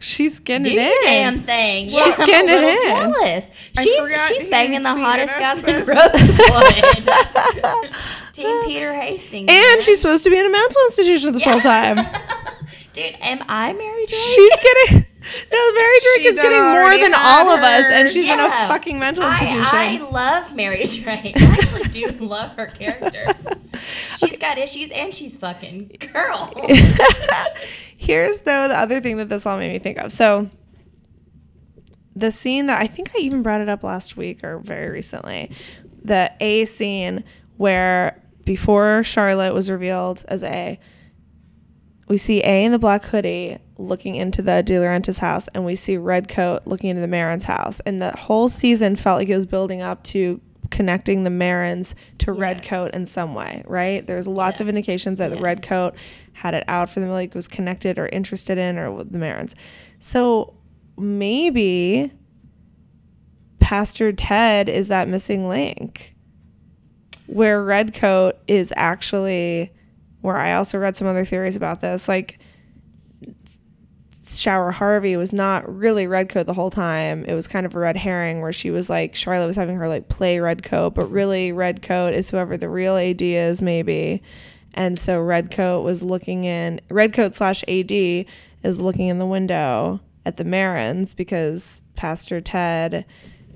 [0.04, 1.06] She's getting Do it in.
[1.06, 1.90] damn thing.
[1.90, 2.78] She's I'm a getting it in.
[2.84, 3.52] jealous.
[3.78, 5.88] I She's forgot she's who banging the tweeted hottest us guys in this.
[7.88, 7.94] Rosewood.
[8.34, 9.48] Team Peter Hastings.
[9.50, 9.82] And man.
[9.82, 11.98] she's supposed to be in a mental institution this whole time.
[12.94, 14.20] Dude, am I Mary Drake?
[14.20, 15.06] She's getting
[15.52, 15.74] no.
[15.74, 18.14] Mary Drake She is done getting more already than had all of us, and hers.
[18.14, 18.68] she's in a Yeah.
[18.68, 19.68] fucking mental I, institution.
[19.72, 21.38] I love Mary Drake.
[21.38, 23.28] I actually do love her character.
[24.18, 26.54] She's got issues and she's fucking girl.
[28.04, 30.12] Here's though the other thing that this all made me think of.
[30.12, 30.50] So
[32.18, 35.52] the scene that I think I even brought it up last week or very recently,
[36.04, 37.24] the A scene
[37.56, 40.78] where before Charlotte was revealed as A,
[42.10, 45.96] we see A in the black hoodie looking into the DiLaurentis house, and we see
[45.96, 47.80] Redcoat looking into the Marin's house.
[47.80, 52.34] And the whole season felt like it was building up to connecting the Marins to
[52.34, 54.06] Redcoat in some way, right?
[54.06, 55.44] There's lots of indications that the Yes.
[55.44, 55.96] Redcoat
[56.34, 59.56] had it out for them, like was connected or interested in, or the Marins.
[60.00, 60.54] So
[60.98, 62.12] maybe
[63.60, 66.16] Pastor Ted is that missing link
[67.28, 69.72] where Redcoat is actually
[70.22, 72.08] where I also read some other theories about this.
[72.08, 72.40] Like
[74.26, 77.26] Sara Harvey was not really Redcoat the whole time.
[77.26, 79.88] It was kind of a red herring where she was like Charlotte was having her
[79.88, 84.24] like play Redcoat, but really Redcoat is whoever the real AD is, maybe.
[84.74, 90.38] And so Redcoat was looking in Redcoat slash AD is looking in the window at
[90.38, 93.06] the Marins because Pastor Ted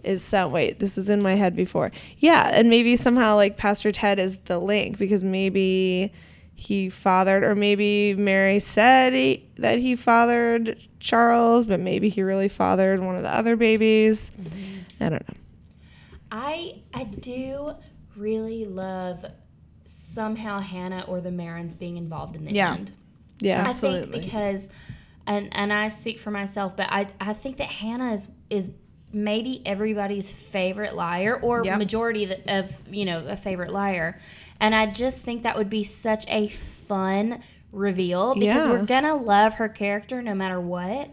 [0.04, 1.92] is some wait, this was in my head before.
[2.18, 6.14] Yeah, and maybe somehow like Pastor Ted is the link because maybe
[6.56, 12.48] he fathered or maybe Mary said he, that he fathered Charles, but maybe he really
[12.48, 14.32] fathered one of the other babies.
[14.32, 15.04] Mm-hmm.
[15.04, 15.36] I don't know.
[16.32, 17.74] I I do
[18.16, 19.26] really love
[19.88, 22.74] somehow Hanna or the Marins being involved in the Yeah.
[22.74, 22.92] end.
[23.40, 23.64] Yeah.
[23.64, 24.12] I Absolutely.
[24.14, 24.70] think because,
[25.26, 28.72] and and I speak for myself, but I I think that Hanna is is
[29.14, 31.78] maybe everybody's favorite liar or Yep.
[31.78, 34.18] majority of, you know a favorite liar,
[34.60, 37.40] and I just think that would be such a fun
[37.72, 38.72] reveal because Yeah.
[38.72, 41.10] we're gonna love her character no matter what.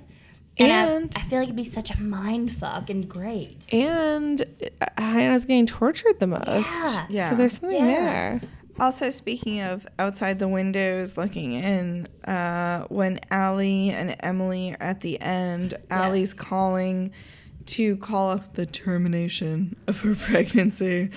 [0.56, 3.66] And, And- I, I feel like it'd be such a mind fuck and great.
[3.72, 4.40] And
[4.80, 6.46] uh, Hanna's getting tortured the most.
[6.46, 7.06] Yeah.
[7.08, 7.30] Yeah.
[7.30, 7.96] So there's something Yeah.
[8.04, 8.40] there.
[8.80, 15.00] Also, speaking of outside the windows looking in, uh, when Ali and Emily are at
[15.00, 17.12] the end, Ali's calling
[17.66, 21.10] to call off the termination of her pregnancy.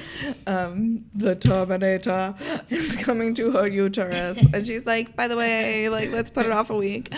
[0.45, 2.35] Um, the Terminator
[2.69, 4.38] is coming to her uterus.
[4.53, 7.13] and she's like, by the way, like, let's put it off a week.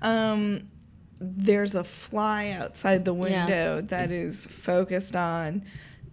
[0.00, 0.68] Um,
[1.20, 5.64] there's a fly outside the window that is focused on.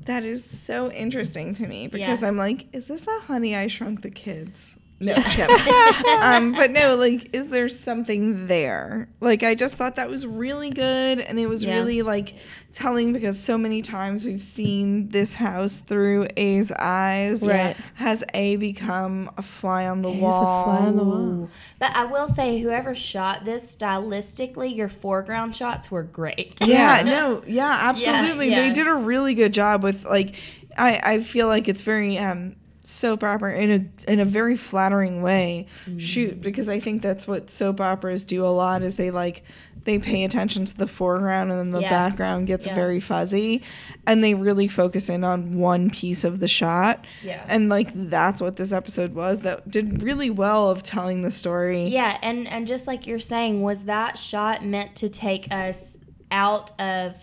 [0.06, 2.30] That is so interesting to me because Yeah.
[2.30, 4.79] I'm like, is this a Honey I Shrunk the Kids?
[5.02, 5.14] No,
[6.22, 9.08] um, but no, like, is there something there?
[9.22, 11.76] Like, I just thought that was really good, and it was Yeah.
[11.76, 12.36] really like
[12.72, 17.48] telling because so many times we've seen this house through A's eyes.
[17.48, 17.78] Right.
[17.96, 20.64] Has A become a fly on the A's a wall?
[20.66, 21.50] fly on the wall.
[21.80, 26.58] But I will say, whoever shot this stylistically, your foreground shots were great.
[26.62, 28.50] Yeah, no, yeah, absolutely.
[28.50, 28.74] They yeah.
[28.74, 30.36] did a really good job with like
[30.78, 32.56] I I feel like it's very um
[32.90, 33.70] soap opera in
[34.08, 36.00] a in a very flattering way Mm.
[36.02, 39.44] shoot because I think that's what soap operas do a lot is they like
[39.86, 41.90] they pay attention to the foreground and then the Yeah.
[41.90, 42.76] background gets Yeah.
[42.76, 43.62] very fuzzy
[44.06, 47.06] and they really focus in on one piece of the shot.
[47.24, 47.44] Yeah.
[47.48, 51.88] And like that's what this episode was that did really well of telling the story.
[51.88, 55.98] Yeah, and and just like you're saying, was that shot meant to take us
[56.32, 57.16] out of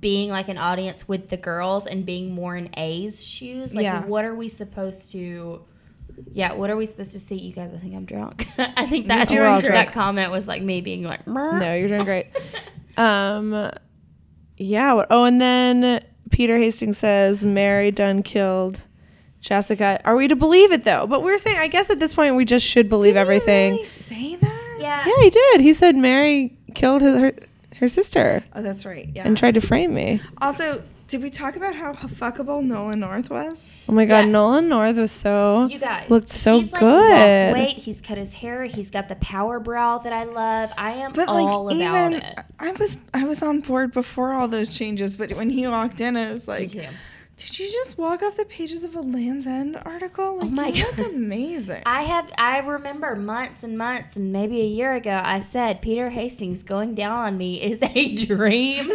[0.00, 3.74] being like an audience with the girls and being more in A's shoes?
[3.74, 4.04] Like, Yeah.
[4.04, 5.62] what are we supposed to?
[6.32, 7.36] Yeah, what are we supposed to see?
[7.36, 8.48] You guys, I think I'm drunk.
[8.58, 9.92] I think that that drunk.
[9.92, 12.26] comment was like me being like, "Meh." No, you're doing great.
[12.96, 13.70] um,
[14.56, 14.94] yeah.
[14.94, 18.82] What, oh, and then Peter Hastings says Mary done killed
[19.40, 20.00] Jessica.
[20.04, 21.06] Are we to believe it though?
[21.06, 23.72] But we're saying, I guess at this point we just should believe Did he everything.
[23.72, 24.76] really say that?
[24.80, 25.60] yeah, Yeah, he did.
[25.60, 27.32] He said Mary killed his, her
[27.80, 29.08] her sister Oh, that's right.
[29.14, 29.26] Yeah.
[29.26, 30.20] and tried to frame me.
[30.40, 33.70] Also, did we talk about how fuckable Nolan North was?
[33.88, 34.30] Oh my God, Yeah.
[34.32, 37.52] Nolan North was so You guys looked so he's, like, good.
[37.54, 37.76] Lost weight.
[37.76, 38.64] He's cut his hair.
[38.64, 40.72] He's got the power brow that I love.
[40.76, 42.38] I am But all like about even it.
[42.58, 46.16] I was I was on board before all those changes, but when he walked in,
[46.16, 46.82] I was like, too.
[47.36, 50.24] "Did you just walk off the pages of a Land's End article?
[50.24, 50.98] Oh like, Oh my you God.
[50.98, 55.40] look amazing." I have I remember months and months and maybe a year ago I
[55.40, 58.88] said Peter Hastings going down on me is a dream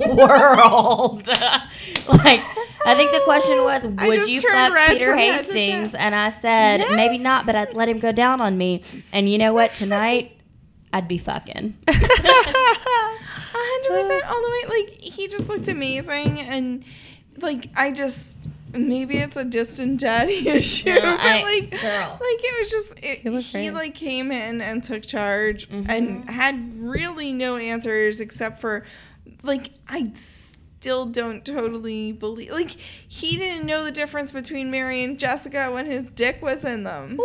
[0.00, 1.26] world.
[2.08, 2.42] like
[2.86, 6.30] I think the question was would you fuck Peter from head to Hastings and I
[6.30, 9.74] said maybe not but I'd let him go down on me and you know what
[9.74, 10.32] tonight
[10.92, 11.76] I'd be fucking.
[11.86, 11.92] A
[13.52, 14.80] hundred percent all the way.
[14.80, 16.82] Like he just looked amazing, and
[17.40, 18.38] like I just
[18.74, 22.18] maybe it's a distant daddy issue, No, but I- like, girl.
[22.20, 25.90] like it was just it, He he, like came in and took charge Mm-hmm.
[25.90, 28.84] and had really no answers except for
[29.42, 35.18] like I still don't totally believe like he didn't know the difference between Mary and
[35.18, 37.18] Jessica when his dick was in them.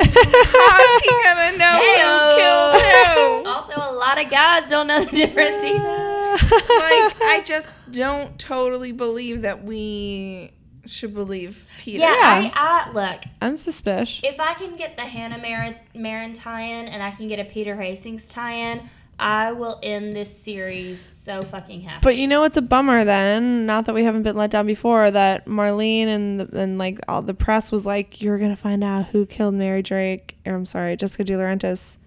[0.00, 3.48] How's he gonna know who killed who?
[3.48, 6.01] Also, a lot of guys don't know the difference either.
[6.32, 6.42] Like
[7.22, 10.52] I just don't totally believe that we
[10.86, 12.00] should believe Peter.
[12.00, 12.50] Yeah, Yeah.
[12.54, 13.22] I, I look.
[13.40, 14.20] I'm suspicious.
[14.24, 17.76] If I can get the Hanna Marin, Marin tie-in and I can get a Peter
[17.76, 18.82] Hastings tie-in,
[19.18, 22.00] I will end this series so fucking happy.
[22.02, 23.66] But you know it's a bummer then?
[23.66, 25.10] Not that we haven't been let down before.
[25.10, 29.06] That Marlene and the, and like all the press was like, you're gonna find out
[29.06, 31.98] who killed Mary Drake, or I'm sorry, Jessica DiLaurentis,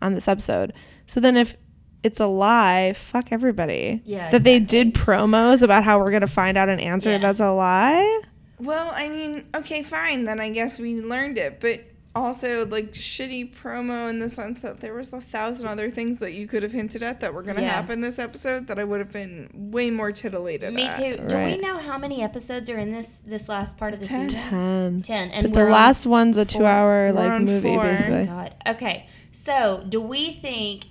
[0.00, 0.72] on this episode.
[1.04, 1.56] So then if
[2.02, 4.02] it's a lie, fuck everybody.
[4.04, 7.10] Yeah, That they did promos about how we're gonna find out an answer.
[7.10, 7.18] Yeah.
[7.18, 8.20] That's a lie.
[8.58, 10.24] Well, I mean, okay, fine.
[10.24, 11.80] Then I guess we learned it, but
[12.14, 16.32] also like shitty promo in the sense that there was a thousand other things that
[16.34, 17.70] you could have hinted at that were going to Yeah.
[17.70, 20.74] happen this episode that I would have been way more titillated.
[20.74, 20.94] Me at.
[20.94, 21.16] too.
[21.26, 24.28] Do we know how many episodes are in this this last part of the season?
[24.28, 25.02] Ten.
[25.02, 25.30] Ten.
[25.30, 27.82] And But the on- last one's a two-hour like on movie, four.
[27.84, 28.26] basically.
[28.26, 28.54] God.
[28.66, 29.06] Okay.
[29.32, 30.84] So, do we think?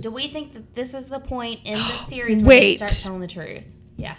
[0.00, 3.20] Do we think that this is the point in the series where they start telling
[3.20, 3.66] the truth?
[3.96, 4.16] Yeah.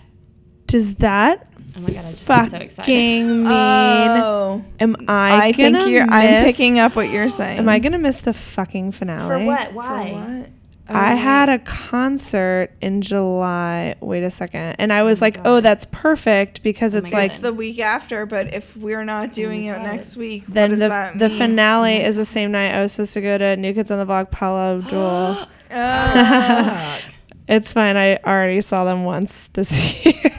[0.67, 2.05] Does that Oh my god!
[2.05, 2.75] I just got so excited.
[2.75, 3.47] fucking mean?
[3.47, 5.47] Oh, am I?
[5.47, 6.05] I think gonna you're.
[6.09, 7.59] I'm miss- picking up what you're saying.
[7.59, 9.27] Am I gonna miss the fucking finale?
[9.27, 9.67] For what?
[9.69, 10.47] For Why?
[10.87, 10.95] What?
[10.95, 13.95] I Oh, had a concert in July.
[14.01, 14.75] Wait a second.
[14.77, 15.49] And I oh was like, oh, God.
[15.49, 19.29] oh, that's perfect because Oh it's like It's the week after, but if we're not
[19.29, 21.37] oh doing it next week, what then does the that the mean?
[21.39, 24.05] finale is the same night I was supposed to go to New Kids on the
[24.05, 25.47] Block Paula Abdul.
[25.71, 27.01] Oh.
[27.47, 27.97] it's fine.
[27.97, 30.13] I already saw them once this year.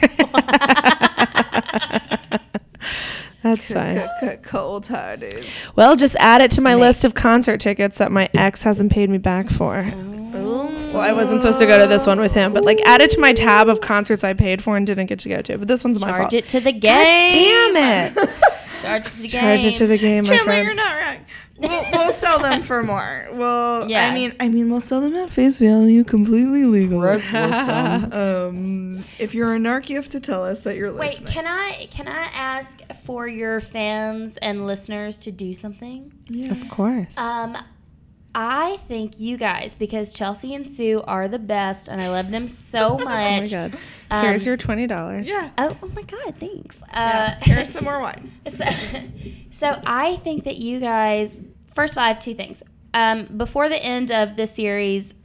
[3.43, 4.07] That's fine.
[4.43, 5.45] Cold hearted.
[5.75, 9.09] Well, just add it to my list of concert tickets that my ex hasn't paid
[9.09, 9.83] me back for.
[10.39, 10.67] Oh.
[10.93, 13.09] Well, I wasn't supposed to go to this one with him, but like add it
[13.11, 15.57] to my tab of concerts I paid for and didn't get to go to.
[15.57, 16.33] But this one's my Charge fault.
[16.33, 17.31] it to the God game.
[17.33, 18.29] damn it!
[18.81, 19.41] Charge it to the game.
[19.41, 20.65] Charge it to the game, my Chandler, friends.
[20.67, 21.17] you're not wrong.
[21.59, 23.27] We'll, we'll sell them for more.
[23.33, 24.07] Well, Yeah.
[24.07, 27.01] I mean, I mean, we'll sell them at face value, completely legal.
[28.13, 31.07] um, if you're a narc, you have to tell us that you're listening.
[31.09, 31.33] Wait, listening.
[31.33, 36.11] can I can I ask for your fans and listeners to do something?
[36.27, 37.17] Yeah, of course.
[37.17, 37.57] Um,
[38.39, 42.47] I think you guys, because Chelsea and Sue are the best, and I love them
[42.47, 43.01] so much.
[43.01, 43.51] oh my much.
[43.51, 43.73] god.
[44.11, 45.27] Um, Here's your twenty dollars.
[45.27, 45.49] yeah.
[45.57, 46.35] Oh, oh my God!
[46.37, 46.79] Thanks.
[46.93, 47.35] yeah.
[47.41, 48.31] Uh, Here's some more wine.
[48.49, 48.63] So,
[49.49, 51.41] so I think that you guys,
[51.73, 52.61] first of all, I have two things.
[52.93, 55.15] Um, before the end of the series,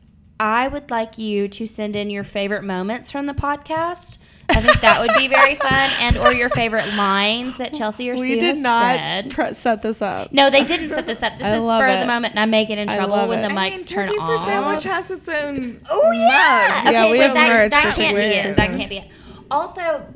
[0.40, 4.16] I would like you to send in your favorite moments from the podcast.
[4.56, 8.14] I think that would be very fun, and or your favorite lines that Chelsea or
[8.14, 9.30] We Sue did not said.
[9.30, 10.32] pre- set this up.
[10.32, 11.38] No, they didn't set this up.
[11.38, 13.40] This I is love spur of the moment, and I may get in trouble when
[13.40, 13.48] it.
[13.48, 14.38] the I mics mean, turn Turkey for on.
[14.38, 15.80] Sandwich has its own.
[15.90, 16.90] Oh yeah.
[16.90, 18.56] Yeah, Okay, we so have that, merch that can't be it.
[18.56, 19.08] That can't be it.
[19.50, 20.06] Also,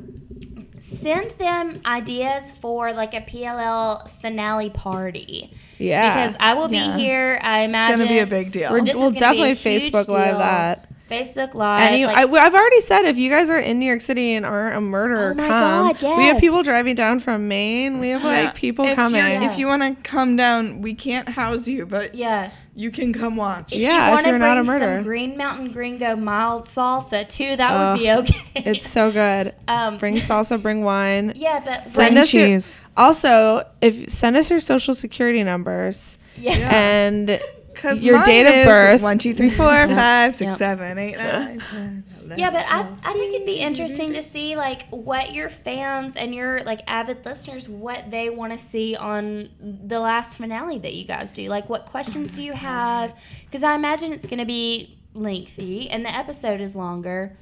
[0.79, 5.53] send them ideas for like a PLL finale party.
[5.79, 6.27] Yeah.
[6.27, 6.97] Because I will be Yeah.
[6.97, 7.39] here.
[7.43, 8.73] I imagine It's gonna be a big deal.
[8.73, 9.21] We're, this we'll gonna be a
[9.55, 10.39] definitely huge Facebook Live deal.
[10.39, 10.91] that.
[11.09, 11.83] Facebook Live.
[11.83, 14.45] Any, like- I, I've already said if you guys are in New York City and
[14.45, 15.93] aren't a murderer, Oh my come.
[16.01, 18.01] God, We have people driving down from Maine.
[18.01, 18.51] We have like Yeah.
[18.53, 19.21] people if coming.
[19.43, 22.51] You're, if you want to come down, we can't house you, but yeah.
[22.75, 23.73] you can come watch.
[23.73, 24.97] If Yeah, you if you're bring not a murderer.
[24.97, 28.43] some Green Mountain Gringo mild salsa too, that Ugh, would be okay.
[28.57, 29.55] it's so good.
[29.69, 31.33] um, Bring salsa, bring wine.
[31.37, 32.81] yeah, but Send Bring us your- cheese.
[32.97, 36.69] also, if send us your social security numbers yeah.
[36.75, 37.41] and
[37.77, 39.03] Because your date of birth.
[39.03, 40.59] One, two, three, four, five, six, Yep.
[40.59, 42.39] seven, eight, nine, ten, eleven.
[42.39, 46.35] Yeah, but I, I think it'd be interesting to see like what your fans and
[46.35, 51.05] your like avid listeners what they want to see on the last finale that you
[51.07, 51.49] guys do.
[51.49, 53.15] Like what questions do you have?
[53.45, 57.37] Because I imagine it's going to be lengthy and the episode is longer.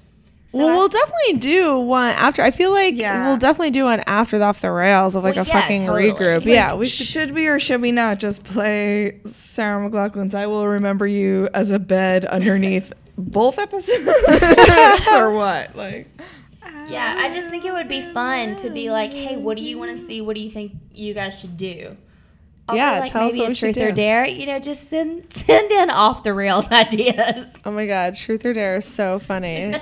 [0.49, 2.43] So well, I- we'll definitely do one after.
[2.43, 3.27] I feel like Yeah.
[3.27, 5.81] we'll definitely do one after the off the rails of like Well, a yeah, fucking
[5.87, 6.13] totally.
[6.13, 6.37] regroup.
[6.41, 7.07] Like, yeah, we should.
[7.07, 11.71] should we or should we not just play Sarah McLachlan's "I Will Remember You" as
[11.71, 14.07] a bed underneath both episodes,
[15.13, 15.75] or what?
[15.77, 16.09] Like,
[16.89, 19.79] yeah, I just think it would be fun to be like, hey, what do you
[19.79, 20.21] want to see?
[20.21, 21.97] What do you think you guys should do?
[22.69, 24.27] Also, Yeah, like tell us maybe what a truth or dare.
[24.27, 27.55] You know, just send send in off the rails ideas.
[27.65, 29.75] Oh my god, truth or dare is so funny.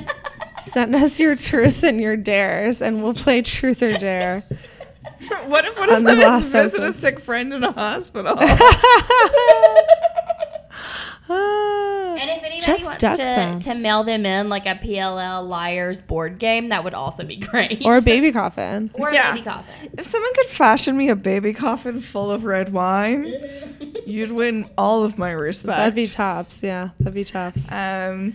[0.66, 4.40] Send us your truths and your dares, and we'll play truth or dare.
[5.46, 8.36] what if one of them is last visit a sick friend in a hospital?
[11.28, 13.64] And if anybody Just wants to, sounds.
[13.64, 17.82] to mail them in like a PLL Liars board game, that would also be great.
[17.84, 18.90] Or a baby coffin.
[18.94, 19.32] Or a Yeah.
[19.32, 19.90] baby coffin.
[19.96, 23.32] If someone could fashion me a baby coffin full of red wine,
[24.06, 25.78] you'd win all of my respect.
[25.78, 26.62] That'd be tops.
[26.62, 27.66] Yeah, that'd be tops.
[27.72, 28.34] Um,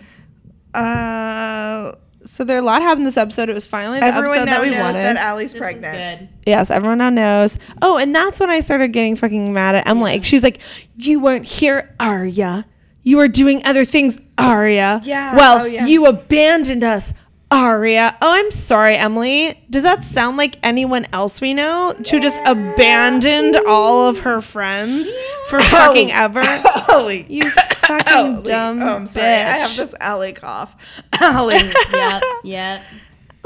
[0.73, 1.93] uh,
[2.29, 3.49] So there a lot happened this episode.
[3.49, 5.03] It was finally the everyone episode now that we knows wanted.
[5.15, 6.21] that Ali's This pregnant.
[6.21, 6.29] is good.
[6.45, 7.57] Yes, everyone now knows.
[7.81, 10.21] Oh, and that's when I started getting fucking mad at Emily.
[10.21, 10.59] She's like,
[10.97, 12.65] "You weren't here, Aria.
[13.03, 14.99] You were doing other things, Aria.
[15.03, 15.85] Yeah, Well, oh, yeah.
[15.85, 17.13] you abandoned us,
[17.49, 18.17] Aria.
[18.21, 19.57] Oh, I'm sorry, Emily.
[19.69, 25.07] Does that sound like anyone else we know to just abandoned all of her friends
[25.47, 26.41] for fucking ever?
[26.89, 27.25] Ali.
[27.29, 28.43] You fucking Ali.
[28.43, 29.25] dumb Oh, I'm sorry.
[29.27, 29.45] bitch.
[29.45, 30.75] I have this alley cough.
[31.21, 31.55] Ali.
[31.93, 32.83] Yep, yep.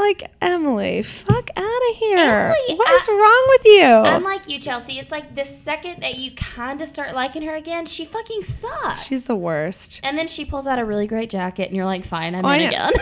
[0.01, 2.17] Like Emily, fuck out of here.
[2.17, 3.83] Emily, what I- is wrong with you?
[4.11, 4.97] I'm like you, Chelsea.
[4.99, 9.03] It's like the second that you kind of start liking her again, she fucking sucks.
[9.03, 9.99] She's the worst.
[10.03, 12.49] and then she pulls out a really great jacket, and you're like, fine, I'm Oh,
[12.49, 12.91] in again.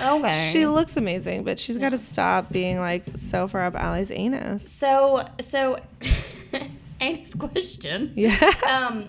[0.04, 0.50] okay.
[0.52, 4.70] She looks amazing, but she's got to stop being like so far up Ali's anus.
[4.70, 5.78] so, so,
[7.00, 8.12] Annie's question.
[8.14, 8.52] Yeah.
[8.68, 9.08] Um,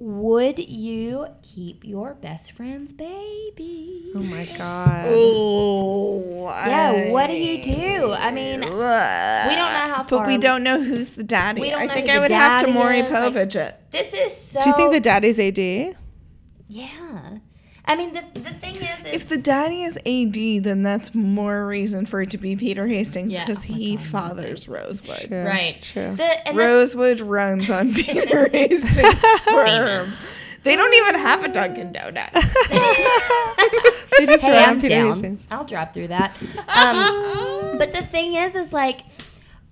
[0.00, 4.12] would you keep your best friend's baby?
[4.14, 5.06] Oh my god.
[5.08, 8.12] oh, Yeah, what do you do?
[8.12, 10.20] I mean, we don't know how far.
[10.20, 11.60] But we don't know who's the daddy.
[11.60, 13.80] We don't I think I would have to daddy Maury is, like- it.
[13.90, 14.60] This is so.
[14.60, 15.96] Do you think the daddy's AD?
[16.68, 17.38] Yeah.
[17.88, 21.66] I mean, the, the thing is, is If the daddy is AD, then that's more
[21.66, 23.46] reason for it to be Peter Hastings Yeah.
[23.46, 25.28] because Oh he God, fathers Rosewood.
[25.28, 25.44] True.
[25.44, 25.80] right.
[25.82, 26.14] True.
[26.14, 30.12] The, and the, Rosewood runs on Peter Hastings' sperm.
[30.64, 32.34] They don't even have a Dunkin' Donuts.
[34.18, 35.06] They just hey, I'm Peter down.
[35.12, 35.46] Hastings.
[35.50, 36.32] I'll drop through that.
[36.76, 39.02] Um, but the thing is, is like,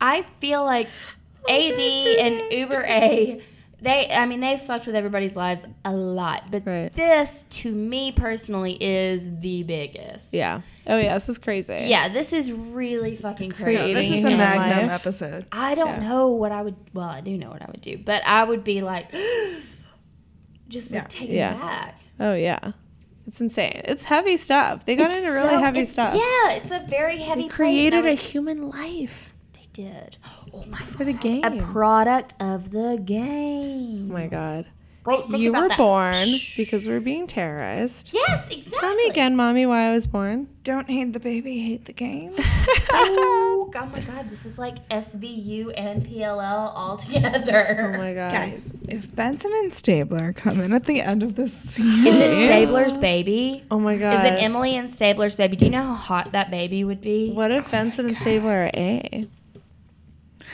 [0.01, 0.87] I feel like
[1.49, 3.41] AD and Uber A,
[3.87, 6.51] they, I mean, they fucked with everybody's lives a lot.
[6.51, 6.93] But Right.
[6.93, 10.35] this, to me personally, is the biggest.
[10.35, 10.61] Yeah.
[10.87, 11.85] Oh yeah, this is crazy.
[11.87, 13.77] Yeah, this is really fucking crazy.
[13.79, 15.01] Creating this is a in Magnum life.
[15.01, 15.47] episode.
[15.53, 16.77] I don't know what I would.
[16.93, 19.11] Well, I do know what I would do, but I would be like,
[20.69, 21.07] just like Yeah.
[21.09, 21.55] take Yeah.
[21.55, 22.01] it back.
[22.21, 22.73] Oh yeah.
[23.27, 23.83] It's insane.
[23.85, 24.85] It's heavy stuff.
[24.85, 26.15] They got It's into really so- heavy stuff.
[26.15, 27.43] Yeah, it's a very heavy.
[27.43, 29.36] They created and I a was- human life They
[29.77, 30.17] did.
[30.53, 31.23] Oh my for the god.
[31.23, 31.45] game.
[31.45, 34.11] A product of the game.
[34.11, 34.67] oh my god.
[35.05, 35.79] Wait, think You about were that.
[35.79, 36.27] born
[36.57, 38.11] because we're being terrorized.
[38.13, 38.73] Yes, exactly.
[38.81, 40.49] Tell me again, mommy, why I was born.
[40.65, 42.35] Don't hate the baby, hate the game.
[42.99, 47.93] Oh, oh my god, this is like SVU and PLL all together.
[47.95, 48.33] Oh my god.
[48.33, 52.47] Guys, if Benson and Stabler come in at the end of this season, Is it
[52.47, 53.65] Stabler's baby?
[53.71, 54.25] Oh my god.
[54.27, 55.57] Is it Emily and Stabler's baby?
[55.57, 57.31] Do you know how hot that baby would be?
[57.33, 59.29] What if Benson and Stabler are A?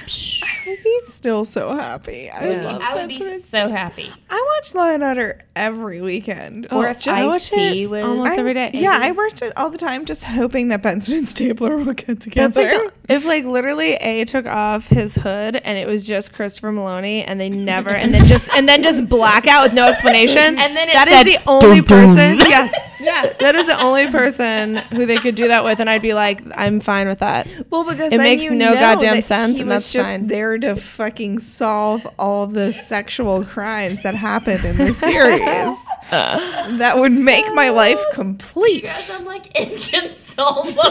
[0.06, 2.30] I'd be still so happy.
[2.30, 2.62] I Yeah.
[2.62, 4.10] love I would be Benson so happy.
[4.30, 6.68] I watch Law and Order every weekend.
[6.70, 8.70] Or if oh, I watch Ice-T it was- almost I'm- every day.
[8.74, 12.06] Yeah, I watched it all the time, just hoping that Benson and Stabler will get
[12.06, 12.62] That's together.
[12.62, 12.70] like
[13.08, 17.24] the- if like literally A took off his hood and it was just Christopher Meloni
[17.26, 20.58] and they never and then just and then just blackout with no explanation.
[20.62, 22.38] And then it that is said, the only person.
[22.38, 22.74] Yes.
[23.02, 23.32] Yeah.
[23.40, 26.40] That is the only person who they could do that with and I'd be like,
[26.54, 27.46] I'm fine with that.
[27.70, 29.92] well, because It then makes you no know goddamn that sense, He and was that's
[29.92, 30.26] just fine.
[30.28, 35.40] there to fucking solve all the sexual crimes that happened in the series.
[36.10, 38.84] that would make my life complete.
[38.84, 40.72] Guys, I'm like inconsolable.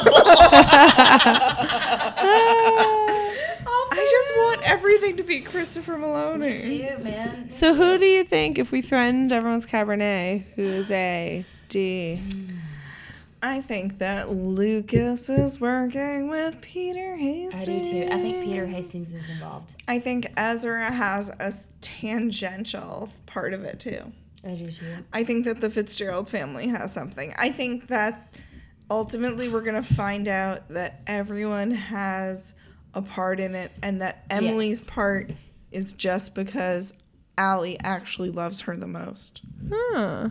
[3.93, 6.61] I just want everything to be Christopher Meloni.
[6.61, 7.49] Dude, man.
[7.49, 12.21] So who do you think if we threatened everyone's Cabernet, who's A, D?
[13.41, 17.55] I think that Lucas is working with Peter Hastings.
[17.55, 18.07] I do too.
[18.11, 19.75] I think Peter Hastings is involved.
[19.87, 24.11] I think Ezra has a tangential part of it too.
[24.45, 24.85] I do too.
[25.13, 27.33] I think that the Fitzgerald family has something.
[27.37, 28.35] I think that
[28.89, 32.53] ultimately we're going to find out that everyone has
[32.93, 34.89] a part in it and that Emily's Yes.
[34.89, 35.31] part
[35.71, 36.93] is just because
[37.37, 39.41] Ali actually loves her the most.
[39.71, 40.29] Huh.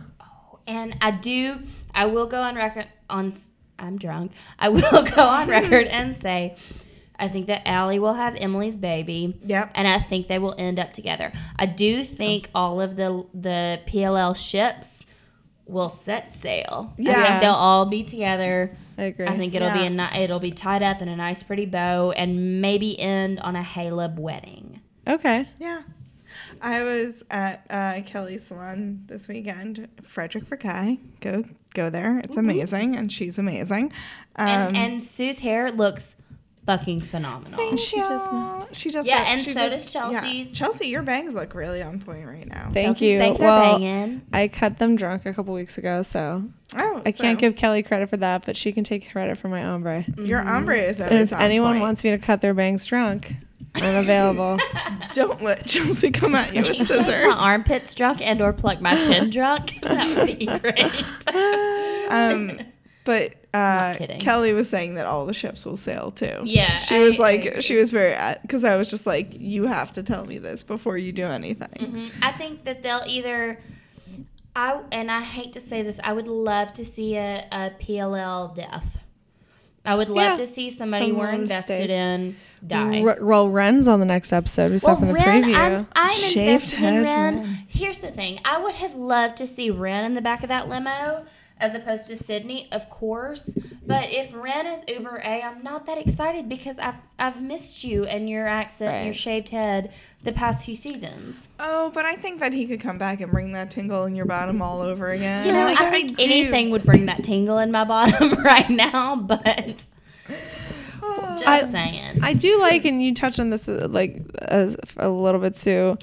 [0.67, 1.59] And I do.
[1.93, 3.33] I will go on record on.
[3.79, 4.31] I'm drunk.
[4.59, 6.55] I will go on record and say,
[7.17, 9.37] I think that Ali will have Emily's baby.
[9.43, 9.71] Yep.
[9.75, 11.31] And I think they will end up together.
[11.57, 12.51] I do think mm.
[12.55, 15.05] all of the the PLL ships
[15.65, 16.93] will set sail.
[16.97, 17.11] Yeah.
[17.11, 18.75] I think they'll all be together.
[18.97, 19.27] I agree.
[19.27, 22.11] I think it'll be a ni- it'll be tied up in a nice pretty bow
[22.11, 24.81] and maybe end on a Haleb wedding.
[25.07, 25.47] Okay.
[25.59, 25.81] Yeah.
[26.61, 29.87] I was at uh, Kelly's salon this weekend.
[30.03, 30.99] Frederic Fekkai.
[31.19, 31.43] Go
[31.73, 32.19] go there.
[32.19, 33.91] It's amazing, and she's amazing.
[34.35, 36.15] Um, And and Sue's hair looks
[36.67, 37.75] fucking phenomenal.
[37.77, 38.65] She does.
[38.73, 39.07] She does.
[39.07, 40.21] Yeah, that- and she so does- does yeah.
[40.21, 40.53] Chelsea's.
[40.53, 42.69] Chelsea, your bangs look really on point right now.
[42.71, 43.17] Thank Chelse's you.
[43.19, 44.21] bangs are well, banging.
[44.31, 46.43] I cut them drunk a couple weeks ago, so
[46.77, 49.63] Oh, I can't give Kelly credit for that, but she can take credit for my
[49.63, 50.05] ombre.
[50.17, 51.81] your ombre is And if on anyone point.
[51.81, 53.33] wants me to cut their bangs drunk,
[53.75, 54.59] I'm available.
[55.13, 57.35] Don't let Chelsea come at you with You should have scissors.
[57.35, 59.79] my armpits drunk and or pluck my chin drunk.
[59.81, 61.27] That would be great.
[62.09, 62.59] Um,
[63.03, 63.95] but uh.
[64.19, 66.41] Kelly was saying that all the ships will sail too.
[66.43, 67.61] Yeah, she was I like, agree.
[67.61, 70.97] she was very because I was just like, you have to tell me this before
[70.97, 71.69] you do anything.
[71.93, 72.11] Mhm.
[72.21, 73.59] I think that they'll either.
[74.55, 78.53] I and I hate to say this, I would love to see a, a PLL
[78.53, 78.99] death.
[79.85, 80.35] I would love Yeah.
[80.35, 81.89] to see somebody we're invested stays.
[81.89, 82.35] in
[82.65, 83.01] die.
[83.01, 84.71] R- well, Ren's on the next episode.
[84.71, 85.55] We saw from the Ren, preview.
[85.55, 87.37] I'm, I'm Shaved head in Ren.
[87.37, 87.45] Ren.
[87.67, 90.67] Here's the thing: I would have loved to see Ren in the back of that
[90.69, 91.25] limo,
[91.59, 93.57] as opposed to Sydney, of course.
[93.85, 98.05] But if Ren is Uber A, I'm not that excited because I've I've missed you
[98.05, 99.91] and your accent, and your shaved head,
[100.23, 101.47] the past few seasons.
[101.59, 104.25] Oh, but I think that he could come back and bring that tingle in your
[104.25, 105.45] bottom all over again.
[105.47, 108.69] You know, Like, I think do- anything would bring that tingle in my bottom right
[108.69, 109.85] now, but
[111.41, 112.19] just I- saying.
[112.23, 115.97] I do like, and you touched on this uh, like as a little bit too,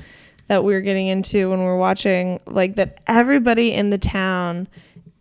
[0.48, 4.66] that we were getting into when we are watching, like that everybody in the town,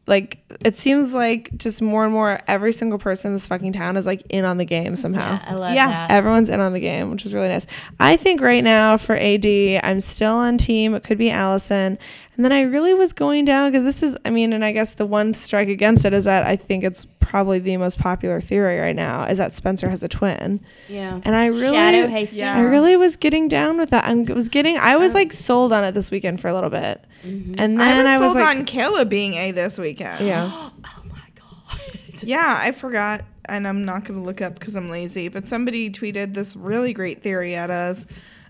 [0.07, 3.97] like it seems like just more and more every single person in this fucking town
[3.97, 5.33] is like in on the game somehow.
[5.33, 6.11] yeah, I love Yeah, that.
[6.11, 7.67] Everyone's in on the game, which is really nice.
[7.99, 9.45] I think right now for AD,
[9.83, 10.93] I'm still on team.
[10.95, 11.99] It could be Alison.
[12.37, 14.93] And then I really was going down because this is, I mean, and I guess
[14.93, 18.79] the one strike against it is that I think it's probably the most popular theory
[18.79, 20.61] right now is that Spencer has a twin.
[20.87, 21.19] yeah.
[21.25, 22.39] And I really, Shadow Hastings.
[22.39, 22.55] Yeah.
[22.55, 24.05] I really was getting down with that.
[24.05, 27.03] I was getting, I was like sold on it this weekend for a little bit.
[27.23, 27.55] Mm-hmm.
[27.57, 30.25] And then I I was was, sold like, on Caleb being A this weekend.
[30.25, 30.47] yeah.
[30.85, 32.21] Oh my god.
[32.23, 35.89] Yeah, I forgot, and I'm not going to look up because I'm lazy, but somebody
[35.89, 38.05] tweeted this really great theory at us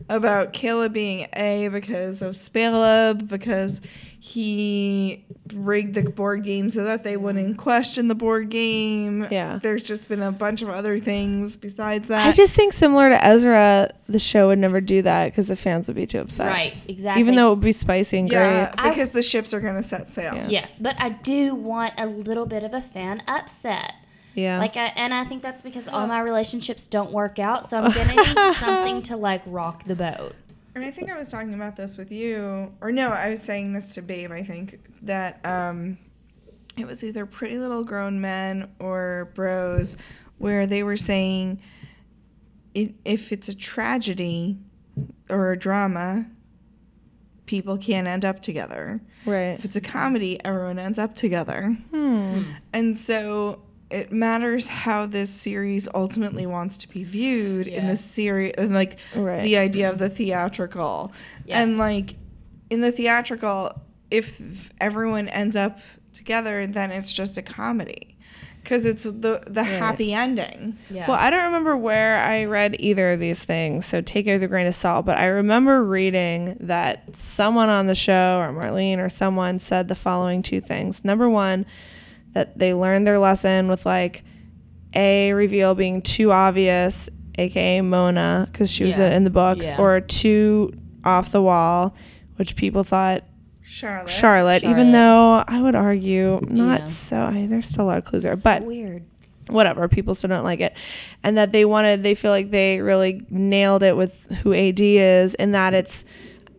[0.09, 3.81] about Caleb being A because of Spaleb, because
[4.19, 9.25] he rigged the board game so that they wouldn't question the board game.
[9.31, 9.59] Yeah.
[9.61, 12.27] There's just been a bunch of other things besides that.
[12.27, 15.87] I just think similar to Ezra, the show would never do that because the fans
[15.87, 16.51] would be too upset.
[16.51, 17.21] Right, exactly.
[17.21, 18.89] Even though it would be spicy and yeah, great.
[18.89, 20.35] because the ships are going to set sail.
[20.35, 20.47] Yeah.
[20.49, 23.93] Yes, but I do want a little bit of a fan upset.
[24.37, 24.59] Yeah.
[24.59, 27.91] Like, I, and I think that's because all my relationships don't work out, so I'm
[27.93, 30.35] gonna need something to like rock the boat.
[30.75, 33.73] And I think I was talking about this with you, or no, I was saying
[33.73, 34.31] this to Babe.
[34.31, 35.97] I think that um,
[36.77, 39.97] it was either Pretty Little Grown Men or Bros,
[40.37, 41.59] where they were saying
[42.75, 44.59] it, if it's a tragedy
[45.31, 46.27] or a drama,
[47.47, 49.01] people can't end up together.
[49.25, 49.57] right.
[49.57, 51.75] If it's a comedy, everyone ends up together.
[51.89, 52.43] Hmm.
[52.71, 58.53] And so it matters how this series ultimately wants to be viewed in the series
[58.57, 59.41] and like Right.
[59.43, 61.11] the idea of the theatrical.
[61.45, 61.61] Yeah.
[61.61, 62.15] And like
[62.69, 63.71] in the theatrical,
[64.11, 65.79] if everyone ends up
[66.13, 68.13] together, then it's just a comedy.
[68.61, 70.75] Because it's the the happy ending.
[70.89, 71.07] Yeah.
[71.07, 74.43] Well, I don't remember where I read either of these things, so take it with
[74.43, 75.05] a grain of salt.
[75.05, 79.95] But I remember reading that someone on the show, or Marlene, or someone said the
[79.95, 81.05] following two things.
[81.05, 81.65] Number one,
[82.37, 84.23] that they learned their lesson with like
[84.95, 89.15] a reveal being too obvious, aka Mona, because she was Yeah.
[89.15, 89.77] in the books, Yeah.
[89.81, 90.71] or too
[91.03, 91.95] off the wall,
[92.35, 93.23] which people thought
[93.63, 94.09] Charlotte.
[94.09, 96.85] Charlotte, even though I would argue not Yeah.
[96.85, 97.17] so.
[97.21, 99.03] I, there's still a lot of clues there, So but weird.
[99.49, 100.73] whatever people still don't like it
[101.23, 105.35] and that they wanted they feel like they really nailed it with who ad is
[105.35, 106.03] and that it's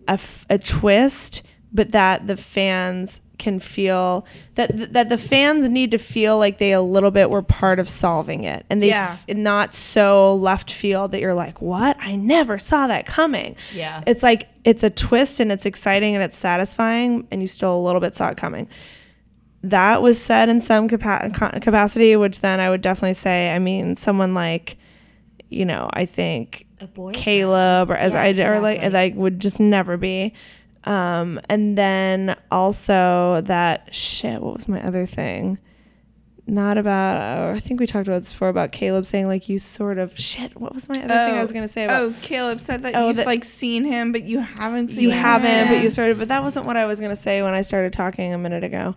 [0.09, 1.43] a, f- a twist
[1.73, 6.73] but that the fans can feel that that the fans need to feel like they
[6.73, 9.11] a little bit were part of solving it and they Yeah.
[9.29, 14.03] f- not so left field that you're like what i never saw that coming Yeah.
[14.07, 17.83] it's like it's a twist and it's exciting and it's satisfying and you still a
[17.83, 18.67] little bit saw it coming
[19.63, 23.97] that was said in some capa- capacity, which then I would definitely say, I mean,
[23.97, 24.77] someone like,
[25.49, 26.65] you know, I think.
[27.13, 28.91] Caleb or as Yeah, I or like exactly.
[29.01, 30.33] like would just never be.
[30.89, 34.41] Um, and then also that shit.
[34.41, 35.59] What was my other thing?
[36.47, 37.41] Not about.
[37.41, 40.19] Or I think we talked about this before about Caleb saying like you sort of
[40.19, 40.59] shit.
[40.59, 42.01] What was my other thing I was gonna say about?
[42.01, 45.11] Oh, Caleb said that Oh, you've that- like seen him, but you haven't seen you
[45.11, 45.19] him.
[45.19, 45.83] haven't, but Yeah.
[45.83, 46.19] you started.
[46.19, 48.95] But that wasn't what I was gonna say when I started talking a minute ago.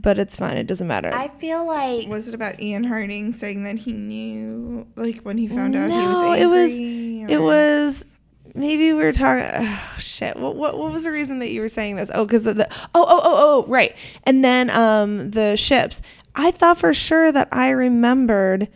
[0.00, 0.56] But it's fine.
[0.56, 1.12] It doesn't matter.
[1.14, 5.46] I feel like Was it about Ian Harding saying that he knew, like when he
[5.46, 6.40] found out he was No, angry?
[6.40, 6.78] it was
[7.30, 8.04] it was
[8.54, 11.68] maybe we were talking oh, shit what, what what was the reason that you were
[11.68, 15.56] saying this oh because of the oh oh oh oh right and then um the
[15.56, 16.02] ships
[16.34, 18.68] i thought for sure that i remembered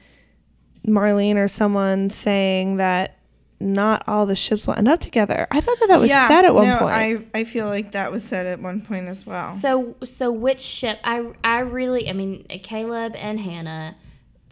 [0.87, 3.19] Marlene or someone saying that
[3.61, 5.47] not all the ships will end up together.
[5.51, 6.93] I thought that that was said at one no, point.
[6.93, 9.55] I, I feel like that was said at one point as well.
[9.55, 10.99] So so which ship?
[11.05, 13.97] I I really I mean Caleb and Hannah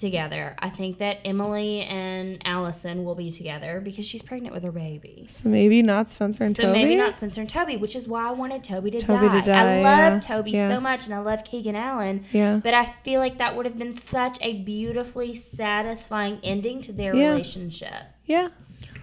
[0.01, 0.57] together.
[0.59, 5.27] I think that Emily and Alison will be together because she's pregnant with her baby.
[5.29, 6.83] so maybe not Spencer and So Toby.
[6.83, 9.41] maybe not Spencer and Toby, which is why I wanted Toby to, Toby die.
[9.41, 10.69] to die, I love yeah, Toby yeah.
[10.69, 12.25] so much and I love Keegan Allen.
[12.33, 12.61] Yeah.
[12.63, 17.15] But I feel like that would have been such a beautifully satisfying ending to their
[17.15, 17.31] Yeah.
[17.31, 17.93] relationship.
[18.27, 18.49] Yeah.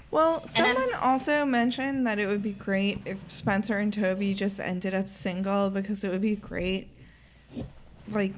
[0.10, 4.60] Well, someone s- also mentioned that it would be great if Spencer and Toby just
[4.60, 6.88] ended up single because it would be great,
[8.10, 8.34] like,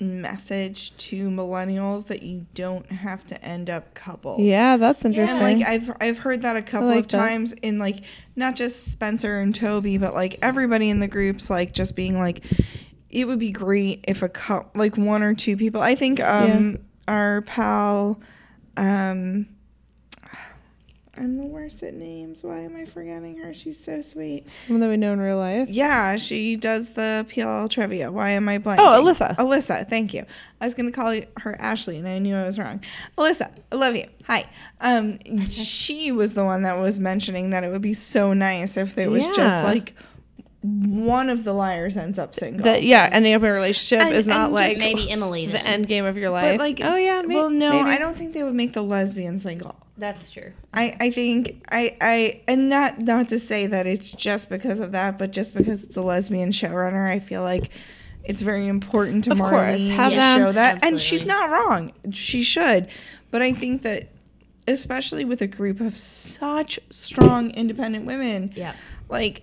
[0.00, 4.40] message to millennials that you don't have to end up coupled.
[4.40, 5.60] Yeah, that's interesting.
[5.60, 7.18] like I've I've heard that a couple like of that.
[7.18, 8.04] times in like
[8.36, 12.44] not just Spencer and Toby, but like everybody in the groups, like just being like,
[13.10, 15.80] it would be great if a couple like one or two people.
[15.80, 18.20] I think um our pal,
[18.76, 19.46] um,
[21.16, 22.42] I'm the worst at names.
[22.42, 23.54] Why am I forgetting her?
[23.54, 24.48] She's so sweet.
[24.48, 25.68] Someone that we know in real life.
[25.68, 28.10] Yeah, she does the PLL trivia.
[28.10, 28.78] Why am I blanking?
[28.80, 29.36] Oh, Alyssa.
[29.36, 30.24] Alyssa, thank you.
[30.60, 32.80] I was gonna call her Ashley, and I knew I was wrong.
[33.16, 34.06] Alyssa, I love you.
[34.24, 34.44] Hi.
[34.80, 35.18] Um,
[35.48, 39.10] she was the one that was mentioning that it would be so nice if there
[39.10, 39.32] was Yeah.
[39.34, 39.94] just like
[40.66, 42.64] one of the liars ends up single.
[42.64, 45.86] That yeah, ending up in a relationship And- is not like Maybe Emily the end
[45.86, 46.58] game of your life.
[46.58, 47.88] but like, oh yeah, may- well, no, maybe.
[47.90, 49.76] I don't think they would make the lesbian single.
[49.98, 50.52] That's true.
[50.72, 54.92] I, I think I, I and not not to say that it's just because of
[54.92, 57.70] that, but just because it's a lesbian showrunner, I feel like
[58.24, 61.50] it's very important to Of Marlene course, have to them- show that, and she's not
[61.50, 61.92] wrong.
[62.10, 62.88] She should,
[63.30, 64.08] but I think that
[64.66, 68.72] especially with a group of such strong, independent women, Yeah.
[69.10, 69.42] like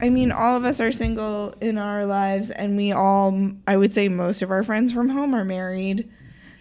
[0.00, 3.92] I mean, all of us are single in our lives, and we all, I would
[3.92, 6.08] say, most of our friends from home are married.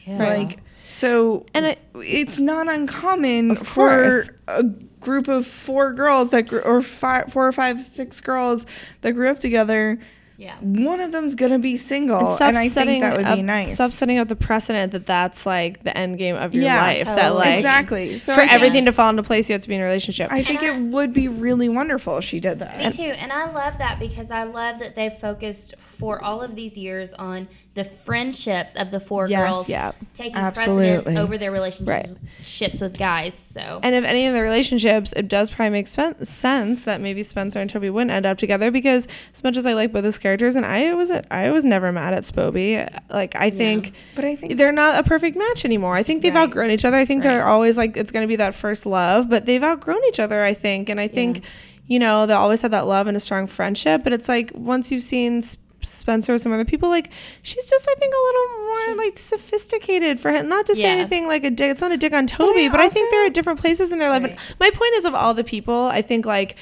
[0.05, 0.17] Yeah.
[0.17, 4.63] Like so, And it- it's not uncommon for a
[5.01, 8.65] group of four girls that gr- or five, four or five, six girls
[9.01, 9.99] that grew up together.
[10.39, 10.55] Yeah.
[10.61, 13.41] One of them's gonna be single, and, stop I setting think that would up, be
[13.41, 13.73] nice.
[13.73, 17.05] Stop setting up the precedent that that's like the end game of your Yeah, life.
[17.05, 18.17] That like exactly.
[18.19, 19.85] So for I think, everything to fall into place, you have to be in a
[19.85, 20.31] relationship.
[20.31, 22.77] I think I- it would be really wonderful if she did that.
[22.77, 23.01] Me too.
[23.17, 27.13] And I love that because I love that they've focused for all of these years
[27.13, 29.47] on the friendships of the four Yes.
[29.49, 29.91] girls Yeah.
[30.13, 30.93] taking Absolutely.
[30.93, 32.81] precedence over their relationships Right.
[32.81, 33.33] with guys.
[33.33, 37.23] So and if any of the relationships, it does probably make spen- sense that maybe
[37.23, 40.19] Spencer and Toby wouldn't end up together because as much as I like both those
[40.19, 42.87] characters, and I was I was never mad at Spoby.
[43.09, 45.95] Like I think But I think they're not a perfect match anymore.
[45.95, 46.43] I think they've Right.
[46.43, 46.97] outgrown each other.
[46.97, 50.01] I think they're always like it's going to be that first love, but they've outgrown
[50.07, 50.43] each other.
[50.43, 51.41] I think, and I think
[51.87, 54.03] you know they always had that love and a strong friendship.
[54.03, 55.41] But it's like once you've seen.
[55.81, 57.09] Spencer or some other people like
[57.43, 60.87] she's just I think a little more like sophisticated for him not to say Yeah.
[60.89, 63.33] anything like a dick it's not a dick on Toby but I, think they're at
[63.33, 64.39] different places in their life Right.
[64.59, 66.55] my point is of all the people I think like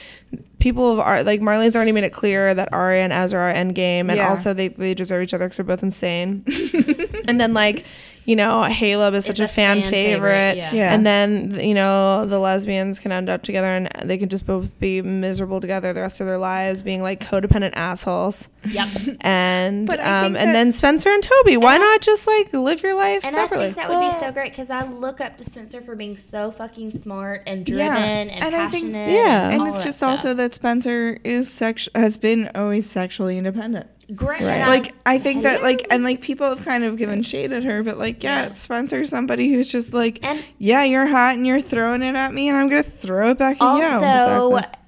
[0.60, 4.10] people of art like Marlene's already made it clear that Aria and Ezra are endgame
[4.10, 4.30] and Yeah.
[4.30, 6.44] also they, they deserve each other because they're both insane
[7.28, 7.86] and then like
[8.26, 10.74] you know Haleb is such It's a, fan, favorite, yeah.
[10.74, 10.94] Yeah.
[10.94, 14.78] and then you know the lesbians can end up together and they can just both
[14.80, 18.88] be miserable together the rest of their lives being like codependent assholes Yep.
[19.22, 22.96] and But um, and that- then Spencer and Toby why not just like live your
[22.96, 25.44] life And separately I think that would be so great because I look up to
[25.46, 27.96] Spencer for being so fucking smart and driven Yeah.
[27.98, 29.12] and, And I think- passionate.
[29.12, 29.50] Yeah.
[29.52, 30.10] and all it's just stuff.
[30.18, 33.88] also that Spencer is sex has been always sexually independent.
[34.14, 34.42] Great.
[34.42, 34.68] Right.
[34.68, 37.82] like I think that like and like people have kind of given shade at her,
[37.84, 38.52] but like yeah, Yeah.
[38.52, 42.50] Spencer's somebody who's just like And- yeah, you're hot and you're throwing it at me,
[42.50, 43.68] and I'm gonna throw it back at you.
[43.84, 44.80] also, Exactly.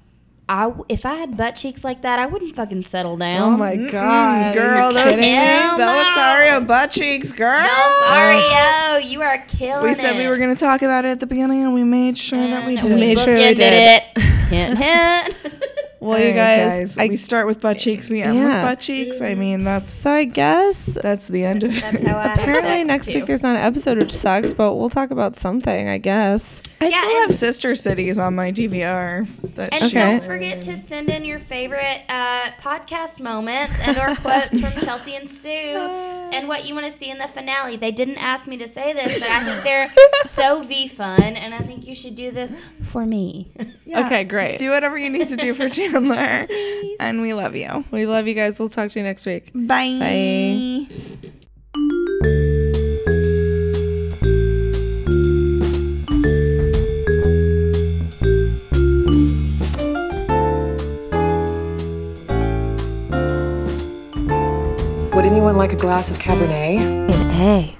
[0.50, 3.52] I w- if I had butt cheeks like that, I wouldn't fucking settle oh down.
[3.54, 5.32] oh my god girl, those kidding me?
[5.32, 6.60] Hell no.
[6.66, 7.60] Butt cheeks, girl.
[7.62, 10.18] No, sorry, you are killing We said it.
[10.18, 12.76] we were gonna talk about it at the beginning, and we made sure that we
[12.78, 12.98] And did.
[12.98, 14.02] made sure we bookended did.
[14.16, 14.18] it.
[14.48, 15.34] hint, hint.
[16.00, 18.08] well All you right, guys, I, we start with butt cheeks.
[18.08, 19.20] We end with butt cheeks.
[19.20, 21.82] I mean, that's so I guess that's the end of it.
[22.06, 23.18] How I apparently next too.
[23.18, 26.88] week there's not an episode which sucks but we'll talk about something I guess I
[26.88, 29.26] Yeah, still have sister cities on my DVR.
[29.56, 34.14] That And she- don't forget to send in your favorite uh, podcast moments and or
[34.20, 37.76] quotes from Chelsea and Sue and what you want to see in the finale.
[37.76, 39.90] They didn't ask me to say this, but I think they're
[40.26, 42.54] so V fun, and I think you should do this
[42.84, 43.50] for me.
[43.84, 44.04] Yeah.
[44.06, 46.46] okay great Do whatever you need to do for Chandler.
[47.00, 47.84] And we love you.
[47.90, 50.86] we love you guys we'll talk to you next week Bye.
[50.88, 51.98] Bye.
[65.14, 66.78] Would anyone like a glass of Cabernet?
[66.80, 67.74] An A.